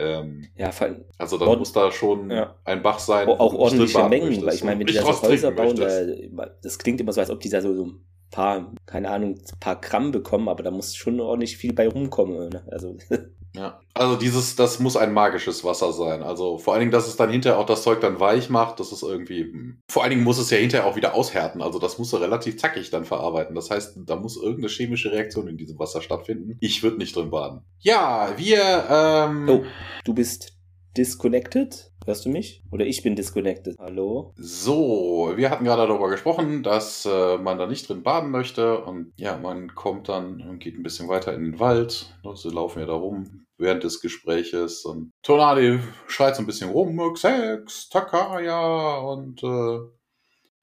[0.00, 2.56] ähm, ja, allem, also dann muss da schon ja.
[2.64, 3.28] ein Bach sein.
[3.28, 7.00] Auch ordentliche Mengen, weil ich meine, wenn die da so Häuser bauen, da, das klingt
[7.00, 10.10] immer so, als ob die da so, so ein paar, keine Ahnung, ein paar Gramm
[10.10, 12.48] bekommen, aber da muss schon ordentlich viel bei rumkommen.
[12.48, 12.66] Ne?
[12.70, 12.96] Also
[13.54, 16.22] Ja, also dieses, das muss ein magisches Wasser sein.
[16.22, 18.92] Also vor allen Dingen, dass es dann hinterher auch das Zeug dann weich macht, das
[18.92, 19.42] ist irgendwie.
[19.42, 19.80] Hm.
[19.90, 21.60] Vor allen Dingen muss es ja hinterher auch wieder aushärten.
[21.60, 23.54] Also das muss er relativ zackig dann verarbeiten.
[23.54, 26.56] Das heißt, da muss irgendeine chemische Reaktion in diesem Wasser stattfinden.
[26.60, 27.62] Ich würde nicht drin baden.
[27.80, 28.86] Ja, wir.
[28.88, 29.64] Ähm, oh,
[30.04, 30.59] du bist
[30.96, 31.90] disconnected.
[32.06, 32.62] Hörst du mich?
[32.70, 33.76] Oder ich bin disconnected.
[33.78, 34.32] Hallo?
[34.36, 38.78] So, wir hatten gerade darüber gesprochen, dass äh, man da nicht drin baden möchte.
[38.82, 42.14] Und ja, man kommt dann und geht ein bisschen weiter in den Wald.
[42.34, 44.84] Sie laufen ja da rum während des Gespräches.
[44.84, 49.78] Und Tonali schreit so ein bisschen rum, Xex, Takaya und äh,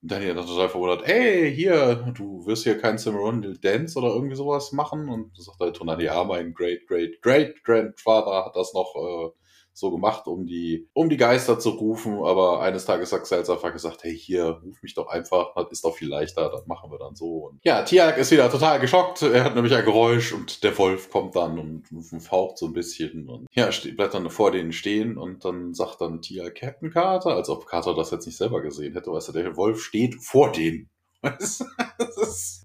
[0.00, 4.72] Daniel dann total verwundert, ey, hier, du wirst hier kein Cimarron Dance oder irgendwie sowas
[4.72, 5.08] machen.
[5.08, 9.37] Und sagt halt Tonali, ja, mein Great, Great, Great Grandfather hat das noch äh,
[9.78, 12.24] so gemacht, um die, um die Geister zu rufen.
[12.24, 15.84] Aber eines Tages hat Xelz einfach gesagt, hey, hier, ruf mich doch einfach, das ist
[15.84, 17.48] doch viel leichter, das machen wir dann so.
[17.48, 19.22] Und ja, Tiag ist wieder total geschockt.
[19.22, 21.84] Er hat nämlich ein Geräusch und der Wolf kommt dann und,
[22.20, 26.20] faucht so ein bisschen und ja, bleibt dann vor denen stehen und dann sagt dann
[26.20, 29.56] Tiag Captain Carter, als ob Carter das jetzt nicht selber gesehen hätte, weißt du, der
[29.56, 30.90] Wolf steht vor denen.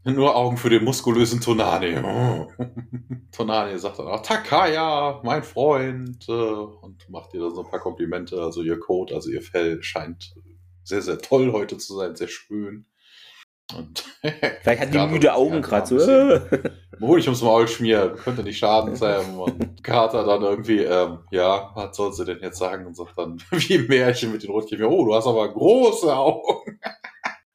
[0.03, 2.03] Nur Augen für den muskulösen Tonane.
[2.05, 2.47] Oh.
[3.31, 7.79] Tonane sagt dann auch, Takaya, mein Freund, äh, und macht ihr dann so ein paar
[7.79, 8.41] Komplimente.
[8.41, 10.35] Also ihr Code, also ihr Fell scheint
[10.83, 12.85] sehr, sehr toll heute zu sein, sehr schön.
[13.75, 14.03] Und
[14.61, 15.97] Vielleicht hat die müde Augen gerade so.
[16.99, 19.39] Honig ums Maul schmieren, könnte nicht schaden, Sam.
[19.39, 22.85] Und Carter dann irgendwie, ähm, ja, was soll sie denn jetzt sagen?
[22.85, 26.79] Und sagt dann, wie ein Märchen mit den Rotkäppchen, oh, du hast aber große Augen.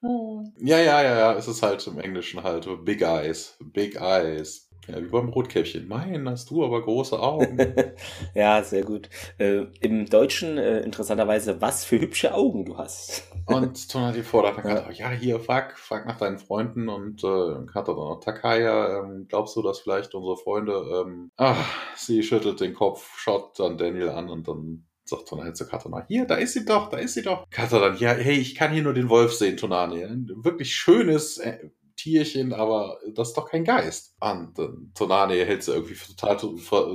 [0.00, 4.68] Ja, ja, ja, ja, es ist halt im Englischen halt Big Eyes, Big Eyes.
[4.88, 5.86] Ja, wie beim Rotkäppchen.
[5.86, 7.58] Mein, hast du aber große Augen.
[8.34, 9.10] ja, sehr gut.
[9.36, 13.30] Äh, Im Deutschen äh, interessanterweise, was für hübsche Augen du hast.
[13.46, 14.90] und Ton hat die fordert dann ja.
[14.90, 19.56] ja, hier, frag, frag nach deinen Freunden und äh, hat dann noch Takaya, ähm, glaubst
[19.56, 24.30] du, dass vielleicht unsere Freunde, ähm, ach, sie schüttelt den Kopf, schaut dann Daniel an
[24.30, 27.48] und dann sagt Tonani zu Katana, hier, da ist sie doch, da ist sie doch.
[27.50, 30.04] Katana, ja, hey, ich kann hier nur den Wolf sehen, Tonani.
[30.04, 34.14] Ein wirklich schönes äh, Tierchen, aber das ist doch kein Geist.
[34.20, 36.38] Und äh, Tonani hält sie irgendwie total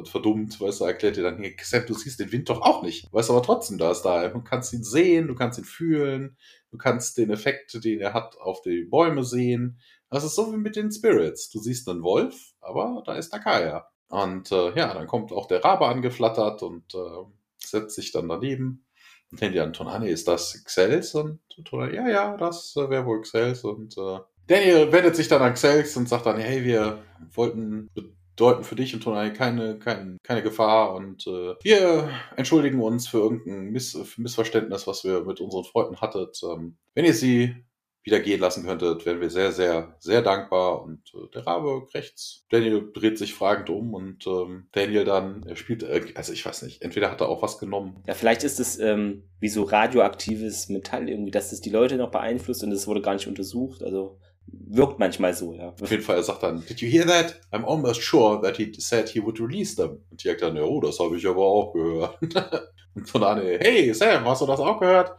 [0.06, 3.12] verdummt, weißt du, erklärt ihr dann, hey, Sam, du siehst den Wind doch auch nicht.
[3.12, 4.28] Weißt aber trotzdem, da ist da.
[4.30, 6.38] Du kannst ihn sehen, du kannst ihn fühlen,
[6.72, 9.80] du kannst den Effekt, den er hat, auf die Bäume sehen.
[10.10, 11.50] Das ist so wie mit den Spirits.
[11.50, 13.88] Du siehst einen Wolf, aber da ist Nakaya.
[14.08, 16.98] Und äh, ja, dann kommt auch der Rabe angeflattert und äh,
[17.66, 18.86] setzt sich dann daneben
[19.32, 21.16] und denkt ja, Tonani, ist das Xels?
[21.16, 23.64] Und Tonani, ja, ja, das äh, wäre wohl Xels.
[23.64, 27.04] Und äh, Daniel wendet sich dann an Xels und sagt dann, hey, wir
[27.34, 27.90] wollten
[28.36, 33.20] bedeuten für dich und Tonani keine, keine, keine Gefahr und äh, wir entschuldigen uns für
[33.20, 36.40] irgendein Miss Missverständnis, was wir mit unseren Freunden hattet.
[36.44, 37.56] Ähm, wenn ihr sie
[38.04, 40.82] wieder gehen lassen könntet, wären wir sehr, sehr, sehr dankbar.
[40.82, 42.46] Und äh, der Rabe rechts.
[42.50, 46.64] Daniel dreht sich fragend um und ähm, Daniel dann, er spielt, äh, also ich weiß
[46.64, 48.04] nicht, entweder hat er auch was genommen.
[48.06, 52.12] Ja, vielleicht ist es ähm, wie so radioaktives Metall irgendwie, dass das die Leute noch
[52.12, 53.84] beeinflusst und es wurde gar nicht untersucht.
[53.84, 55.74] Also wirkt manchmal so, ja.
[55.82, 57.40] Auf jeden Fall, er sagt dann, Did you hear that?
[57.52, 60.04] I'm almost sure that he said he would release them.
[60.12, 62.20] Und Tiag dann, ja, oh, das habe ich aber auch gehört.
[62.96, 65.16] und von Anne, hey Sam, hast du das auch gehört?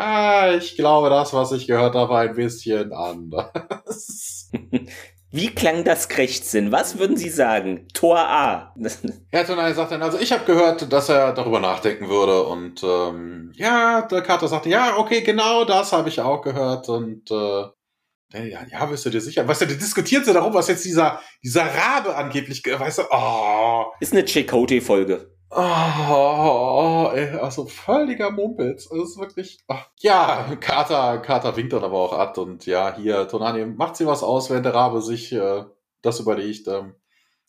[0.00, 4.50] Ah, ich glaube, das, was ich gehört habe, ein bisschen anders.
[5.30, 6.72] Wie klang das Krächzen?
[6.72, 7.86] Was würden Sie sagen?
[7.92, 8.74] Tor A.
[9.30, 12.44] Herr Tonai sagt dann, also ich habe gehört, dass er darüber nachdenken würde.
[12.44, 16.88] Und ähm, ja, der Kater sagte, ja, okay, genau das habe ich auch gehört.
[16.88, 17.64] Und äh,
[18.32, 19.46] ja, ja, bist du dir sicher?
[19.46, 23.92] Weißt du, die diskutieren sie darum, was jetzt dieser, dieser Rabe angeblich, weißt du, oh.
[24.00, 25.30] Ist eine Chakotay-Folge.
[25.52, 28.88] Oh, ey, also völliger Mumpitz.
[28.88, 29.58] Das ist wirklich.
[29.66, 34.06] Ach, ja, Kater, Kater winkt dann aber auch ab und ja, hier, Tonani, macht sie
[34.06, 35.64] was aus, wenn der Rabe sich äh,
[36.02, 36.94] das überlegt, ähm,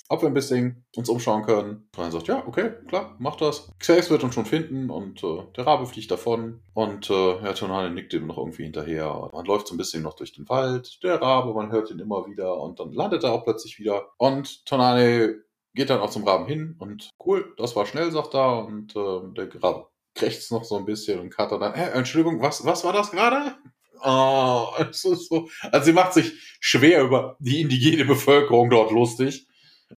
[0.10, 1.89] ob wir ein bisschen uns umschauen können.
[1.91, 3.72] Tonani sagt, ja, okay, klar, mach das.
[3.78, 7.93] Xex wird uns schon finden und äh, der Rabe fliegt davon und äh, ja, Tonani
[7.93, 9.30] nickt ihm noch irgendwie hinterher.
[9.32, 12.26] Man läuft so ein bisschen noch durch den Wald, der Rabe, man hört ihn immer
[12.26, 15.36] wieder und dann landet er auch plötzlich wieder und Tonani
[15.74, 18.65] geht dann auch zum Raben hin und cool, das war schnell, sagt er.
[18.65, 22.65] Und äh, der Rabe krächzt noch so ein bisschen und Kater dann, äh, Entschuldigung, was,
[22.65, 23.55] was war das gerade?
[24.03, 25.49] Oh, es ist so.
[25.72, 29.47] Also sie macht sich schwer über die indigene Bevölkerung dort lustig.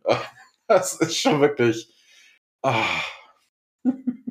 [0.65, 1.93] Das ist schon wirklich.
[2.61, 3.01] Ah.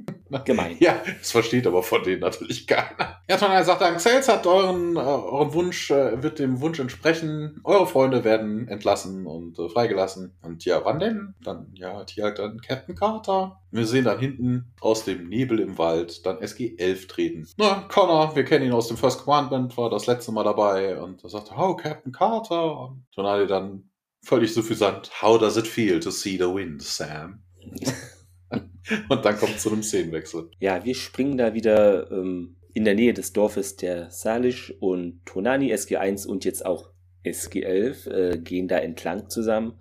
[0.45, 0.77] Gemein.
[0.81, 3.21] Ja, das versteht aber von denen natürlich keiner.
[3.29, 7.61] Ja, Tonal sagt dann, Xels hat euren, äh, euren Wunsch, äh, wird dem Wunsch entsprechen.
[7.65, 10.37] Eure Freunde werden entlassen und äh, freigelassen.
[10.43, 11.35] Und ja, wann denn?
[11.43, 13.61] Dann, ja, hier halt dann Captain Carter.
[13.71, 17.49] Wir sehen dann hinten aus dem Nebel im Wald dann SG-11 treten.
[17.57, 21.23] Na, Connor, wir kennen ihn aus dem First Commandment, war das letzte Mal dabei und
[21.25, 22.79] er sagt, oh, Captain Carter.
[22.81, 23.91] Und Tonali dann
[24.23, 27.43] völlig suffisant, how does it feel to see the wind, Sam?
[29.09, 30.51] Und dann kommt es zu einem Szenenwechsel.
[30.59, 35.73] Ja, wir springen da wieder ähm, in der Nähe des Dorfes der Salish und Tonani
[35.73, 36.91] SG1 und jetzt auch
[37.25, 39.81] SG11 äh, gehen da entlang zusammen.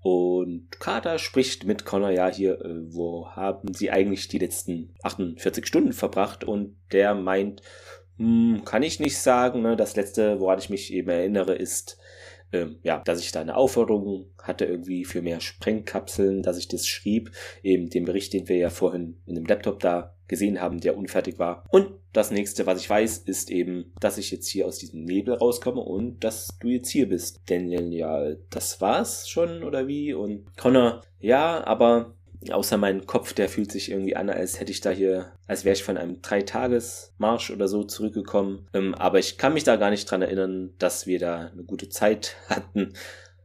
[0.00, 5.66] Und Carter spricht mit Connor, ja, hier, äh, wo haben sie eigentlich die letzten 48
[5.66, 6.44] Stunden verbracht?
[6.44, 7.62] Und der meint,
[8.18, 9.62] hm, kann ich nicht sagen.
[9.62, 9.76] Ne?
[9.76, 11.98] Das letzte, woran ich mich eben erinnere, ist
[12.54, 16.86] ähm, ja, dass ich da eine Aufforderung hatte irgendwie für mehr Sprengkapseln, dass ich das
[16.86, 17.30] schrieb,
[17.62, 21.38] eben den Bericht, den wir ja vorhin in dem Laptop da gesehen haben, der unfertig
[21.38, 21.64] war.
[21.70, 25.34] Und das nächste, was ich weiß, ist eben, dass ich jetzt hier aus diesem Nebel
[25.34, 27.40] rauskomme und dass du jetzt hier bist.
[27.46, 30.14] Daniel, ja, das war's schon oder wie?
[30.14, 32.14] Und Connor, ja, aber
[32.52, 35.74] Außer mein Kopf, der fühlt sich irgendwie an, als hätte ich da hier, als wäre
[35.74, 38.68] ich von einem Dreitagesmarsch oder so zurückgekommen.
[38.74, 41.88] Ähm, aber ich kann mich da gar nicht dran erinnern, dass wir da eine gute
[41.88, 42.94] Zeit hatten.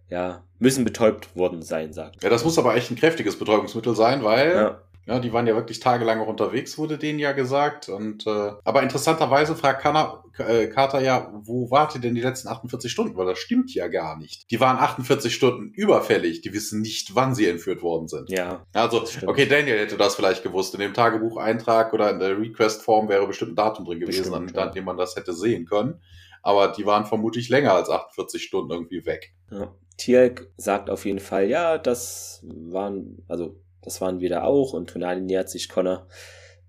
[0.10, 2.24] Ja, müssen betäubt worden sein, sagt.
[2.24, 4.82] Ja, das muss aber echt ein kräftiges Betäubungsmittel sein, weil ja.
[5.10, 7.89] Ja, die waren ja wirklich tagelang auch unterwegs, wurde denen ja gesagt.
[7.89, 12.47] Und äh, aber interessanterweise fragt Kana, äh, Carter ja, wo wart ihr denn die letzten
[12.47, 13.18] 48 Stunden?
[13.18, 14.51] Weil das stimmt ja gar nicht.
[14.51, 16.41] Die waren 48 Stunden überfällig.
[16.41, 18.30] Die wissen nicht, wann sie entführt worden sind.
[18.30, 18.68] Ja.
[18.72, 20.76] Also, okay, Daniel hätte das vielleicht gewusst.
[20.76, 24.68] In dem Tagebucheintrag oder in der Request-Form wäre bestimmt ein Datum drin gewesen, bestimmt, an,
[24.68, 24.72] ja.
[24.74, 25.99] dem man das hätte sehen können.
[26.43, 29.34] Aber die waren vermutlich länger als 48 Stunden irgendwie weg.
[29.49, 29.74] Ja.
[29.97, 34.89] Tierk sagt auf jeden Fall, ja, das waren, also das waren wir da auch und
[34.89, 36.07] Tonali nähert sich Connor,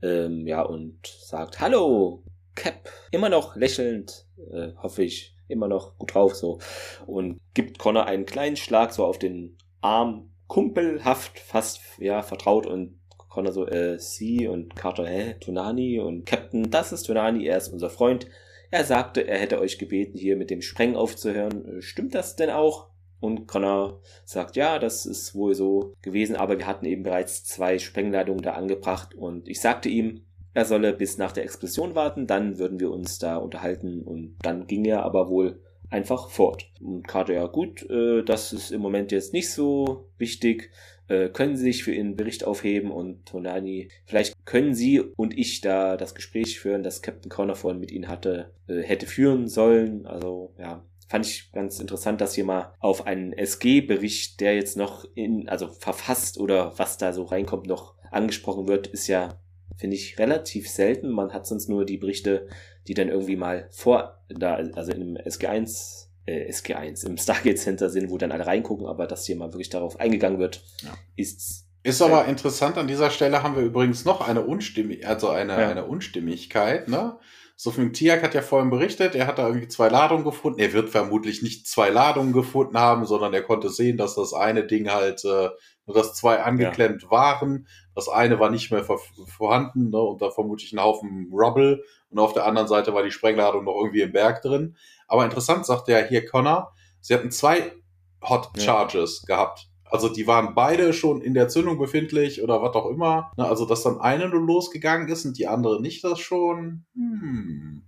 [0.02, 2.22] ähm, ja, und sagt, hallo,
[2.54, 6.58] Cap, immer noch lächelnd, äh, hoffe ich, immer noch gut drauf, so,
[7.06, 13.00] und gibt Connor einen kleinen Schlag so auf den Arm, kumpelhaft, fast, ja, vertraut und
[13.30, 17.68] Connor so, äh, sie und Carter, hä, Tonani und Captain, das ist Tonani, er ist
[17.68, 18.26] unser Freund.
[18.72, 21.78] Er sagte, er hätte euch gebeten, hier mit dem Sprengen aufzuhören.
[21.78, 22.89] Äh, stimmt das denn auch?
[23.20, 27.78] Und Connor sagt, ja, das ist wohl so gewesen, aber wir hatten eben bereits zwei
[27.78, 29.14] Sprengladungen da angebracht.
[29.14, 30.22] Und ich sagte ihm,
[30.54, 34.02] er solle bis nach der Explosion warten, dann würden wir uns da unterhalten.
[34.02, 35.60] Und dann ging er aber wohl
[35.90, 36.70] einfach fort.
[36.80, 40.70] Und Carter, ja gut, äh, das ist im Moment jetzt nicht so wichtig,
[41.10, 42.90] äh, können Sie sich für Ihren Bericht aufheben?
[42.92, 47.80] Und Tonani, vielleicht können Sie und ich da das Gespräch führen, das Captain Connor vorhin
[47.80, 50.06] mit Ihnen hatte, äh, hätte führen sollen.
[50.06, 55.04] Also ja, fand ich ganz interessant, dass hier mal auf einen SG-Bericht, der jetzt noch
[55.16, 59.40] in, also verfasst oder was da so reinkommt, noch angesprochen wird, ist ja,
[59.76, 61.10] finde ich, relativ selten.
[61.10, 62.46] Man hat sonst nur die Berichte,
[62.86, 67.90] die dann irgendwie mal vor, da, also in einem SG1 äh, SG1 im Stargate Center
[67.90, 70.94] sind, wo dann alle reingucken, aber dass hier mal wirklich darauf eingegangen wird, ja.
[71.16, 75.52] ist ist aber interessant, an dieser Stelle haben wir übrigens noch eine Unstimmigkeit, also eine,
[75.52, 75.70] ja.
[75.70, 77.18] eine Unstimmigkeit, ne?
[77.62, 80.58] Sofim Tiak hat ja vorhin berichtet, er hat da irgendwie zwei Ladungen gefunden.
[80.60, 84.66] Er wird vermutlich nicht zwei Ladungen gefunden haben, sondern er konnte sehen, dass das eine
[84.66, 85.50] Ding halt, äh,
[85.86, 87.10] dass zwei angeklemmt ja.
[87.10, 87.68] waren.
[87.94, 88.82] Das eine war nicht mehr
[89.26, 93.10] vorhanden ne, und da vermutlich ein Haufen Rubble und auf der anderen Seite war die
[93.10, 94.78] Sprengladung noch irgendwie im Berg drin.
[95.06, 97.74] Aber interessant sagt ja hier Connor, sie hatten zwei
[98.22, 99.36] Hot Charges ja.
[99.36, 99.69] gehabt.
[99.90, 103.32] Also die waren beide schon in der Zündung befindlich oder was auch immer.
[103.36, 106.84] Ne, also dass dann eine nur losgegangen ist und die andere nicht, das schon.
[106.94, 107.82] Hm.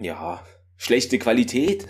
[0.00, 0.42] Ja,
[0.76, 1.86] schlechte Qualität.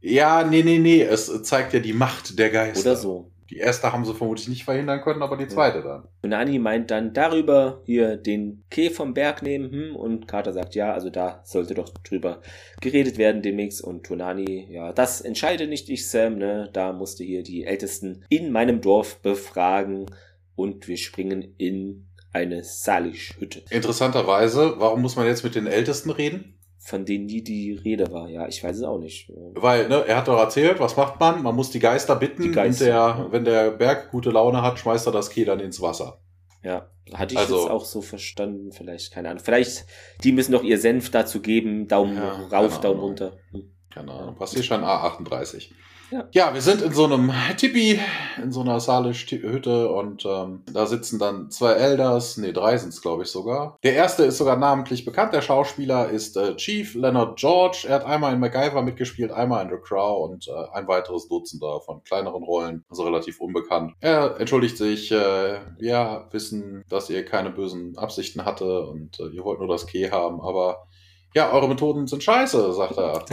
[0.00, 1.02] ja, nee, nee, nee.
[1.02, 2.90] Es zeigt ja die Macht der Geister.
[2.90, 3.32] Oder so.
[3.50, 5.84] Die erste haben sie vermutlich nicht verhindern können, aber die zweite ja.
[5.84, 6.08] dann.
[6.22, 10.74] Und Nani meint dann darüber hier den Keh vom Berg nehmen, hm, und Carter sagt
[10.74, 12.40] ja, also da sollte doch drüber
[12.80, 17.42] geredet werden demnächst und Tonani, ja, das entscheide nicht ich, Sam, ne, da musste hier
[17.42, 20.06] die Ältesten in meinem Dorf befragen
[20.54, 23.62] und wir springen in eine Salish-Hütte.
[23.70, 26.57] Interessanterweise, warum muss man jetzt mit den Ältesten reden?
[26.78, 28.28] Von denen nie die Rede war.
[28.28, 29.30] Ja, ich weiß es auch nicht.
[29.54, 31.42] Weil, ne, er hat doch erzählt, was macht man?
[31.42, 33.26] Man muss die Geister bitten die Geister, der, ja.
[33.30, 36.20] wenn der Berg gute Laune hat, schmeißt er das Keh dann ins Wasser.
[36.62, 39.42] Ja, hatte ich also, jetzt auch so verstanden, vielleicht, keine Ahnung.
[39.42, 39.86] Vielleicht,
[40.22, 43.32] die müssen doch ihr Senf dazu geben, Daumen ja, rauf, Daumen runter.
[43.50, 43.72] Hm.
[43.92, 45.70] Keine Ahnung, Passierschein A38.
[46.10, 46.28] Ja.
[46.32, 48.00] ja, wir sind in so einem Tipi,
[48.42, 53.02] in so einer Salisch-Hütte und ähm, da sitzen dann zwei Elders, nee, drei sind es,
[53.02, 53.76] glaube ich, sogar.
[53.82, 57.84] Der erste ist sogar namentlich bekannt, der Schauspieler ist äh, Chief Leonard George.
[57.86, 61.80] Er hat einmal in MacGyver mitgespielt, einmal in The Crow und äh, ein weiteres Dutzender
[61.80, 63.92] von kleineren Rollen, also relativ unbekannt.
[64.00, 69.44] Er entschuldigt sich, äh, wir wissen, dass ihr keine bösen Absichten hatte und äh, ihr
[69.44, 70.86] wollt nur das Key haben, aber
[71.34, 73.24] ja, eure Methoden sind scheiße, sagt er.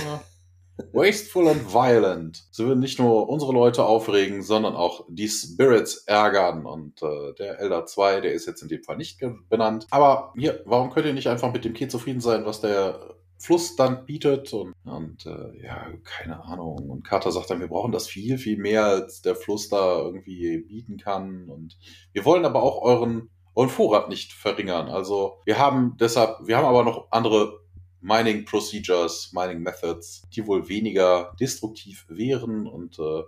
[0.92, 2.44] Wasteful and violent.
[2.52, 6.66] Sie würden nicht nur unsere Leute aufregen, sondern auch die Spirits ärgern.
[6.66, 9.88] Und äh, der Elder 2, der ist jetzt in dem Fall nicht benannt.
[9.90, 13.76] Aber hier, warum könnt ihr nicht einfach mit dem Key zufrieden sein, was der Fluss
[13.78, 14.52] dann bietet?
[14.52, 16.90] Und, und äh, ja, keine Ahnung.
[16.90, 20.58] Und Carter sagt dann, wir brauchen das viel, viel mehr, als der Fluss da irgendwie
[20.68, 21.50] bieten kann.
[21.50, 21.78] Und
[22.12, 24.90] wir wollen aber auch euren, euren Vorrat nicht verringern.
[24.90, 27.65] Also wir haben deshalb, wir haben aber noch andere
[28.06, 32.68] Mining Procedures, Mining Methods, die wohl weniger destruktiv wären.
[32.68, 33.24] Und äh,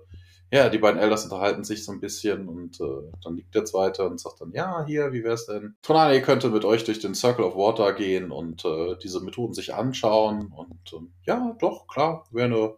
[0.51, 4.07] ja, die beiden Elders unterhalten sich so ein bisschen und äh, dann liegt der zweite
[4.07, 5.75] und sagt dann, ja, hier, wie wär's denn?
[5.81, 9.73] Tonani könnte mit euch durch den Circle of Water gehen und äh, diese Methoden sich
[9.73, 10.53] anschauen.
[10.55, 12.75] Und äh, ja, doch, klar, wäre eine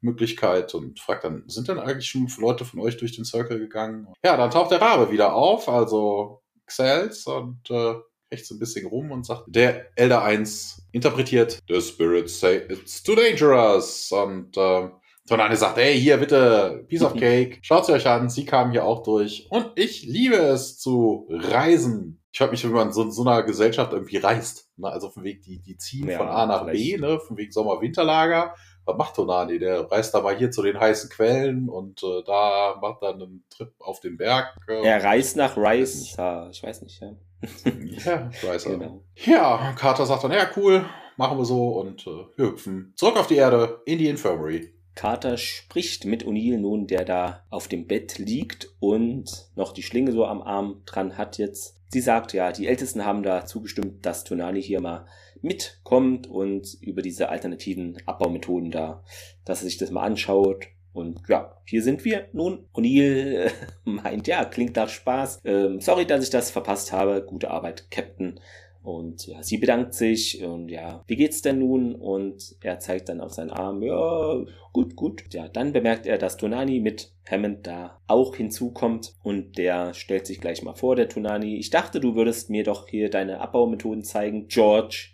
[0.00, 4.06] Möglichkeit und fragt dann, sind denn eigentlich schon Leute von euch durch den Circle gegangen?
[4.22, 7.94] Ja, dann taucht der Rabe wieder auf, also Xels und äh,
[8.30, 13.02] echt so ein bisschen rum und sagt, der Elder 1 interpretiert, the spirits say it's
[13.02, 14.10] too dangerous.
[14.12, 14.88] Und äh,
[15.28, 18.84] Tonane sagt, hey, hier bitte, Piece of Cake, schaut sie euch an, sie kamen hier
[18.84, 19.46] auch durch.
[19.50, 22.20] Und ich liebe es zu reisen.
[22.32, 24.68] Ich frage mich, wenn man so in so einer Gesellschaft irgendwie reist.
[24.76, 24.88] Ne?
[24.88, 26.96] Also von Weg, die, die ziehen ja, von A nach vielleicht.
[26.96, 27.18] B, ne?
[27.20, 28.54] von wegen Sommer-Winterlager.
[28.84, 29.58] Was macht Tonani?
[29.58, 33.44] Der reist da mal hier zu den heißen Quellen und äh, da macht dann einen
[33.50, 34.56] Trip auf den Berg.
[34.66, 36.12] Äh, er reist nach Rice.
[36.50, 37.14] Ich weiß nicht, ja
[38.04, 38.64] ja, weiß.
[38.64, 39.02] Genau.
[39.16, 40.84] Ja, Carter sagt dann, ja, cool,
[41.16, 44.72] machen wir so und äh, wir hüpfen zurück auf die Erde in die Infirmary.
[44.94, 50.10] Carter spricht mit O'Neill nun, der da auf dem Bett liegt und noch die Schlinge
[50.10, 51.76] so am Arm dran hat jetzt.
[51.90, 55.06] Sie sagt ja, die Ältesten haben da zugestimmt, dass Tonani hier mal
[55.40, 59.04] mitkommt und über diese alternativen Abbaumethoden da,
[59.44, 62.66] dass er sich das mal anschaut und ja, hier sind wir nun.
[62.74, 63.50] O'Neill äh,
[63.84, 65.40] meint, ja, klingt nach Spaß.
[65.44, 67.24] Ähm, sorry, dass ich das verpasst habe.
[67.24, 68.40] Gute Arbeit, Captain.
[68.82, 71.94] Und ja, sie bedankt sich und ja, wie geht's denn nun?
[71.94, 75.24] Und er zeigt dann auf seinen Arm, ja, gut, gut.
[75.34, 80.40] Ja, dann bemerkt er, dass Tonani mit Hammond da auch hinzukommt und der stellt sich
[80.40, 81.58] gleich mal vor, der Tonani.
[81.58, 85.08] Ich dachte, du würdest mir doch hier deine Abbaumethoden zeigen, George.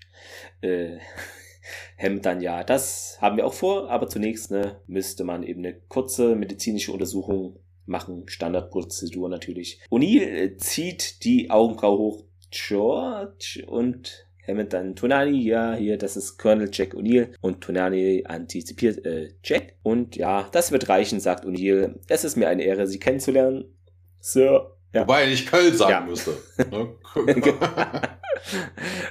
[0.61, 0.99] Äh,
[1.97, 5.75] Hemd dann ja, das haben wir auch vor, aber zunächst ne, müsste man eben eine
[5.89, 9.81] kurze medizinische Untersuchung machen, Standardprozedur natürlich.
[9.91, 16.37] O'Neill äh, zieht die Augenbraue hoch, George und Hammond dann Tonani, ja, hier, das ist
[16.37, 21.95] Colonel Jack O'Neill und Tonani antizipiert äh, Jack und ja, das wird reichen, sagt O'Neill.
[22.09, 23.65] Es ist mir eine Ehre, Sie kennenzulernen,
[24.21, 24.74] Sir.
[24.95, 25.01] Ja.
[25.03, 26.01] Wobei er nicht Köln sagen ja.
[26.03, 26.39] müsste.
[26.71, 26.95] Ne?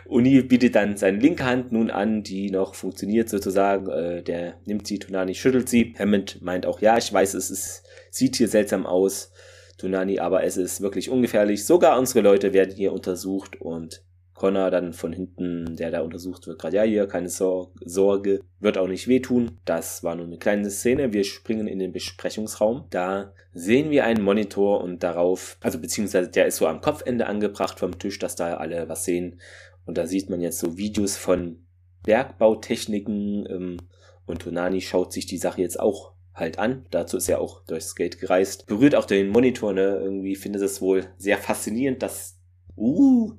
[0.06, 3.90] Uni bietet dann seine linke Hand nun an, die noch funktioniert sozusagen.
[3.90, 5.94] Äh, der nimmt sie, Tunani schüttelt sie.
[6.00, 9.34] Hammond meint auch, ja, ich weiß, es ist, sieht hier seltsam aus,
[9.78, 11.66] Tunani, aber es ist wirklich ungefährlich.
[11.66, 14.02] Sogar unsere Leute werden hier untersucht und
[14.34, 18.88] Connor dann von hinten, der da untersucht wird, gerade ja, hier, keine Sorge, wird auch
[18.88, 19.60] nicht wehtun.
[19.66, 21.14] Das war nur eine kleine Szene.
[21.14, 22.86] Wir springen in den Besprechungsraum.
[22.90, 27.80] Da sehen wir einen Monitor und darauf, also beziehungsweise der ist so am Kopfende angebracht
[27.80, 29.40] vom Tisch, dass da alle was sehen.
[29.86, 31.66] Und da sieht man jetzt so Videos von
[32.04, 33.78] Bergbautechniken ähm,
[34.26, 36.86] und Tonani schaut sich die Sache jetzt auch halt an.
[36.92, 38.66] Dazu ist er auch durchs Gate gereist.
[38.66, 40.00] Berührt auch den Monitor, ne?
[40.02, 42.40] Irgendwie findet es wohl sehr faszinierend, dass,
[42.76, 43.34] uh,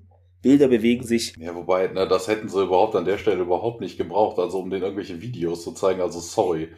[0.44, 1.34] Bilder bewegen sich.
[1.38, 4.70] Ja, wobei, ne, das hätten sie überhaupt an der Stelle überhaupt nicht gebraucht, also um
[4.70, 6.68] den irgendwelche Videos zu zeigen, also sorry.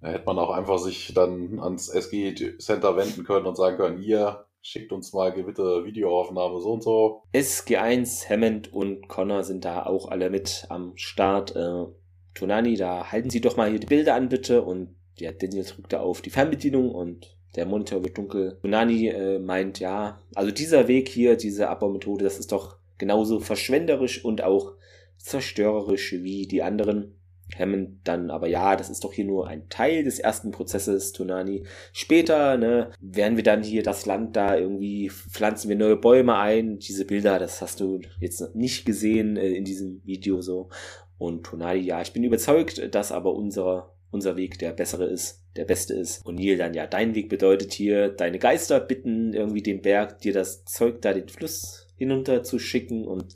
[0.00, 3.98] Da hätte man auch einfach sich dann ans SG Center wenden können und sagen können,
[3.98, 7.22] hier, schickt uns mal gewitte Videoaufnahme so und so.
[7.32, 11.56] SG1, Hammond und Connor sind da auch alle mit am Start.
[11.56, 11.86] Äh,
[12.34, 14.62] Tonani, da halten Sie doch mal hier die Bilder an, bitte.
[14.62, 18.58] Und ja, Daniel drückt da auf die Fernbedienung und der Monitor wird dunkel.
[18.60, 24.24] Tonani äh, meint, ja, also dieser Weg hier, diese Abbaumethode, das ist doch genauso verschwenderisch
[24.24, 24.74] und auch
[25.16, 27.14] zerstörerisch wie die anderen.
[27.56, 31.64] Hammond dann aber ja, das ist doch hier nur ein Teil des ersten Prozesses, Tonani.
[31.92, 36.78] Später, ne, werden wir dann hier das Land da irgendwie, pflanzen wir neue Bäume ein.
[36.78, 40.68] Diese Bilder, das hast du jetzt nicht gesehen äh, in diesem Video so.
[41.16, 45.64] Und Tonali, ja, ich bin überzeugt, dass aber unser, unser Weg der bessere ist, der
[45.64, 46.24] beste ist.
[46.26, 50.32] Und Neil dann, ja, dein Weg bedeutet hier, deine Geister bitten irgendwie den Berg, dir
[50.34, 53.34] das Zeug da den Fluss hinunter zu schicken und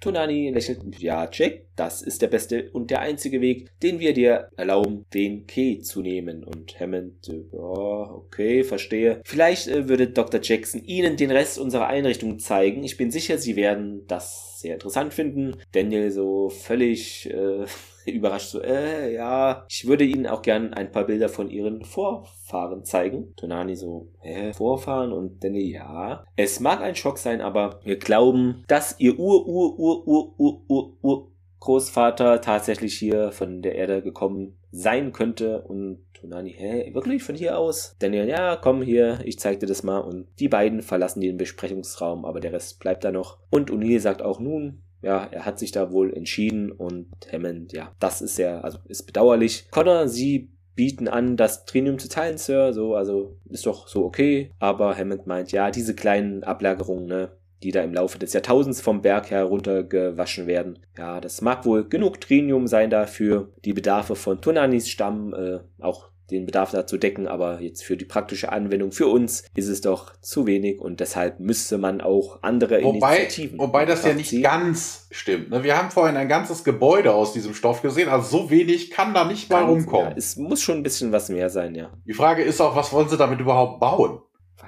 [0.00, 4.48] Tonani lächelt, ja, Jack, das ist der beste und der einzige Weg, den wir dir
[4.56, 6.42] erlauben, den Key zu nehmen.
[6.42, 9.20] Und Hammond, ja, okay, verstehe.
[9.24, 10.40] Vielleicht äh, würde Dr.
[10.42, 12.82] Jackson Ihnen den Rest unserer Einrichtung zeigen.
[12.82, 15.56] Ich bin sicher, Sie werden das sehr interessant finden.
[15.72, 17.66] Daniel so völlig äh,
[18.06, 22.84] überrascht so, äh, ja, ich würde Ihnen auch gern ein paar Bilder von Ihren Vorfahren
[22.84, 23.34] zeigen.
[23.36, 25.12] Tonani so, hä, Vorfahren?
[25.12, 26.24] Und Danny, ja.
[26.36, 30.62] Es mag ein Schock sein, aber wir glauben, dass Ihr Ur, Ur, Ur, Ur, Ur,
[30.68, 31.30] Ur, Ur
[31.60, 37.58] Großvater tatsächlich hier von der Erde gekommen sein könnte und Tonani, hä, wirklich von hier
[37.58, 37.96] aus?
[37.98, 42.24] Daniel, ja, komm hier, ich zeig dir das mal und die beiden verlassen den Besprechungsraum,
[42.24, 45.72] aber der Rest bleibt da noch und O'Neill sagt auch nun, ja, er hat sich
[45.72, 49.66] da wohl entschieden und Hammond, ja, das ist ja, also ist bedauerlich.
[49.70, 54.50] Connor, sie bieten an, das Trinium zu teilen, Sir, so, also ist doch so okay,
[54.58, 57.32] aber Hammond meint, ja, diese kleinen Ablagerungen, ne,
[57.62, 60.78] die da im Laufe des Jahrtausends vom Berg heruntergewaschen werden.
[60.96, 66.09] Ja, das mag wohl genug Trinium sein dafür, die Bedarfe von Tunanis Stamm äh, auch
[66.30, 70.12] den Bedarf dazu decken, aber jetzt für die praktische Anwendung für uns ist es doch
[70.20, 73.58] zu wenig und deshalb müsste man auch andere wobei, Initiativen.
[73.58, 75.50] Wobei das ja nicht ganz stimmt.
[75.50, 75.62] Ne?
[75.62, 79.24] Wir haben vorhin ein ganzes Gebäude aus diesem Stoff gesehen, also so wenig kann da
[79.24, 80.10] nicht mal rumkommen.
[80.10, 81.90] Ja, es muss schon ein bisschen was mehr sein, ja.
[82.06, 84.20] Die Frage ist auch, was wollen sie damit überhaupt bauen?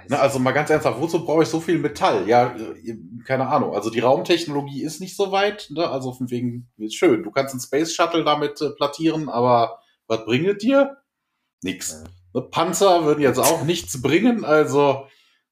[0.08, 2.26] Ne, also mal ganz ernsthaft, wozu brauche ich so viel Metall?
[2.28, 3.74] Ja, äh, keine Ahnung.
[3.74, 5.68] Also die Raumtechnologie ist nicht so weit.
[5.70, 5.88] Ne?
[5.88, 7.22] Also von wegen ist schön.
[7.22, 10.96] Du kannst einen Space Shuttle damit äh, plattieren, aber was bringt dir?
[11.62, 12.04] Nix.
[12.34, 15.06] Ne, Panzer würden jetzt auch nichts bringen, also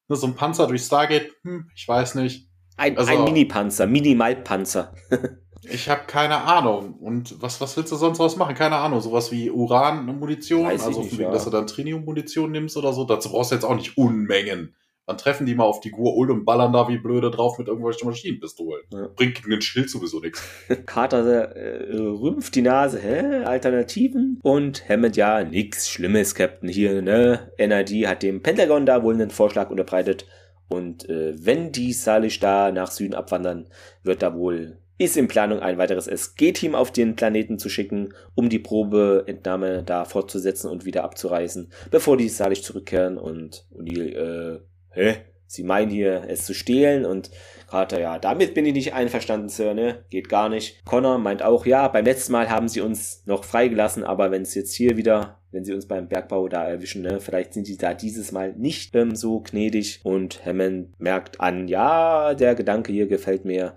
[0.09, 2.49] ne, so ein Panzer durch Stargate, hm, ich weiß nicht.
[2.77, 4.95] Ein, also, ein Mini-Panzer, Minimalpanzer.
[5.63, 6.95] ich habe keine Ahnung.
[6.95, 8.55] Und was, was willst du sonst was machen?
[8.55, 9.03] Keine Ahnung.
[9.03, 11.31] Sowas wie Uran-Munition, also nicht, wegen, ja.
[11.31, 13.05] dass du dann Trinium-Munition nimmst oder so.
[13.05, 14.75] Dazu brauchst du jetzt auch nicht Unmengen.
[15.11, 18.09] Dann treffen die mal auf die Gur und ballern da wie blöde drauf mit irgendwelchen
[18.09, 18.85] Maschinenpistolen.
[18.93, 19.09] Ja.
[19.17, 20.41] Bringt gegen den Schild sowieso nichts.
[20.87, 23.43] Carter äh, rümpft die Nase, hä?
[23.43, 24.39] Alternativen?
[24.45, 27.51] Und Hammond, ja, nix Schlimmes, Captain, hier, ne?
[27.59, 30.27] NID hat dem Pentagon da wohl einen Vorschlag unterbreitet.
[30.69, 33.67] Und äh, wenn die Salish da nach Süden abwandern,
[34.05, 38.51] wird da wohl ist in Planung, ein weiteres SG-Team auf den Planeten zu schicken, um
[38.51, 44.61] die Probeentnahme da fortzusetzen und wieder abzureisen, bevor die Salish zurückkehren und O'Neill, äh,
[44.93, 45.17] hä?
[45.47, 47.31] Sie meinen hier, es zu stehlen und
[47.67, 50.05] Carter, ja, damit bin ich nicht einverstanden, Sir, ne?
[50.11, 50.85] Geht gar nicht.
[50.85, 54.55] Connor meint auch, ja, beim letzten Mal haben sie uns noch freigelassen, aber wenn es
[54.55, 57.95] jetzt hier wieder, wenn sie uns beim Bergbau da erwischen, ne, vielleicht sind sie da
[57.95, 63.45] dieses Mal nicht ähm, so gnädig und Hammond merkt an, ja, der Gedanke hier gefällt
[63.45, 63.75] mir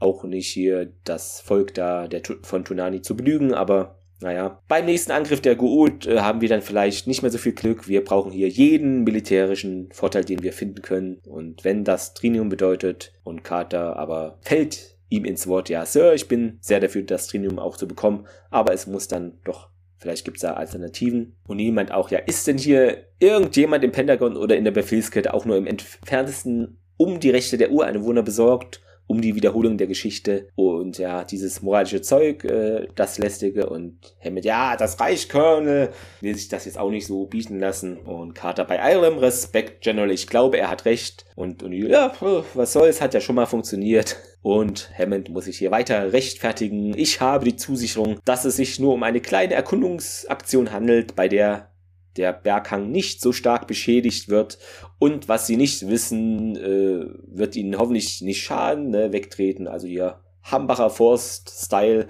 [0.00, 5.12] auch nicht hier das Volk da der, von Tunani zu belügen, aber naja, beim nächsten
[5.12, 7.88] Angriff der Gu'uld äh, haben wir dann vielleicht nicht mehr so viel Glück.
[7.88, 11.18] Wir brauchen hier jeden militärischen Vorteil, den wir finden können.
[11.26, 16.28] Und wenn das Trinium bedeutet und Carter aber fällt ihm ins Wort, ja, Sir, ich
[16.28, 20.42] bin sehr dafür, das Trinium auch zu bekommen, aber es muss dann doch Vielleicht gibt's
[20.42, 21.34] da Alternativen.
[21.46, 25.44] Und niemand auch, ja, ist denn hier irgendjemand im Pentagon oder in der Befehlskette auch
[25.44, 28.80] nur im entferntesten um die Rechte der Ureinwohner besorgt?
[29.08, 30.48] Um die Wiederholung der Geschichte.
[30.54, 33.68] Und ja, dieses moralische Zeug, äh, das lästige.
[33.68, 34.96] Und Hammett, ja, das
[35.28, 35.88] Colonel,
[36.20, 37.96] will sich das jetzt auch nicht so bieten lassen.
[37.96, 41.24] Und Carter bei allem Respekt, General, ich glaube, er hat recht.
[41.34, 42.12] Und, und ja,
[42.54, 44.16] was soll's, hat ja schon mal funktioniert.
[44.42, 46.96] Und Hammond muss sich hier weiter rechtfertigen.
[46.96, 51.70] Ich habe die Zusicherung, dass es sich nur um eine kleine Erkundungsaktion handelt, bei der
[52.18, 54.58] der Berghang nicht so stark beschädigt wird
[54.98, 59.12] und was sie nicht wissen, äh, wird ihnen hoffentlich nicht schaden, ne?
[59.12, 59.68] wegtreten.
[59.68, 62.08] Also hier Hambacher Forst-Style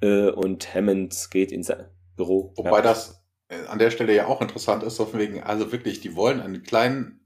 [0.00, 1.72] äh, und Hammond geht ins
[2.16, 2.52] Büro.
[2.56, 2.82] Wobei ja.
[2.82, 6.40] das äh, an der Stelle ja auch interessant ist, auf wegen, also wirklich, die wollen
[6.40, 7.20] einen kleinen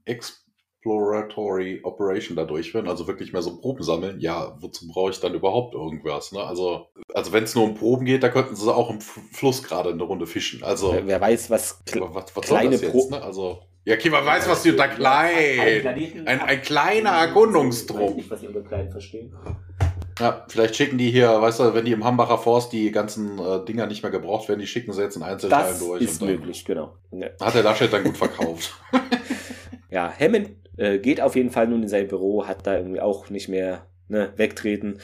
[0.85, 4.19] Exploratory Operation da durchführen, also wirklich mehr so Proben sammeln.
[4.19, 6.31] Ja, wozu brauche ich dann überhaupt irgendwas?
[6.31, 6.43] Ne?
[6.43, 9.89] Also, also wenn es nur um Proben geht, da könnten sie auch im Fluss gerade
[9.89, 10.63] eine Runde fischen.
[10.63, 13.15] Also wer, wer weiß, was, was, was kleine Proben.
[13.15, 13.23] Ne?
[13.23, 15.85] Also ja, okay, man weiß, was die unter klein.
[16.25, 17.99] Ein, ein kleiner Erkundungstrupp.
[17.99, 19.35] Ich weiß nicht, was die unter klein verstehen.
[20.19, 23.65] Ja, vielleicht schicken die hier, weißt du, wenn die im Hambacher Forst die ganzen äh,
[23.65, 26.01] Dinger nicht mehr gebraucht werden, die schicken sie jetzt in Einzelteilen das durch.
[26.01, 26.95] Das ist möglich, genau.
[27.11, 27.27] Ja.
[27.41, 28.73] Hat der Laschet dann gut verkauft.
[29.89, 33.29] ja, Hammond äh, geht auf jeden Fall nun in sein Büro, hat da irgendwie auch
[33.29, 34.99] nicht mehr ne, wegtreten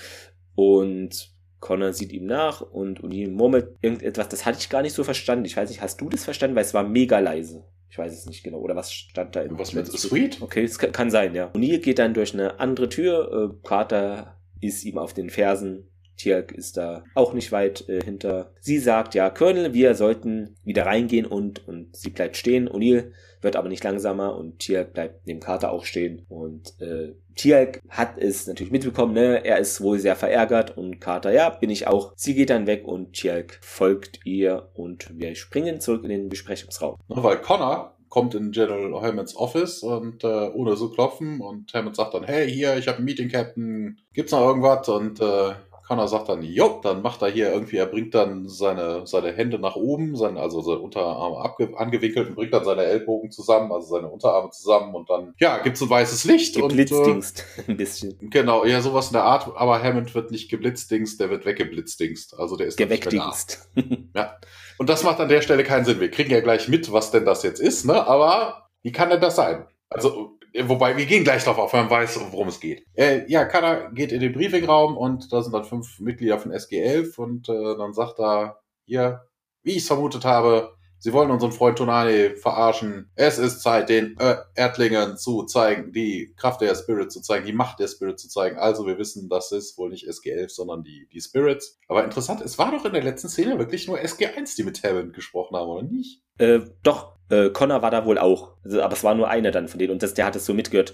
[0.55, 5.03] und Connor sieht ihm nach und O'Neill murmelt irgendetwas, das hatte ich gar nicht so
[5.03, 5.45] verstanden.
[5.45, 6.55] Ich weiß nicht, hast du das verstanden?
[6.55, 7.63] Weil es war mega leise.
[7.89, 8.59] Ich weiß es nicht genau.
[8.59, 9.45] Oder was stand da?
[9.51, 10.41] Was mit Sweet?
[10.41, 11.51] Okay, es kann, kann sein, ja.
[11.51, 13.51] O'Neill geht dann durch eine andere Tür.
[13.53, 15.87] Äh, Carter ist ihm auf den Fersen.
[16.17, 18.53] Tialk ist da auch nicht weit äh, hinter.
[18.59, 22.69] Sie sagt, ja, Colonel, wir sollten wieder reingehen und, und sie bleibt stehen.
[22.69, 23.11] O'Neill
[23.41, 26.25] wird aber nicht langsamer und Tialk bleibt neben Carter auch stehen.
[26.29, 29.43] Und äh, Tialk hat es natürlich mitbekommen, ne?
[29.43, 32.13] Er ist wohl sehr verärgert und Carter, ja, bin ich auch.
[32.15, 36.97] Sie geht dann weg und Tialk folgt ihr und wir springen zurück in den Besprechungsraum.
[37.07, 42.13] Weil Connor kommt in General Hammonds Office und äh, ohne so klopfen und Hammond sagt
[42.13, 44.87] dann, hey, hier, ich habe ein Meeting, Captain, gibt's noch irgendwas?
[44.89, 45.53] Und äh,
[45.91, 49.59] Connor sagt dann, jo, dann macht er hier irgendwie, er bringt dann seine, seine Hände
[49.59, 53.95] nach oben, sein, also seine Unterarme abge, angewickelt und bringt dann seine Ellbogen zusammen, also
[53.95, 56.55] seine Unterarme zusammen und dann, ja, gibt's ein weißes Licht.
[56.55, 58.15] Geblitzdingst, und, äh, ein bisschen.
[58.29, 62.39] Genau, ja, sowas in der Art, aber Hammond wird nicht geblitzdingst, der wird weggeblitzdingst.
[62.39, 63.69] Also der ist Geweckdingst.
[64.15, 64.37] ja.
[64.77, 65.99] Und das macht an der Stelle keinen Sinn.
[65.99, 68.07] Wir kriegen ja gleich mit, was denn das jetzt ist, ne?
[68.07, 69.65] Aber wie kann denn das sein?
[69.89, 72.85] Also, äh, wobei, wir gehen gleich darauf auf, wenn man weiß, worum es geht.
[72.93, 77.17] Äh, ja, Kada geht in den Briefingraum und da sind dann fünf Mitglieder von SG11
[77.17, 79.21] und äh, dann sagt er, hier,
[79.63, 83.09] wie ich es vermutet habe, Sie wollen unseren Freund Tonani verarschen.
[83.15, 87.53] Es ist Zeit, den äh, Erdlingen zu zeigen, die Kraft der Spirit zu zeigen, die
[87.53, 88.59] Macht der Spirit zu zeigen.
[88.59, 91.79] Also wir wissen, das ist wohl nicht SG11, sondern die, die Spirits.
[91.87, 95.13] Aber interessant, es war doch in der letzten Szene wirklich nur SG1, die mit Hammond
[95.13, 96.21] gesprochen haben, oder nicht?
[96.37, 98.51] Äh, doch, äh, Connor war da wohl auch.
[98.63, 100.53] Also, aber es war nur einer dann von denen und das, der hat es so
[100.53, 100.93] mitgehört.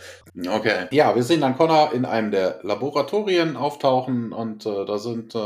[0.49, 0.87] Okay.
[0.91, 5.39] Ja, wir sehen dann Connor in einem der Laboratorien auftauchen und äh, da sind äh,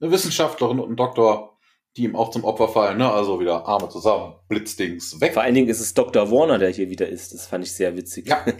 [0.00, 1.53] eine Wissenschaftlerin und ein Doktor
[1.96, 3.10] die ihm auch zum Opfer fallen, ne?
[3.10, 5.34] Also wieder Arme zusammen, Blitzdings weg.
[5.34, 6.30] Vor allen Dingen ist es Dr.
[6.30, 7.32] Warner, der hier wieder ist.
[7.32, 8.28] Das fand ich sehr witzig.
[8.28, 8.44] Ja.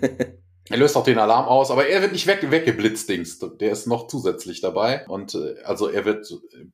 [0.70, 3.38] Er löst auch den Alarm aus, aber er wird nicht weg, weggeblitzdings.
[3.60, 5.06] Der ist noch zusätzlich dabei.
[5.08, 6.26] Und äh, also er wird,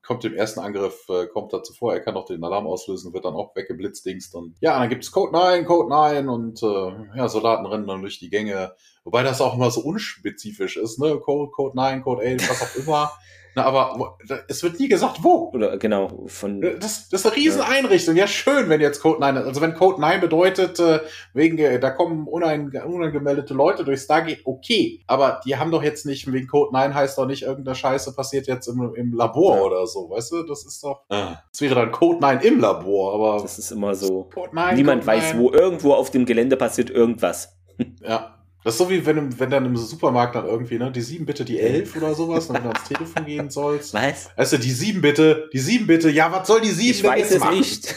[0.07, 3.25] kommt im ersten Angriff, äh, kommt er zuvor, er kann noch den Alarm auslösen, wird
[3.25, 4.37] dann auch weggeblitzdingst.
[4.37, 8.03] Und ja, dann gibt es Code 9, Code 9 und äh, ja, Soldaten rennen dann
[8.03, 8.75] durch die Gänge.
[9.03, 11.19] Wobei das auch immer so unspezifisch ist, ne?
[11.19, 13.11] Code, Code 9, Code 8, was auch immer.
[13.55, 14.17] Na, aber
[14.49, 15.51] es wird nie gesagt, wo.
[15.53, 16.61] Oder genau, von.
[16.61, 18.15] Das, das ist eine Rieseneinrichtung.
[18.15, 18.23] Ja.
[18.25, 21.01] ja, schön, wenn jetzt Code 9, also wenn Code 9 bedeutet, äh,
[21.35, 25.03] wegen, da kommen unangemeldete Leute durch Stargate, okay.
[25.07, 28.47] Aber die haben doch jetzt nicht, wegen Code 9 heißt doch nicht, irgendeine Scheiße passiert
[28.47, 29.63] jetzt im, im Labor ja.
[29.63, 30.43] oder so, weißt du?
[30.45, 31.03] Das ist doch.
[31.09, 31.39] Ah.
[31.51, 33.43] Das wäre dann Code 9 im Labor, aber.
[33.43, 34.29] Das ist immer so.
[34.33, 35.43] Code 9, Niemand Code weiß, 9.
[35.43, 37.57] wo irgendwo auf dem Gelände passiert irgendwas.
[38.03, 38.40] Ja.
[38.63, 41.45] Das ist so wie wenn, wenn dann im Supermarkt nach irgendwie, ne, die sieben bitte,
[41.45, 43.95] die elf oder sowas, wenn du ans Telefon gehen sollst.
[43.95, 44.51] Was?
[44.51, 47.41] Du, die sieben bitte, die sieben bitte, ja, was soll die sieben ich weiß es
[47.41, 47.59] machen?
[47.59, 47.95] nicht.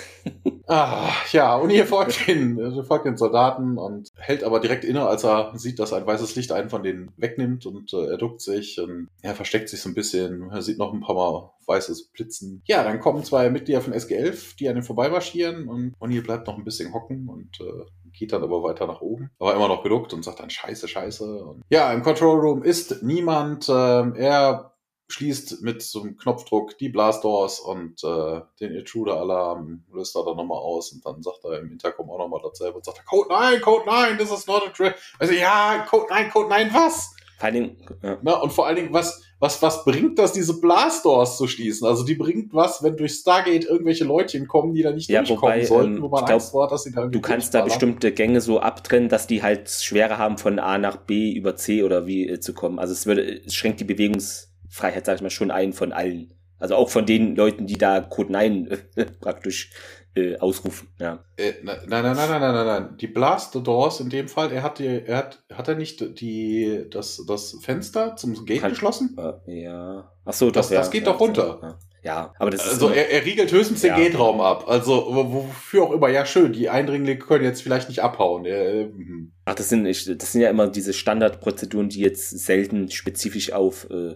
[0.68, 5.06] Ah, ja, und hier folgt den, also folgt den Soldaten und hält aber direkt inne,
[5.06, 8.40] als er sieht, dass ein weißes Licht einen von denen wegnimmt und äh, er duckt
[8.40, 10.50] sich und er versteckt sich so ein bisschen.
[10.52, 12.62] Er sieht noch ein paar Mal weißes Blitzen.
[12.66, 16.58] Ja, dann kommen zwei Mitglieder von SG11, die an ihm vorbeimarschieren und O'Neill bleibt noch
[16.58, 19.32] ein bisschen hocken und äh, geht dann aber weiter nach oben.
[19.40, 21.44] Aber immer noch geduckt und sagt dann Scheiße, Scheiße.
[21.44, 23.68] Und ja, im Control Room ist niemand.
[23.70, 24.74] Ähm, er
[25.10, 30.58] schließt mit so einem Knopfdruck die Blastdoors und äh, den Intruder-Alarm löst er dann nochmal
[30.58, 33.86] aus und dann sagt er im Intercom auch nochmal dasselbe und sagt, Code 9, Code
[33.86, 34.96] 9, this is not a trick.
[35.20, 37.16] Also ja, Code 9, Code 9, was?
[37.38, 38.18] Vor allen Dingen, ja.
[38.22, 41.86] Na, und vor allen Dingen, was, was, was bringt das, diese Blastdoors zu schließen?
[41.86, 45.56] Also die bringt was, wenn durch Stargate irgendwelche Leutchen kommen, die da nicht ja, durchkommen
[45.56, 48.14] wobei, sollten, ähm, wo man Angst glaub, hat, dass sie da Du kannst da bestimmte
[48.14, 52.08] Gänge so abtrennen, dass die halt schwerer haben, von A nach B über C oder
[52.08, 52.80] wie äh, zu kommen.
[52.80, 56.34] Also es würde, es schränkt die Bewegungsfreiheit, sag ich mal, schon ein von allen.
[56.58, 59.72] Also auch von den Leuten, die da Code 9 äh, praktisch
[60.16, 60.90] äh, ausrufen.
[61.00, 61.24] Ja.
[61.38, 62.98] Äh, nein, nein, nein, nein, nein, nein, nein.
[62.98, 66.86] Die Blast Doors in dem Fall, er hat die, er hat, hat er nicht die,
[66.90, 69.18] das, das Fenster zum Gate Kann, geschlossen?
[69.18, 70.12] Äh, ja.
[70.26, 71.60] Ach so, das, das, das geht ja, doch runter.
[71.62, 71.78] Ja.
[72.06, 72.74] Ja, aber das ist.
[72.74, 73.96] Also er, er riegelt höchstens ja.
[73.96, 74.66] den Gate-Raum ab.
[74.68, 76.10] Also wofür auch immer.
[76.10, 76.52] Ja, schön.
[76.52, 78.44] Die Eindringlinge können jetzt vielleicht nicht abhauen.
[78.44, 79.32] Äh, mhm.
[79.46, 84.16] Ach, das sind, das sind ja immer diese Standardprozeduren, die jetzt selten spezifisch auf äh,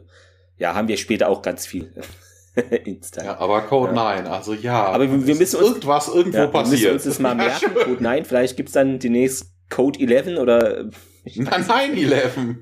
[0.58, 1.94] ja, haben wir später auch ganz viel.
[2.86, 3.24] Insta.
[3.24, 4.16] Ja, aber Code ja.
[4.22, 4.86] 9, also ja.
[4.86, 6.82] Aber wir, wir müssen uns, irgendwas irgendwo ja, passiert.
[6.82, 10.90] Wir müssen uns das mal merken, Code 9, vielleicht gibt's dann demnächst Code 11 oder.
[11.36, 12.56] Nein, 9-11.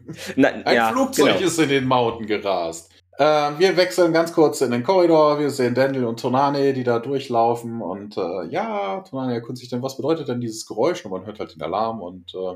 [0.66, 1.48] Ein ja, Flugzeug genau.
[1.48, 2.92] ist in den Mountain gerast.
[3.18, 3.24] Äh,
[3.60, 5.40] wir wechseln ganz kurz in den Korridor.
[5.40, 7.82] Wir sehen Daniel und Tonane, die da durchlaufen.
[7.82, 11.06] Und äh, ja, Tonane erkundigt sich dann, was bedeutet denn dieses Geräusch?
[11.06, 12.02] Und man hört halt den Alarm.
[12.02, 12.56] Und äh,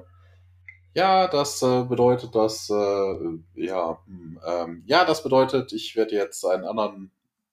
[0.96, 3.16] ja, das äh, bedeutet, dass, äh,
[3.54, 7.12] ja, hm, ähm, ja, das bedeutet, ich werde jetzt einen anderen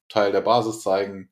[0.08, 1.30] Teil der Basis zeigen,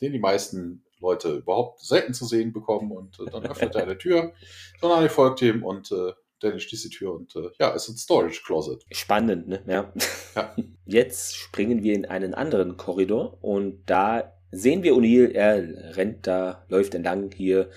[0.00, 2.90] den die meisten Leute überhaupt selten zu sehen bekommen.
[2.92, 4.32] Und äh, dann öffnet er eine Tür.
[4.80, 7.98] Tonane folgt ihm und äh, Danny schließt die Tür und äh, ja, es ist ein
[7.98, 8.84] Storage Closet.
[8.92, 9.62] Spannend, ne?
[9.66, 9.92] Ja.
[10.34, 10.54] ja.
[10.84, 16.64] Jetzt springen wir in einen anderen Korridor und da sehen wir O'Neill, er rennt da,
[16.68, 17.70] läuft entlang hier,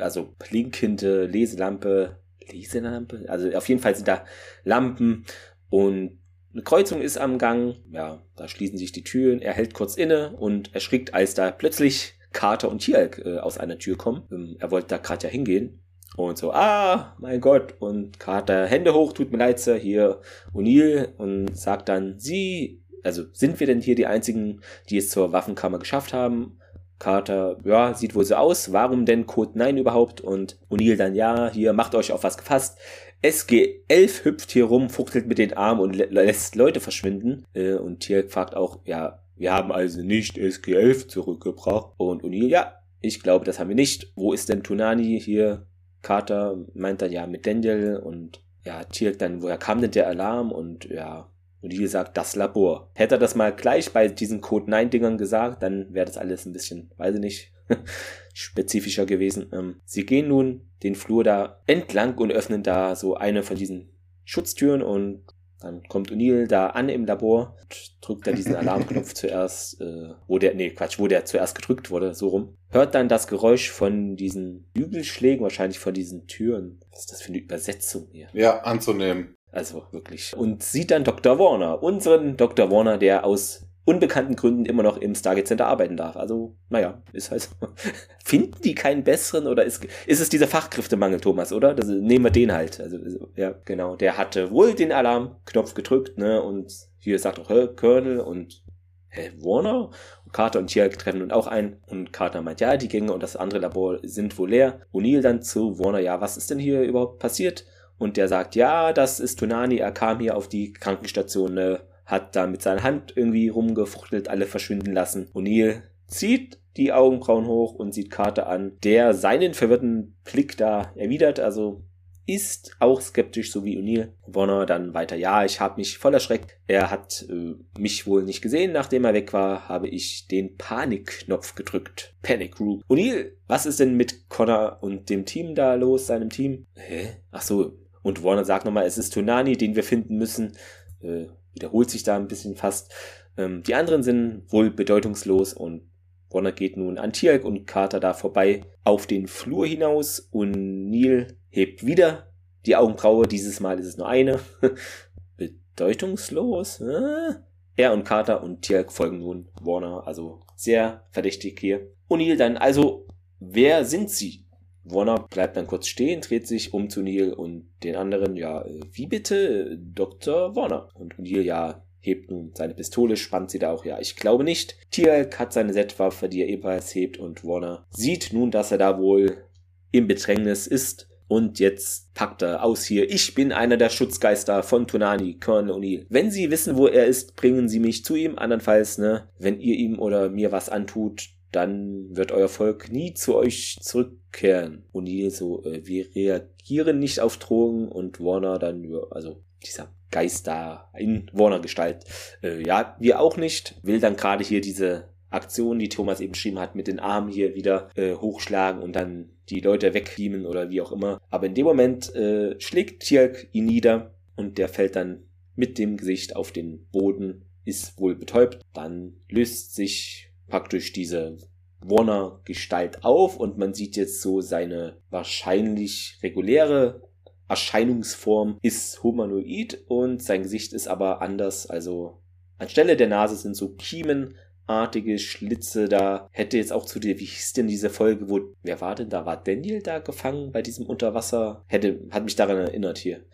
[0.00, 2.18] also blinkende Leselampe,
[2.50, 4.24] Leselampe, also auf jeden Fall sind da
[4.64, 5.26] Lampen
[5.70, 6.17] und
[6.58, 10.32] eine Kreuzung ist am Gang, ja, da schließen sich die Türen, er hält kurz inne
[10.32, 14.24] und erschrickt, als da plötzlich Carter und Tialk äh, aus einer Tür kommen.
[14.32, 15.80] Ähm, er wollte da gerade ja hingehen
[16.16, 17.74] und so, ah, mein Gott.
[17.78, 20.20] Und Carter, Hände hoch, tut mir leid, Sir, hier
[20.52, 24.60] O'Neill und sagt dann, Sie, also sind wir denn hier die Einzigen,
[24.90, 26.58] die es zur Waffenkammer geschafft haben?
[26.98, 28.72] Carter, ja, sieht wohl so aus.
[28.72, 30.20] Warum denn Code 9 überhaupt?
[30.20, 32.78] Und O'Neill dann, ja, hier, macht euch auf was gefasst.
[33.22, 37.44] SG-11 hüpft hier rum, fuchtelt mit den Armen und lässt Leute verschwinden.
[37.54, 41.92] Äh, und Tier fragt auch, ja, wir haben also nicht SG-11 zurückgebracht.
[41.96, 44.12] Und O'Neill, ja, ich glaube, das haben wir nicht.
[44.16, 45.66] Wo ist denn Tunani hier?
[46.02, 50.52] Carter meint dann ja mit Daniel und ja, Tirk dann, woher kam denn der Alarm
[50.52, 51.30] und ja,
[51.60, 52.90] und sagt, das Labor.
[52.94, 56.46] Hätte er das mal gleich bei diesen Code 9 Dingern gesagt, dann wäre das alles
[56.46, 57.52] ein bisschen, weiß ich nicht,
[58.38, 59.50] spezifischer gewesen.
[59.52, 63.90] Ähm, sie gehen nun den Flur da entlang und öffnen da so eine von diesen
[64.24, 65.24] Schutztüren und
[65.60, 67.56] dann kommt O'Neill da an im Labor,
[68.00, 72.14] drückt da diesen Alarmknopf zuerst, äh, wo der, nee, Quatsch, wo der zuerst gedrückt wurde,
[72.14, 72.56] so rum.
[72.68, 76.78] Hört dann das Geräusch von diesen Übelschlägen, wahrscheinlich von diesen Türen.
[76.92, 78.28] Was ist das für eine Übersetzung hier?
[78.34, 79.34] Ja, anzunehmen.
[79.50, 80.36] Also wirklich.
[80.36, 81.40] Und sieht dann Dr.
[81.40, 82.70] Warner, unseren Dr.
[82.70, 86.14] Warner, der aus unbekannten Gründen immer noch im Stargate Center arbeiten darf.
[86.14, 87.50] Also, naja, ist halt so.
[88.22, 91.72] Finden die keinen besseren oder ist, ist es dieser Fachkräftemangel, Thomas, oder?
[91.72, 92.80] Das, nehmen wir den halt.
[92.80, 92.98] Also,
[93.34, 93.96] ja, genau.
[93.96, 96.42] Der hatte wohl den Alarmknopf gedrückt, ne?
[96.42, 98.62] Und hier sagt auch, hä, Colonel und
[99.08, 99.88] hä, Warner?
[100.26, 101.78] Und Carter und Tiag treffen nun auch ein.
[101.86, 104.82] Und Carter meint, ja, die Gänge und das andere Labor sind wohl leer.
[104.92, 107.64] O'Neill dann zu Warner, ja, was ist denn hier überhaupt passiert?
[107.96, 111.80] Und der sagt, ja, das ist Tonani, er kam hier auf die Krankenstation, ne?
[112.08, 115.28] Hat da mit seiner Hand irgendwie rumgefuchtelt, alle verschwinden lassen.
[115.34, 121.38] O'Neill zieht die Augenbrauen hoch und sieht Carter an, der seinen verwirrten Blick da erwidert,
[121.38, 121.84] also
[122.24, 124.12] ist auch skeptisch, so wie O'Neill.
[124.26, 126.58] Warner dann weiter, ja, ich habe mich voll erschreckt.
[126.66, 131.54] Er hat äh, mich wohl nicht gesehen, nachdem er weg war, habe ich den Panikknopf
[131.54, 132.14] gedrückt.
[132.22, 132.84] Panic Group.
[132.88, 136.66] O'Neill, was ist denn mit Connor und dem Team da los, seinem Team?
[136.74, 137.16] Hä?
[137.30, 137.78] Ach so.
[138.02, 140.56] Und Warner sagt nochmal, es ist Tonani, den wir finden müssen.
[141.00, 141.26] Äh,
[141.58, 142.92] wiederholt sich da ein bisschen fast.
[143.36, 145.82] Ähm, die anderen sind wohl bedeutungslos und
[146.30, 151.38] Warner geht nun an Tialk und Carter da vorbei auf den Flur hinaus und Neil
[151.48, 152.30] hebt wieder
[152.66, 153.26] die Augenbraue.
[153.26, 154.38] Dieses Mal ist es nur eine.
[155.36, 156.80] bedeutungslos?
[156.80, 157.34] Äh?
[157.76, 161.88] Er und Carter und Tialk folgen nun Warner, also sehr verdächtig hier.
[162.10, 163.06] O'Neill dann, also,
[163.38, 164.44] wer sind sie?
[164.90, 168.80] Warner bleibt dann kurz stehen, dreht sich um zu Neil und den anderen, ja, äh,
[168.92, 169.78] wie bitte?
[169.78, 170.54] Dr.
[170.56, 170.88] Warner.
[170.94, 174.76] Und Neil, ja, hebt nun seine Pistole, spannt sie da auch, ja, ich glaube nicht.
[174.90, 178.98] Tialk hat seine Setwaffe, die er ebenfalls hebt und Warner sieht nun, dass er da
[178.98, 179.44] wohl
[179.92, 181.08] im Bedrängnis ist.
[181.30, 183.10] Und jetzt packt er aus hier.
[183.10, 186.06] Ich bin einer der Schutzgeister von Tonani, Colonel O'Neill.
[186.08, 188.38] Wenn Sie wissen, wo er ist, bringen Sie mich zu ihm.
[188.38, 193.36] Andernfalls, ne, wenn ihr ihm oder mir was antut, dann wird euer Volk nie zu
[193.36, 194.84] euch zurückkehren.
[194.92, 200.90] O'Neill so, äh, wir reagieren nicht auf Drogen und Warner dann, also dieser Geist da
[200.96, 202.04] in Warner-Gestalt,
[202.42, 206.58] äh, ja, wir auch nicht, will dann gerade hier diese Aktion, die Thomas eben beschrieben
[206.58, 210.80] hat, mit den Armen hier wieder äh, hochschlagen und dann die Leute wegbeamen oder wie
[210.80, 211.20] auch immer.
[211.30, 215.22] Aber in dem Moment äh, schlägt Tjalk ihn nieder und der fällt dann
[215.56, 218.60] mit dem Gesicht auf den Boden, ist wohl betäubt.
[218.72, 221.38] Dann löst sich praktisch diese
[221.80, 227.08] Warner-Gestalt auf und man sieht jetzt so seine wahrscheinlich reguläre
[227.48, 231.68] Erscheinungsform ist humanoid und sein Gesicht ist aber anders.
[231.68, 232.20] Also
[232.58, 236.28] anstelle der Nase sind so kiemenartige Schlitze da.
[236.30, 239.24] Hätte jetzt auch zu dir, wie hieß denn diese Folge, wo, wer war denn da?
[239.24, 241.64] War Daniel da gefangen bei diesem Unterwasser?
[241.68, 243.24] Hätte, hat mich daran erinnert hier.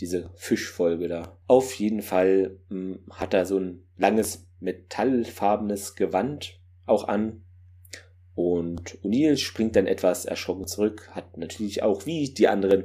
[0.00, 1.38] diese Fischfolge da.
[1.46, 6.61] Auf jeden Fall mh, hm, hat er so ein langes metallfarbenes Gewand
[6.92, 7.44] auch an.
[8.34, 12.84] Und O'Neill springt dann etwas erschrocken zurück, hat natürlich auch wie die anderen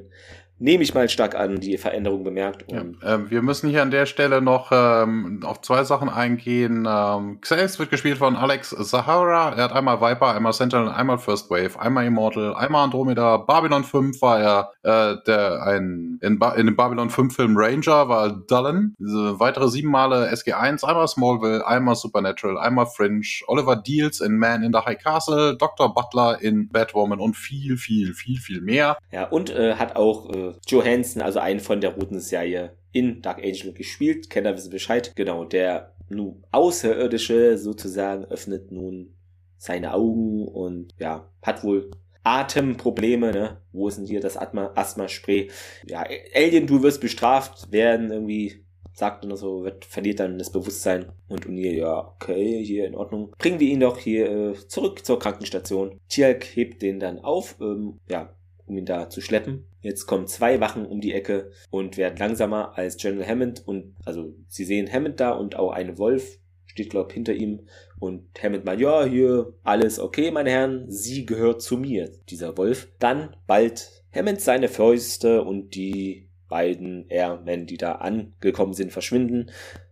[0.59, 2.65] nehme ich mal stark an, die Veränderung bemerkt.
[2.71, 6.87] Ja, äh, wir müssen hier an der Stelle noch ähm, auf zwei Sachen eingehen.
[6.89, 9.53] Ähm, Xaves wird gespielt von Alex Sahara.
[9.55, 13.37] Er hat einmal Viper, einmal Sentinel, einmal First Wave, einmal Immortal, einmal Andromeda.
[13.37, 18.09] Babylon 5 war er äh, der ein in, ba in dem Babylon 5 Film Ranger
[18.09, 18.95] war Dullen.
[18.99, 24.63] Diese weitere sieben Male SG1, einmal Smallville, einmal Supernatural, einmal Fringe, Oliver Deals in Man
[24.63, 25.93] in the High Castle, Dr.
[25.93, 28.97] Butler in Batwoman und viel, viel, viel, viel mehr.
[29.11, 33.39] Ja, und äh, hat auch äh, Johansson, also einen von der roten Serie, in Dark
[33.43, 34.29] Angel gespielt.
[34.29, 35.13] Kenner wissen Bescheid.
[35.15, 39.13] Genau, der nun Außerirdische sozusagen öffnet nun
[39.57, 41.91] seine Augen und ja, hat wohl
[42.23, 43.61] Atemprobleme, ne?
[43.71, 45.49] Wo ist denn hier das Asthma-Spray?
[45.85, 46.05] Ja,
[46.35, 51.05] Alien, du wirst bestraft, werden irgendwie, sagt er so, wird, verliert dann das Bewusstsein.
[51.29, 53.33] Und O'Neill, ja, okay, hier in Ordnung.
[53.37, 56.01] Bringen wir ihn doch hier äh, zurück zur Krankenstation.
[56.09, 58.33] Tialk hebt den dann auf, ähm, ja,
[58.67, 59.65] um ihn da zu schleppen.
[59.81, 64.33] Jetzt kommen zwei Wachen um die Ecke und werden langsamer als General Hammond und also
[64.47, 66.37] sie sehen Hammond da und auch eine Wolf
[66.77, 67.61] steht glaube hinter ihm
[67.99, 72.89] und Hammond meint, ja, hier alles okay, meine Herren, sie gehört zu mir, dieser Wolf.
[72.99, 79.49] Dann bald Hammond seine Fäuste und die beiden Airmen, die da angekommen sind, verschwinden.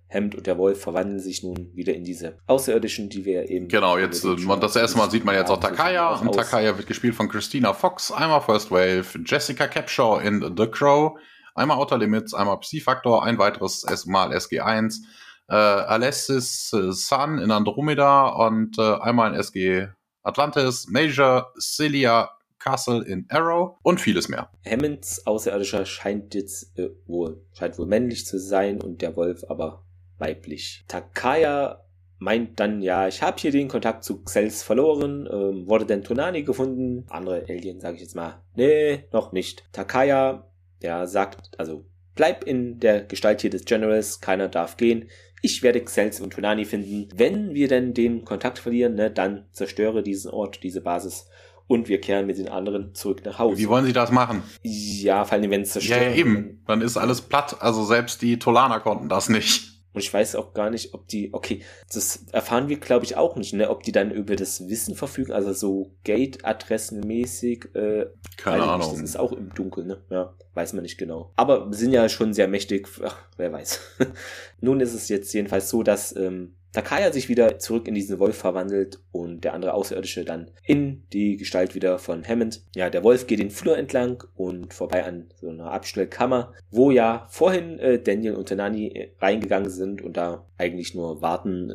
[0.08, 3.68] Hemd und der Wolf verwandeln sich nun wieder in diese Außerirdischen, die wir eben.
[3.68, 6.16] Genau, jetzt äh, das erste Mal sieht man jetzt auch Takaya.
[6.16, 11.18] Und Takaya wird gespielt von Christina Fox, einmal First Wave, Jessica Capshaw in The Crow,
[11.56, 15.02] einmal Outer Limits, einmal Psi-Factor, ein weiteres Mal SG1,
[15.50, 19.88] äh, Alessis äh, Sun in Andromeda und äh, einmal in SG
[20.24, 24.50] Atlantis, Major, Celia, Castle in Arrow und vieles mehr.
[24.66, 29.85] Hammonds Außerirdischer scheint jetzt äh, wohl, scheint wohl männlich zu sein und der Wolf aber
[30.18, 30.84] weiblich.
[30.88, 31.86] Takaya
[32.18, 36.44] meint dann, ja, ich habe hier den Kontakt zu Xels verloren, ähm, wurde denn Tonani
[36.44, 37.06] gefunden?
[37.10, 39.66] Andere Alien, sage ich jetzt mal, nee, noch nicht.
[39.74, 40.50] Takaya,
[40.82, 41.86] der sagt, also
[42.16, 45.10] bleib in der Gestalt hier des Generals, keiner darf gehen.
[45.42, 47.10] Ich werde Xels und Tonani finden.
[47.14, 51.30] Wenn wir denn den Kontakt verlieren, ne, dann zerstöre diesen Ort, diese Basis
[51.68, 53.58] und wir kehren mit den anderen zurück nach Hause.
[53.58, 54.44] Wie wollen Sie das machen?
[54.64, 56.02] Ja, vor allem, wenn es zerstört.
[56.02, 56.64] Ja, ja, eben.
[56.68, 57.58] Dann ist alles platt.
[57.60, 59.75] Also selbst die Tolaner konnten das nicht.
[59.96, 61.62] Und ich weiß auch gar nicht, ob die, okay,
[61.92, 65.32] das erfahren wir, glaube ich, auch nicht, ne, ob die dann über das Wissen verfügen,
[65.32, 67.74] also so Gate-Adressen-mäßig.
[67.74, 68.90] Äh, Keine Ahnung.
[68.90, 70.02] Nicht, das ist auch im Dunkeln, ne?
[70.10, 71.32] Ja, weiß man nicht genau.
[71.38, 73.80] Aber sind ja schon sehr mächtig, ach, wer weiß.
[74.60, 78.36] Nun ist es jetzt jedenfalls so, dass ähm, Takaya sich wieder zurück in diesen Wolf
[78.36, 82.64] verwandelt und der andere Außerirdische dann in die Gestalt wieder von Hammond.
[82.76, 87.28] Ja, der Wolf geht den Flur entlang und vorbei an so einer Abstellkammer, wo ja
[87.30, 91.72] vorhin äh, Daniel und Tanani äh, reingegangen sind und da eigentlich nur warten.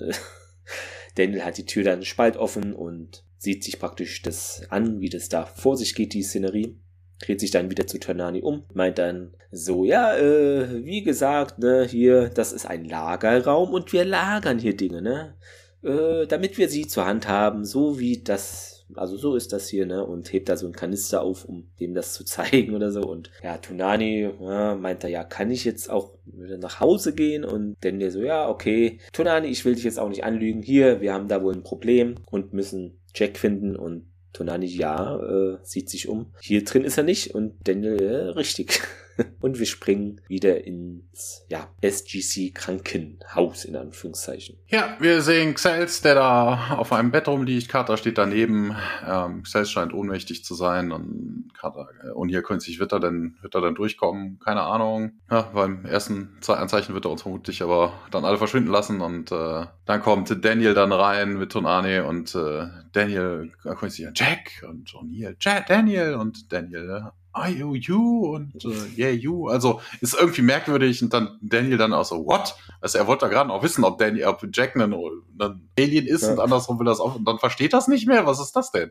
[1.14, 5.31] Daniel hat die Tür dann spalt offen und sieht sich praktisch das an, wie das
[5.31, 6.77] da vor sich geht, die Szenerie
[7.21, 11.85] dreht sich dann wieder zu Ternani um, meint dann so, ja, äh, wie gesagt, ne,
[11.85, 15.35] hier, das ist ein Lagerraum und wir lagern hier Dinge, ne,
[15.83, 19.87] äh, damit wir sie zur Hand haben, so wie das, also so ist das hier,
[19.87, 23.03] ne, und hebt da so einen Kanister auf, um dem das zu zeigen oder so,
[23.03, 27.45] und ja, Tunani, ja, meint er, ja, kann ich jetzt auch wieder nach Hause gehen,
[27.45, 31.13] und der so, ja, okay, Tunani, ich will dich jetzt auch nicht anlügen, hier, wir
[31.13, 36.09] haben da wohl ein Problem und müssen Jack finden und Tonani, ja, äh, sieht sich
[36.09, 36.32] um.
[36.40, 38.81] Hier drin ist er nicht und Daniel, äh, richtig.
[39.41, 44.57] und wir springen wieder ins ja, SGC Krankenhaus in Anführungszeichen.
[44.69, 47.69] Ja, wir sehen Xels, der da auf einem Bett rumliegt.
[47.69, 48.77] Carter steht daneben.
[49.07, 53.01] Ähm, Xels scheint ohnmächtig zu sein und Carter, äh, und hier könnte sich, wird er
[53.01, 54.39] denn, wird er denn durchkommen?
[54.41, 55.13] Keine Ahnung.
[55.31, 59.67] Ja, beim ersten Anzeichen wird er uns vermutlich aber dann alle verschwinden lassen und äh,
[59.85, 64.91] dann kommt Daniel dann rein mit Tonane und äh, Daniel, da kommt sich Jack und
[64.91, 69.48] O'Neill, Jack, Daniel und Daniel, are you you und äh, yeah you.
[69.48, 72.57] Also ist irgendwie merkwürdig und dann Daniel dann auch so, what?
[72.81, 76.23] Also er wollte da gerade auch wissen, ob Daniel, ob Jack ein, ein Alien ist
[76.23, 76.32] ja.
[76.32, 78.27] und andersrum will das auch und dann versteht das nicht mehr.
[78.27, 78.90] Was ist das denn?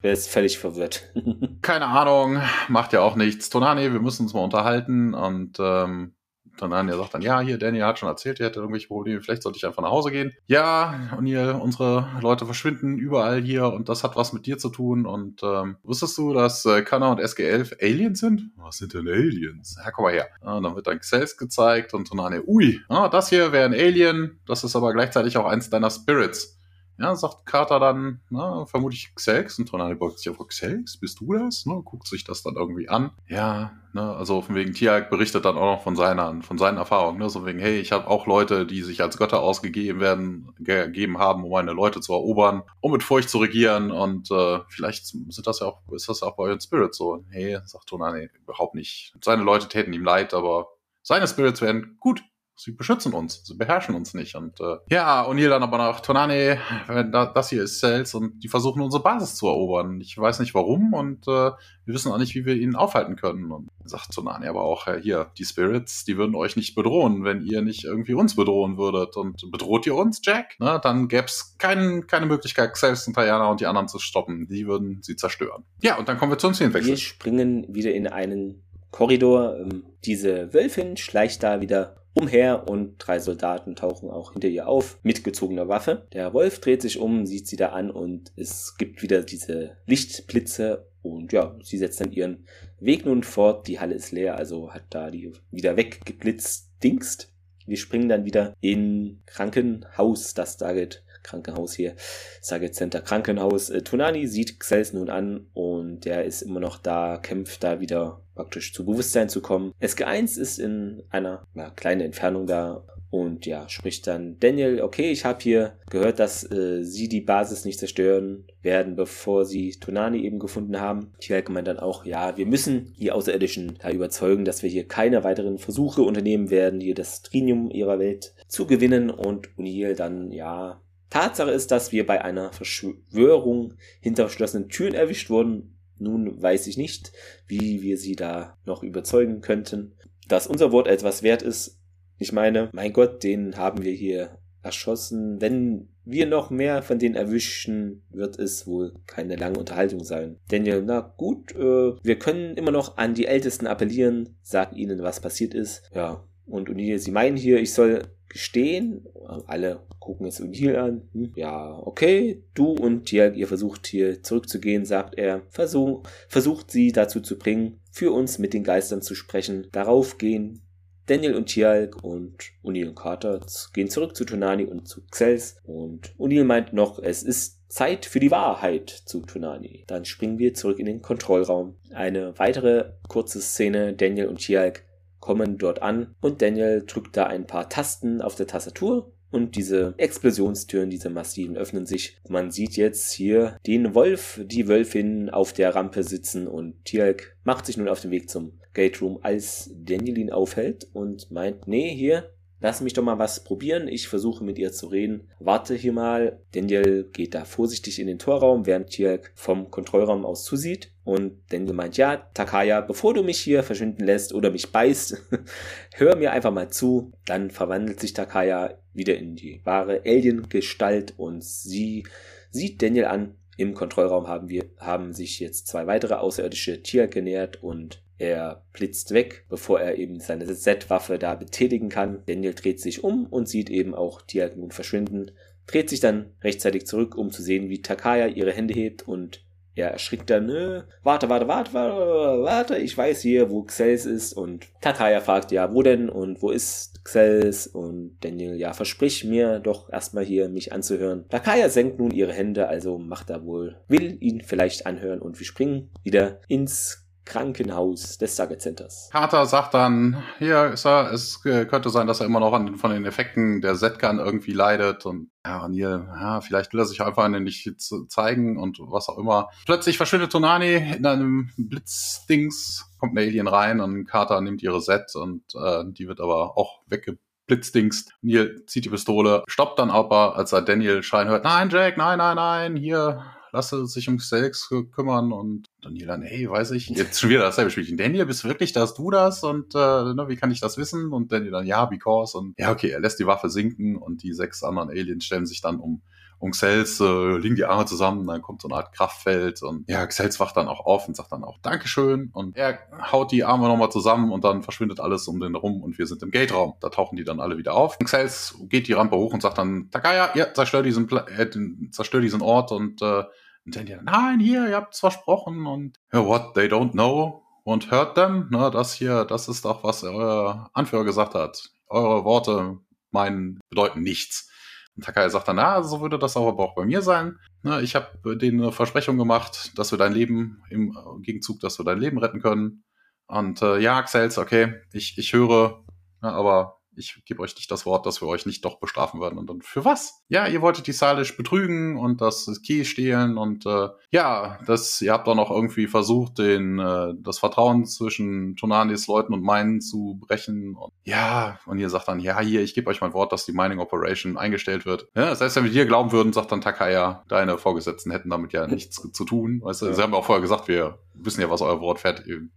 [0.00, 1.10] Wer ist völlig verwirrt?
[1.62, 3.48] Keine Ahnung, macht ja auch nichts.
[3.48, 6.15] Tonani, wir müssen uns mal unterhalten und ähm,
[6.58, 9.58] dann sagt dann, ja, hier, Daniel hat schon erzählt, er hätte irgendwelche Probleme, vielleicht sollte
[9.58, 10.32] ich einfach nach Hause gehen.
[10.46, 14.68] Ja, und hier, unsere Leute verschwinden überall hier und das hat was mit dir zu
[14.68, 15.06] tun.
[15.06, 18.50] Und ähm, wusstest du, dass äh, Kanna und SG11 Aliens sind?
[18.56, 19.76] Was sind denn Aliens?
[19.82, 20.28] Ja, komm mal her.
[20.42, 24.38] Ja, dann wird dann Xels gezeigt und Anja, ui, ah, das hier wäre ein Alien,
[24.46, 26.55] das ist aber gleichzeitig auch eins deiner Spirits.
[26.98, 31.34] Ja, sagt Carter dann, na, vermutlich Xelx und Tonali beugt sich auf Xelx, bist du
[31.34, 31.66] das?
[31.66, 33.10] Ne, guckt sich das dann irgendwie an.
[33.28, 37.18] Ja, ne, also von wegen Tiag berichtet dann auch noch von seiner, von seinen Erfahrungen,
[37.18, 41.18] ne, so wegen, hey, ich habe auch Leute, die sich als Götter ausgegeben werden, gegeben
[41.18, 45.46] haben, um meine Leute zu erobern, um mit Furcht zu regieren und äh, vielleicht sind
[45.46, 47.24] das ja auch, ist das ja auch bei euren Spirits so.
[47.30, 49.14] Hey, sagt Tonali, überhaupt nicht.
[49.22, 50.68] Seine Leute täten ihm leid, aber
[51.02, 52.22] seine Spirits werden gut
[52.58, 54.34] Sie beschützen uns, sie beherrschen uns nicht.
[54.34, 56.56] Und äh, ja, O'Neill dann aber nach Tonani,
[56.86, 60.00] wenn da, das hier ist Cells und die versuchen unsere Basis zu erobern.
[60.00, 61.50] Ich weiß nicht warum und äh,
[61.86, 63.52] wir wissen auch nicht, wie wir ihn aufhalten können.
[63.52, 67.42] Und sagt Tonani aber auch, äh, hier, die Spirits, die würden euch nicht bedrohen, wenn
[67.42, 69.16] ihr nicht irgendwie uns bedrohen würdet.
[69.16, 70.58] Und bedroht ihr uns, Jack?
[70.58, 74.48] Ne, dann gäb's kein, keine Möglichkeit, Cells und Diana und die anderen zu stoppen.
[74.48, 75.64] Die würden sie zerstören.
[75.82, 76.92] Ja, und dann kommen wir zum Szenenwechsel.
[76.92, 79.58] Wir springen wieder in einen Korridor.
[79.58, 84.98] Ähm, diese Wölfin schleicht da wieder umher und drei Soldaten tauchen auch hinter ihr auf
[85.02, 86.06] mit gezogener Waffe.
[86.12, 90.86] Der Wolf dreht sich um, sieht sie da an und es gibt wieder diese Lichtblitze
[91.02, 92.46] und ja, sie setzt dann ihren
[92.80, 93.68] Weg nun fort.
[93.68, 97.32] Die Halle ist leer, also hat da die wieder weggeblitzt, dingst.
[97.66, 101.94] Wir springen dann wieder in Krankenhaus, das Stargate Krankenhaus hier,
[102.42, 103.70] Stargate Center Krankenhaus.
[103.70, 108.22] Äh, Tonani sieht Xels nun an und der ist immer noch da, kämpft da wieder
[108.34, 109.72] praktisch zu Bewusstsein zu kommen.
[109.80, 115.24] SG1 ist in einer ja, kleinen Entfernung da und ja, spricht dann Daniel, okay, ich
[115.24, 120.38] habe hier gehört, dass äh, sie die Basis nicht zerstören werden, bevor sie Tonani eben
[120.38, 121.12] gefunden haben.
[121.20, 125.24] Tialk meint dann auch, ja, wir müssen die Außerirdischen da überzeugen, dass wir hier keine
[125.24, 130.80] weiteren Versuche unternehmen werden, hier das Trinium ihrer Welt zu gewinnen und O'Neill dann, ja,
[131.10, 136.76] Tatsache ist, dass wir bei einer Verschwörung hinter verschlossenen Türen erwischt wurden nun weiß ich
[136.76, 137.12] nicht,
[137.46, 139.94] wie wir sie da noch überzeugen könnten.
[140.28, 141.78] Dass unser Wort etwas wert ist,
[142.18, 145.40] ich meine, mein Gott, den haben wir hier erschossen.
[145.40, 150.38] Wenn wir noch mehr von denen erwischen, wird es wohl keine lange Unterhaltung sein.
[150.48, 155.20] Daniel, na gut, äh, wir können immer noch an die Ältesten appellieren, sag ihnen, was
[155.20, 155.82] passiert ist.
[155.94, 159.06] Ja, und O'Neill, sie meinen hier, ich soll gestehen.
[159.46, 161.02] Alle gucken jetzt O'Neill an.
[161.12, 165.42] Hm, ja, okay, du und Tiag, ihr versucht hier zurückzugehen, sagt er.
[165.48, 169.68] Versuch, versucht sie dazu zu bringen, für uns mit den Geistern zu sprechen.
[169.72, 170.62] Darauf gehen
[171.06, 173.40] Daniel und Tialk und O'Neill und Carter
[173.72, 175.56] gehen zurück zu Tonani und zu Xels.
[175.64, 179.84] Und O'Neill meint noch, es ist Zeit für die Wahrheit zu Tonani.
[179.86, 181.76] Dann springen wir zurück in den Kontrollraum.
[181.92, 184.84] Eine weitere kurze Szene, Daniel und Tialk
[185.26, 189.94] kommen dort an und Daniel drückt da ein paar Tasten auf der Tastatur und diese
[189.96, 192.20] Explosionstüren, diese massiven, öffnen sich.
[192.28, 197.66] Man sieht jetzt hier den Wolf, die Wölfin auf der Rampe sitzen und Tialk macht
[197.66, 201.92] sich nun auf den Weg zum Gate Room, als Daniel ihn aufhält und meint, nee,
[201.92, 202.30] hier,
[202.60, 203.86] Lass mich doch mal was probieren.
[203.86, 205.28] Ich versuche mit ihr zu reden.
[205.38, 206.40] Warte hier mal.
[206.52, 210.90] Daniel geht da vorsichtig in den Torraum, während Tierk vom Kontrollraum aus zusieht.
[211.04, 215.22] Und Daniel meint, ja, Takaya, bevor du mich hier verschwinden lässt oder mich beißt,
[215.94, 217.12] hör mir einfach mal zu.
[217.26, 222.04] Dann verwandelt sich Takaya wieder in die wahre Alien-Gestalt und sie
[222.50, 223.34] sieht Daniel an.
[223.58, 229.12] Im Kontrollraum haben wir, haben sich jetzt zwei weitere außerirdische Tiere genähert und er blitzt
[229.12, 232.22] weg, bevor er eben seine Z-Waffe da betätigen kann.
[232.26, 235.32] Daniel dreht sich um und sieht eben auch Tiag nun verschwinden,
[235.66, 239.42] dreht sich dann rechtzeitig zurück, um zu sehen, wie Takaya ihre Hände hebt und
[239.76, 244.32] er erschrickt dann, äh, warte, warte, warte, warte, warte, ich weiß hier, wo Xels ist
[244.32, 249.58] und Takaya fragt, ja, wo denn und wo ist Xels und Daniel, ja, versprich mir
[249.58, 251.28] doch erstmal hier mich anzuhören.
[251.28, 255.46] Takaya senkt nun ihre Hände, also macht er wohl, will ihn vielleicht anhören und wir
[255.46, 259.10] springen wieder ins Krankenhaus des Saget Centers.
[259.12, 262.92] Carter sagt dann, hier ist er, es könnte sein, dass er immer noch an von
[262.92, 267.28] den Effekten der Z-Gun irgendwie leidet und ja, O'Neill, ja, vielleicht will er sich einfach
[267.28, 269.50] nicht zeigen und was auch immer.
[269.66, 275.14] Plötzlich verschwindet Tonani in einem Blitzdings, kommt ein Alien rein und Carter nimmt ihre Z
[275.16, 278.12] und äh, die wird aber auch weggeblitzdingst.
[278.22, 282.18] Neil zieht die Pistole, stoppt dann aber, als er Daniel schreien hört, nein, Jack, nein,
[282.18, 287.20] nein, nein, hier, lasse sich um Stakes kümmern und Daniel dann, hey, weiß ich, jetzt
[287.20, 287.96] schon wieder dasselbe Spielchen.
[287.96, 289.42] Daniel, bist du wirklich das, du das?
[289.44, 291.12] Und äh, ne, wie kann ich das wissen?
[291.12, 292.36] Und Daniel dann, ja, because.
[292.36, 295.60] Und ja, okay, er lässt die Waffe sinken und die sechs anderen Aliens stellen sich
[295.60, 296.02] dann um
[296.38, 300.06] um Xels äh, liegen die Arme zusammen, dann kommt so eine Art Kraftfeld und ja,
[300.06, 302.78] Xels wacht dann auch auf und sagt dann auch Dankeschön und er
[303.10, 306.22] haut die Arme nochmal zusammen und dann verschwindet alles um den rum und wir sind
[306.22, 306.74] im Gate-Raum.
[306.80, 307.98] Da tauchen die dann alle wieder auf.
[307.98, 311.48] Xels geht die Rampe hoch und sagt dann Takaya, ja, zerstör diesen, Pla äh,
[311.90, 313.24] zerstör diesen Ort und äh,
[313.66, 318.70] die, nein, hier, ihr habt's versprochen und what they don't know und hört them, ne,
[318.70, 321.70] das hier, das ist doch, was euer Anführer gesagt hat.
[321.88, 322.78] Eure Worte
[323.10, 324.48] meinen, bedeuten nichts.
[324.94, 327.38] Und Takai sagt dann, na, so würde das aber auch bei mir sein.
[327.62, 331.84] Ne, ich habe denen eine Versprechung gemacht, dass wir dein Leben im Gegenzug, dass wir
[331.84, 332.84] dein Leben retten können.
[333.26, 335.84] Und äh, ja, Xels, okay, ich, ich höre,
[336.22, 339.38] ne, aber ich gebe euch nicht das Wort, dass wir euch nicht doch bestrafen werden.
[339.38, 340.22] Und dann, für was?
[340.28, 345.12] Ja, ihr wolltet die Salish betrügen und das Key stehlen und äh, ja, das, ihr
[345.12, 350.18] habt doch noch irgendwie versucht, den, äh, das Vertrauen zwischen Tonanis Leuten und meinen zu
[350.26, 350.74] brechen.
[350.74, 353.52] Und, ja, und ihr sagt dann, ja, hier, ich gebe euch mein Wort, dass die
[353.52, 355.08] Mining Operation eingestellt wird.
[355.14, 358.52] Ja, das heißt, wenn wir dir glauben würden, sagt dann Takaya, deine Vorgesetzten hätten damit
[358.52, 359.60] ja nichts zu tun.
[359.62, 359.92] Weißt du, ja.
[359.92, 362.02] sie haben ja auch vorher gesagt, wir wissen ja, was euer Wort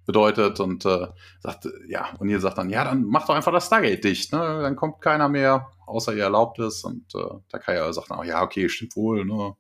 [0.05, 1.07] bedeutet und äh,
[1.39, 4.59] sagt, ja, und ihr sagt dann, ja, dann macht doch einfach das Stargate dicht, ne?
[4.61, 6.83] Dann kommt keiner mehr, außer ihr erlaubt es.
[6.83, 9.55] Und äh, Takaya sagt dann, auch, ja, okay, stimmt wohl, ne?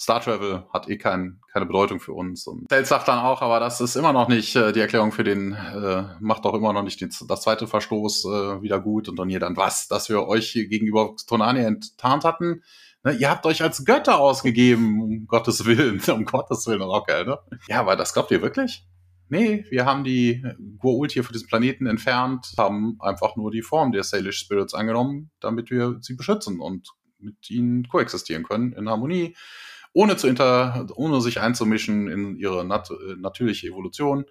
[0.00, 2.46] Star Travel hat eh kein, keine Bedeutung für uns.
[2.46, 5.24] Und Tels sagt dann auch, aber das ist immer noch nicht äh, die Erklärung für
[5.24, 9.10] den, äh, macht doch immer noch nicht den, das zweite Verstoß äh, wieder gut.
[9.10, 12.62] Und dann hier dann was, dass wir euch gegenüber Tonani enttarnt hatten.
[13.02, 17.38] Ne, ihr habt euch als Götter ausgegeben, um Gottes Willen, um Gottes Willen, okay, ne?
[17.68, 18.84] Ja, aber das glaubt ihr wirklich?
[19.28, 20.42] Nee, wir haben die
[20.78, 25.30] Goa'uld hier von diesem Planeten entfernt, haben einfach nur die Form der Salish Spirits angenommen,
[25.40, 29.36] damit wir sie beschützen und mit ihnen koexistieren können in Harmonie,
[29.92, 34.24] ohne zu inter, ohne sich einzumischen in ihre nat natürliche Evolution.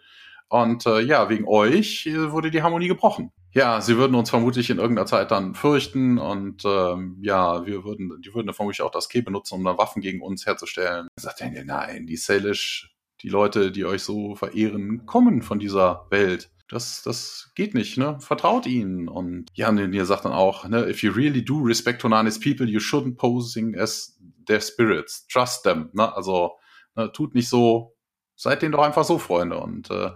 [0.50, 3.32] Und äh, ja, wegen euch äh, wurde die Harmonie gebrochen.
[3.52, 8.22] Ja, sie würden uns vermutlich in irgendeiner Zeit dann fürchten und ähm, ja, wir würden,
[8.22, 11.08] die würden vermutlich auch das Key benutzen, um dann Waffen gegen uns herzustellen.
[11.20, 16.52] Sagt Daniel, nein, die Salish, die Leute, die euch so verehren, kommen von dieser Welt.
[16.68, 18.18] Das, das geht nicht, ne?
[18.20, 19.08] Vertraut ihnen.
[19.08, 22.68] Und ja, und ihr sagt dann auch, ne, if you really do respect Tonanis people,
[22.68, 24.16] you shouldn't posing as
[24.48, 25.26] their spirits.
[25.28, 26.16] Trust them, ne?
[26.16, 26.52] Also,
[26.96, 27.96] ne, tut nicht so,
[28.36, 29.58] seid denen doch einfach so Freunde.
[29.58, 30.12] Und äh,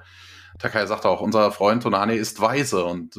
[0.59, 3.15] Takai sagt auch, unser Freund Tonani ist weise und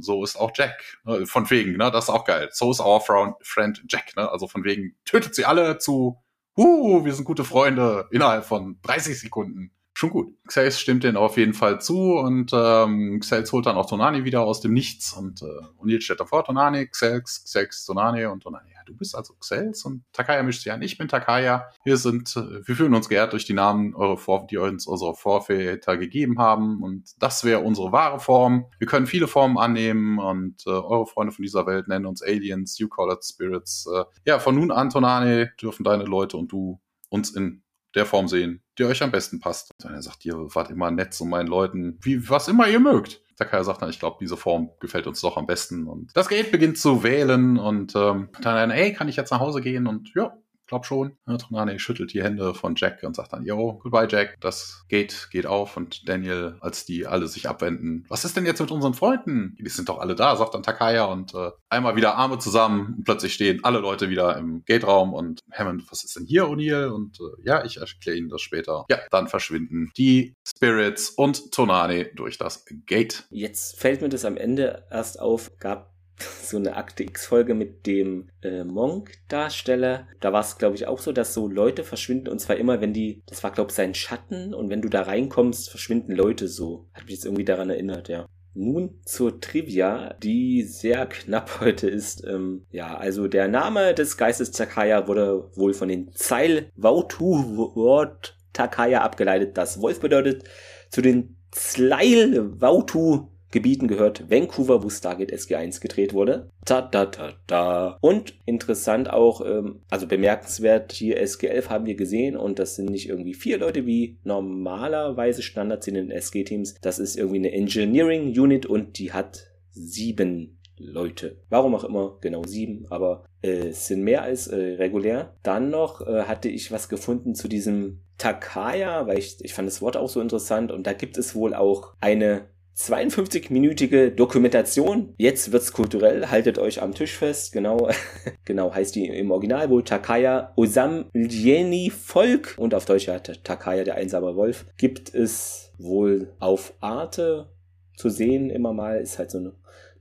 [0.00, 0.98] so ist auch Jack.
[1.04, 1.26] Ne?
[1.26, 1.90] Von wegen, ne?
[1.90, 2.48] Das ist auch geil.
[2.52, 4.30] So ist our friend Jack, ne?
[4.30, 6.18] Also von wegen, tötet sie alle zu,
[6.56, 9.72] uh, wir sind gute Freunde innerhalb von 30 Sekunden.
[9.98, 10.34] Schon gut.
[10.46, 14.42] Xels stimmt den auf jeden Fall zu und ähm, Xels holt dann auch Tonani wieder
[14.42, 18.96] aus dem Nichts und äh, O'Neill steht davor, Tonani, Xels, Xels, Tonani und Tonani du
[18.96, 20.82] bist also Xels und Takaya mischt sich an.
[20.82, 21.70] Ich bin Takaya.
[21.84, 25.14] Wir sind, äh, wir fühlen uns geehrt durch die Namen, eure Vor die uns unsere
[25.14, 26.82] Vorväter gegeben haben.
[26.82, 28.66] Und das wäre unsere wahre Form.
[28.78, 32.78] Wir können viele Formen annehmen und äh, eure Freunde von dieser Welt nennen uns Aliens,
[32.78, 33.86] you call it Spirits.
[33.92, 36.80] Äh, ja, von nun an, Tonane, dürfen deine Leute und du
[37.10, 37.62] uns in
[37.94, 39.70] der Form sehen, die euch am besten passt.
[39.84, 43.22] Und er sagt, ihr wart immer nett zu meinen Leuten, wie was immer ihr mögt.
[43.36, 45.86] Takaya sagt dann, ich glaube, diese Form gefällt uns doch am besten.
[45.86, 49.60] Und das Gate beginnt zu wählen und ähm, dann, ey, kann ich jetzt nach Hause
[49.60, 49.86] gehen?
[49.86, 50.36] Und ja,
[50.68, 51.16] glaub schon.
[51.26, 54.36] Tronane schüttelt die Hände von Jack und sagt dann, yo, goodbye Jack.
[54.40, 58.60] Das Gate geht auf und Daniel, als die alle sich abwenden, was ist denn jetzt
[58.60, 59.56] mit unseren Freunden?
[59.58, 63.04] Die sind doch alle da, sagt dann Takaya und äh, einmal wieder Arme zusammen und
[63.04, 66.88] plötzlich stehen alle Leute wieder im Gate-Raum und Hammond, was ist denn hier, O'Neill?
[66.88, 68.84] Und äh, ja, ich erkläre Ihnen das später.
[68.88, 73.24] Ja, dann verschwinden die Spirits und Tonane durch das Gate.
[73.30, 75.97] Jetzt fällt mir das am Ende erst auf, gab
[76.42, 80.06] so eine Akte X-Folge mit dem äh, Monk-Darsteller.
[80.20, 82.92] Da war es, glaube ich, auch so, dass so Leute verschwinden und zwar immer, wenn
[82.92, 86.86] die, das war, glaube ich, sein Schatten und wenn du da reinkommst, verschwinden Leute so.
[86.94, 88.26] Hat mich jetzt irgendwie daran erinnert, ja.
[88.54, 92.24] Nun zur Trivia, die sehr knapp heute ist.
[92.24, 98.36] Ähm, ja, also der Name des Geistes Takaya wurde wohl von den Zeil Wautu Wort
[98.52, 100.44] Takaya abgeleitet, das Wolf bedeutet.
[100.90, 106.50] Zu den Zleil Wautu Gebieten gehört Vancouver, wo Stargate SG1 gedreht wurde.
[106.64, 107.98] Ta da da da.
[108.00, 113.08] Und interessant auch, ähm, also bemerkenswert, hier SG11 haben wir gesehen und das sind nicht
[113.08, 116.74] irgendwie vier Leute wie normalerweise Standard sind in SG-Teams.
[116.82, 121.38] Das ist irgendwie eine Engineering Unit und die hat sieben Leute.
[121.48, 125.34] Warum auch immer, genau sieben, aber äh, es sind mehr als äh, regulär.
[125.42, 129.80] Dann noch äh, hatte ich was gefunden zu diesem Takaya, weil ich, ich fand das
[129.80, 132.46] Wort auch so interessant und da gibt es wohl auch eine
[132.78, 135.12] 52-minütige Dokumentation.
[135.18, 137.52] Jetzt wird's kulturell, haltet euch am Tisch fest.
[137.52, 137.90] Genau,
[138.44, 143.96] genau heißt die im Original wohl Takaya Osamljeni Volk und auf Deutsch hat Takaya der
[143.96, 144.64] einsame Wolf.
[144.76, 147.48] Gibt es wohl auf Arte
[147.96, 149.00] zu sehen immer mal.
[149.00, 149.52] Ist halt so eine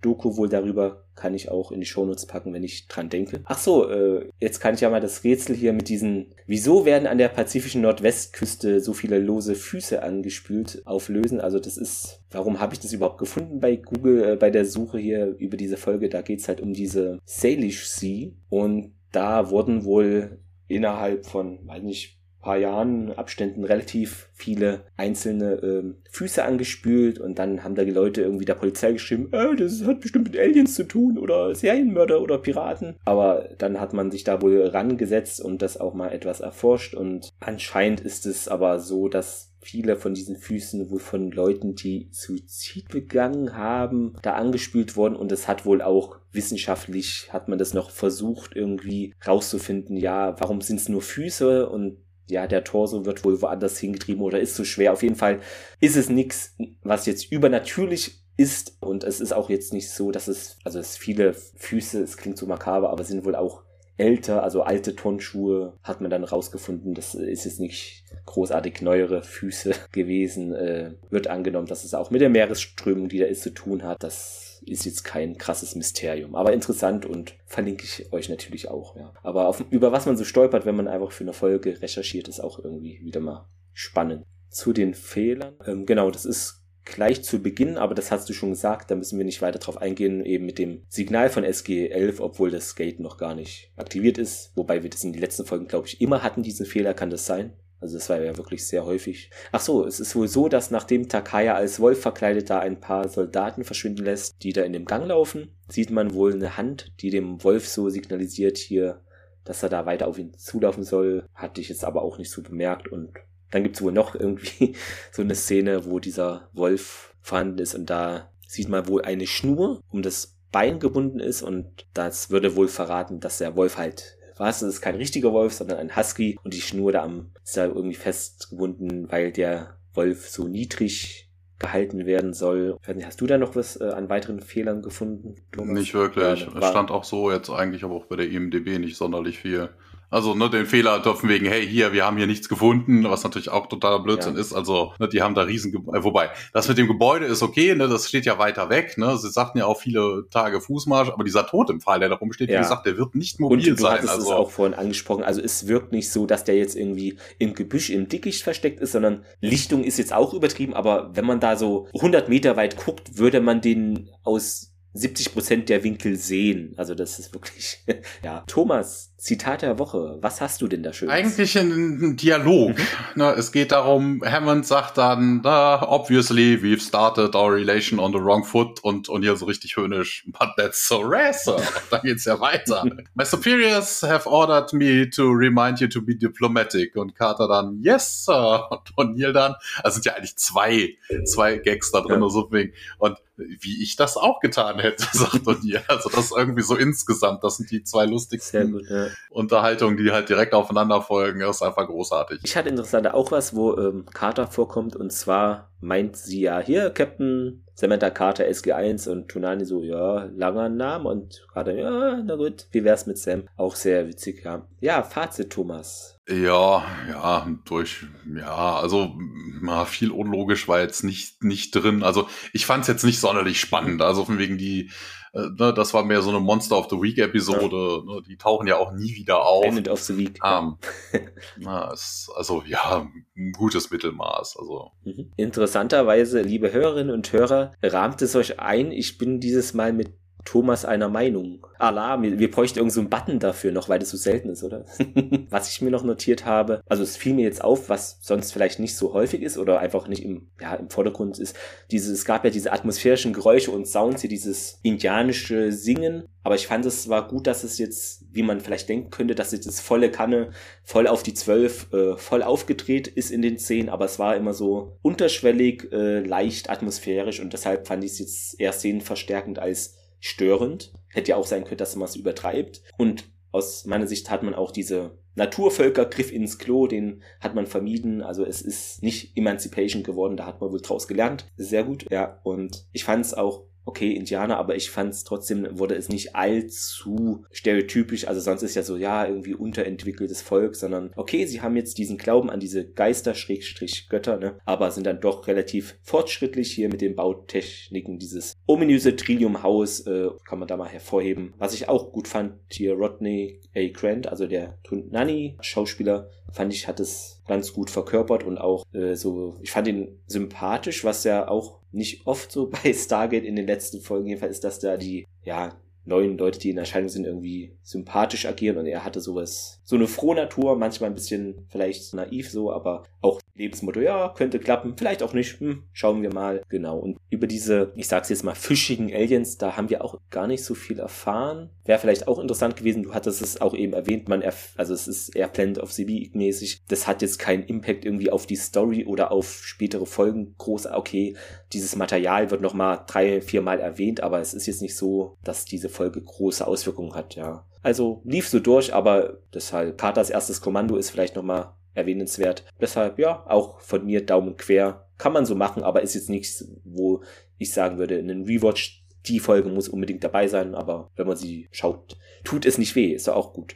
[0.02, 3.41] Doku wohl darüber kann ich auch in die Shownotes packen, wenn ich dran denke.
[3.45, 7.07] Ach so, äh, jetzt kann ich ja mal das Rätsel hier mit diesen, wieso werden
[7.07, 11.41] an der pazifischen Nordwestküste so viele lose Füße angespült, auflösen.
[11.41, 14.99] Also das ist, warum habe ich das überhaupt gefunden bei Google, äh, bei der Suche
[14.99, 16.10] hier über diese Folge?
[16.10, 22.16] Da geht's halt um diese Salish Sea und da wurden wohl innerhalb von, weiß nicht,
[22.48, 28.22] paar Jahren Abständen relativ viele einzelne äh, Füße angespült und dann haben da die Leute
[28.22, 32.38] irgendwie der Polizei geschrieben, äh, das hat bestimmt mit Aliens zu tun oder Serienmörder oder
[32.38, 32.95] Piraten.
[33.03, 37.34] Aber dann hat man sich da wohl rangesetzt und das auch mal etwas erforscht und
[37.41, 42.88] anscheinend ist es aber so, dass viele von diesen Füßen wohl von Leuten, die Suizid
[42.88, 47.90] begangen haben, da angespült worden und es hat wohl auch wissenschaftlich hat man das noch
[47.90, 51.98] versucht irgendwie rauszufinden, ja, warum sind es nur Füße und
[52.30, 54.94] ja, der Torso wird wohl woanders hingetrieben oder ist zu schwer.
[54.94, 55.40] Auf jeden Fall
[55.80, 60.28] ist es nichts, was jetzt übernatürlich ist und es ist auch jetzt nicht so, dass
[60.28, 63.64] es, also es viele Füße, es klingt so makaber, aber sind wohl auch
[63.98, 66.94] älter, also alte Turnschuhe hat man dann rausgefunden.
[66.94, 70.54] Das ist jetzt nicht großartig neuere Füße gewesen.
[70.54, 74.04] Äh, wird angenommen, dass es auch mit der Meeresströmung, die da ist, zu tun hat.
[74.04, 78.95] Das ist jetzt kein krasses Mysterium, aber interessant und verlinke ich euch natürlich auch.
[78.95, 79.14] Ja.
[79.23, 82.39] Aber auf, über was man so stolpert, wenn man einfach für eine Folge recherchiert, ist
[82.39, 84.23] auch irgendwie wieder mal spannend.
[84.49, 85.56] Zu den Fehlern.
[85.65, 89.18] Ähm, genau, das ist gleich zu Beginn, aber das hast du schon gesagt, da müssen
[89.18, 93.18] wir nicht weiter drauf eingehen, eben mit dem Signal von SG11, obwohl das Gate noch
[93.18, 96.44] gar nicht aktiviert ist, wobei wir das in den letzten Folgen, glaube ich, immer hatten,
[96.44, 97.53] diesen Fehler, kann das sein?
[97.80, 99.30] Also das war ja wirklich sehr häufig.
[99.52, 103.08] Ach so, es ist wohl so, dass nachdem Takaya als Wolf verkleidet da ein paar
[103.08, 107.12] Soldaten verschwinden lässt, die da in dem Gang laufen, sieht man wohl eine Hand, die
[107.12, 109.02] dem Wolf so signalisiert hier,
[109.44, 111.26] dass er da weiter auf ihn zulaufen soll.
[111.36, 113.12] Hatte ich jetzt aber auch nicht so bemerkt und
[113.52, 114.76] dann gibt's wohl noch irgendwie
[115.12, 119.82] so eine Szene, wo dieser Wolf vorhanden ist und da sieht man wohl eine Schnur
[119.91, 124.62] um das Bein gebunden ist und das würde wohl verraten, dass der Wolf halt was,
[124.62, 127.66] es ist kein richtiger Wolf, sondern ein Husky und die Schnur da am ist da
[127.66, 132.78] irgendwie festgebunden, weil der Wolf so niedrig gehalten werden soll.
[133.04, 135.36] Hast du da noch was äh, an weiteren Fehlern gefunden?
[135.52, 135.74] Thomas?
[135.74, 136.46] Nicht wirklich.
[136.46, 139.70] Ja, es stand auch so jetzt eigentlich aber auch bei der IMDB nicht sonderlich viel.
[140.10, 143.50] Also ne, den Fehler dürfen wegen, hey, hier, wir haben hier nichts gefunden, was natürlich
[143.50, 144.40] auch totaler Blödsinn ja.
[144.40, 144.54] ist.
[144.54, 147.88] Also ne, die haben da riesen, äh, wobei, das mit dem Gebäude ist okay, ne,
[147.88, 148.98] das steht ja weiter weg.
[148.98, 152.16] Ne, Sie sagten ja auch viele Tage Fußmarsch, aber dieser Tod im Fall, der da
[152.16, 152.58] rumsteht, ja.
[152.58, 154.08] wie gesagt, der wird nicht mobil Und du sein.
[154.08, 154.22] Also.
[154.22, 157.90] es auch vorhin angesprochen, also es wirkt nicht so, dass der jetzt irgendwie im Gebüsch,
[157.90, 161.88] im Dickicht versteckt ist, sondern Lichtung ist jetzt auch übertrieben, aber wenn man da so
[161.94, 166.74] 100 Meter weit guckt, würde man den aus 70 Prozent der Winkel sehen.
[166.78, 167.84] Also das ist wirklich,
[168.24, 168.44] ja.
[168.48, 170.19] Thomas, Zitat der Woche.
[170.22, 171.10] Was hast du denn da schön?
[171.10, 172.76] Eigentlich ein Dialog.
[173.15, 178.19] ne, es geht darum, Hammond sagt dann, uh, obviously we've started our relation on the
[178.19, 181.57] wrong foot und, und hier so richtig höhnisch, but that's so rare, sir.
[181.89, 182.85] Dann geht's ja weiter.
[183.15, 186.95] My superiors have ordered me to remind you to be diplomatic.
[186.95, 188.69] Und Carter dann, yes, sir.
[188.69, 190.95] Und O'Neill dann, also sind ja eigentlich zwei,
[191.26, 192.26] zwei Gags da drin ja.
[192.26, 192.72] und so wegen.
[192.99, 195.84] Und wie ich das auch getan hätte, sagt O'Neill.
[195.88, 199.07] Also das irgendwie so insgesamt, das sind die zwei lustigsten gut, ja.
[199.30, 201.42] Unterhaltungen, die halt direkt aufeinander folgen.
[201.42, 202.40] Ist einfach großartig.
[202.44, 206.90] Ich hatte interessant auch was, wo ähm, Carter vorkommt und zwar meint sie ja hier,
[206.90, 212.68] Captain Samantha Carter SG1 und Tunani so, ja, langer Name und Carter, ja, na gut,
[212.72, 213.48] wie wär's mit Sam?
[213.56, 214.66] Auch sehr witzig, ja.
[214.80, 216.16] Ja, Fazit, Thomas.
[216.30, 218.06] Ja, ja, durch,
[218.36, 219.16] ja, also
[219.62, 222.04] na, viel unlogisch war jetzt nicht, nicht drin.
[222.04, 224.02] Also ich fand es jetzt nicht sonderlich spannend.
[224.02, 224.91] Also von wegen die,
[225.34, 228.04] äh, ne, das war mehr so eine Monster of the Week Episode.
[228.06, 228.16] Ja.
[228.16, 229.64] Ne, die tauchen ja auch nie wieder auf.
[229.64, 230.40] End of the Week.
[230.44, 230.80] Um,
[231.58, 234.58] na, es, also ja, ein gutes Mittelmaß.
[234.60, 234.91] Also.
[235.06, 235.32] Mhm.
[235.38, 240.10] Interessanterweise, liebe Hörerinnen und Hörer, rahmt es euch ein, ich bin dieses Mal mit
[240.48, 241.68] Thomas einer Meinung.
[241.78, 244.86] Alarm, wir, bräuchten irgendeinen so Button dafür noch, weil das so selten ist, oder?
[245.49, 248.80] was ich mir noch notiert habe, also es fiel mir jetzt auf, was sonst vielleicht
[248.80, 251.53] nicht so häufig ist oder einfach nicht im, ja, im Vordergrund ist.
[251.91, 256.24] Diese, es gab ja diese atmosphärischen Geräusche und Sounds, hier dieses indianische Singen.
[256.44, 259.52] Aber ich fand es war gut, dass es jetzt, wie man vielleicht denken könnte, dass
[259.52, 260.52] jetzt das volle Kanne
[260.82, 264.53] voll auf die zwölf äh, voll aufgedreht ist in den Szenen, aber es war immer
[264.53, 270.94] so unterschwellig, äh, leicht atmosphärisch und deshalb fand ich es jetzt eher szenenverstärkend als störend.
[271.10, 272.81] Hätte ja auch sein können, dass man es übertreibt.
[272.98, 278.22] Und aus meiner Sicht hat man auch diese Naturvölkergriff ins Klo, den hat man vermieden.
[278.22, 281.48] Also es ist nicht Emancipation geworden, da hat man wohl draus gelernt.
[281.57, 282.39] Sehr gut, ja.
[282.44, 286.36] Und ich fand es auch okay, Indianer, aber ich fand es trotzdem, wurde es nicht
[286.36, 288.28] allzu stereotypisch.
[288.28, 292.18] Also sonst ist ja so, ja, irgendwie unterentwickeltes Volk, sondern okay, sie haben jetzt diesen
[292.18, 297.02] Glauben an diese Geister, Schrägstrich Götter, ne, aber sind dann doch relativ fortschrittlich hier mit
[297.02, 298.20] den Bautechniken.
[298.20, 301.54] Dieses ominöse Trillium-Haus äh, kann man da mal hervorheben.
[301.58, 303.88] Was ich auch gut fand, hier Rodney A.
[303.88, 309.56] Grant, also der Nani-Schauspieler, fand ich, hat es ganz gut verkörpert und auch äh, so,
[309.61, 314.02] ich fand ihn sympathisch, was ja auch nicht oft so bei Stargate in den letzten
[314.02, 315.76] Folgen jedenfalls ist, dass da die, ja,
[316.06, 320.08] neuen Leute, die in Erscheinung sind, irgendwie sympathisch agieren und er hatte sowas, so eine
[320.08, 325.24] frohe Natur, manchmal ein bisschen vielleicht naiv so, aber auch Lebensmotto, ja, könnte klappen, vielleicht
[325.24, 326.62] auch nicht, hm, schauen wir mal.
[326.68, 327.00] Genau.
[327.00, 330.66] Und über diese, ich sag's jetzt mal, fischigen Aliens, da haben wir auch gar nicht
[330.66, 331.70] so viel erfahren.
[331.86, 334.44] Wäre vielleicht auch interessant gewesen, du hattest es auch eben erwähnt, man,
[334.76, 336.82] also es ist eher Planet of the Bee mäßig.
[336.90, 340.88] Das hat jetzt keinen Impact irgendwie auf die Story oder auf spätere Folgen groß.
[340.88, 341.38] Okay,
[341.72, 345.64] dieses Material wird nochmal drei, vier Mal erwähnt, aber es ist jetzt nicht so, dass
[345.64, 347.64] diese Folge große Auswirkungen hat, ja.
[347.82, 352.64] Also lief so durch, aber deshalb Carters erstes Kommando ist vielleicht nochmal erwähnenswert.
[352.80, 355.08] Deshalb, ja, auch von mir Daumen quer.
[355.18, 357.24] Kann man so machen, aber ist jetzt nichts, wo
[357.58, 361.36] ich sagen würde, in einem Rewatch, die Folge muss unbedingt dabei sein, aber wenn man
[361.36, 363.76] sie schaut, tut es nicht weh, ist ja auch gut.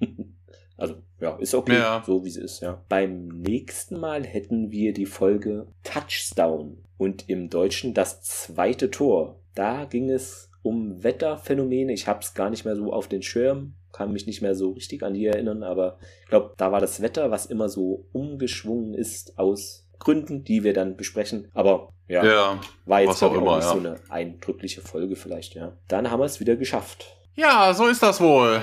[0.76, 2.02] also, ja, ist okay, ja.
[2.06, 2.84] so wie sie ist, ja.
[2.88, 9.40] Beim nächsten Mal hätten wir die Folge Touchdown und im Deutschen das zweite Tor.
[9.54, 11.92] Da ging es um Wetterphänomene.
[11.92, 14.70] Ich habe es gar nicht mehr so auf den Schirm kann mich nicht mehr so
[14.72, 18.94] richtig an die erinnern, aber ich glaube, da war das Wetter, was immer so umgeschwungen
[18.94, 21.48] ist aus Gründen, die wir dann besprechen.
[21.54, 23.72] Aber ja, ja war jetzt auch, immer, nicht ja.
[23.72, 25.76] so eine eindrückliche Folge vielleicht, ja.
[25.88, 27.16] Dann haben wir es wieder geschafft.
[27.34, 28.60] Ja, so ist das wohl.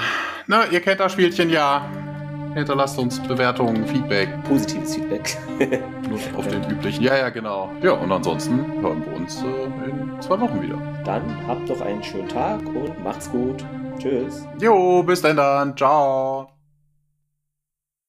[0.47, 2.08] Na, ihr kennt das Spielchen ja.
[2.53, 4.29] Hinterlasst uns Bewertungen, Feedback.
[4.43, 5.37] Positives Feedback.
[6.37, 7.03] Auf den üblichen.
[7.03, 7.71] Ja, ja, genau.
[7.81, 10.77] Ja, und ansonsten hören wir uns äh, in zwei Wochen wieder.
[11.05, 13.63] Dann habt doch einen schönen Tag und macht's gut.
[13.99, 14.45] Tschüss.
[14.59, 15.77] Jo, bis dann dann.
[15.77, 16.58] Ciao.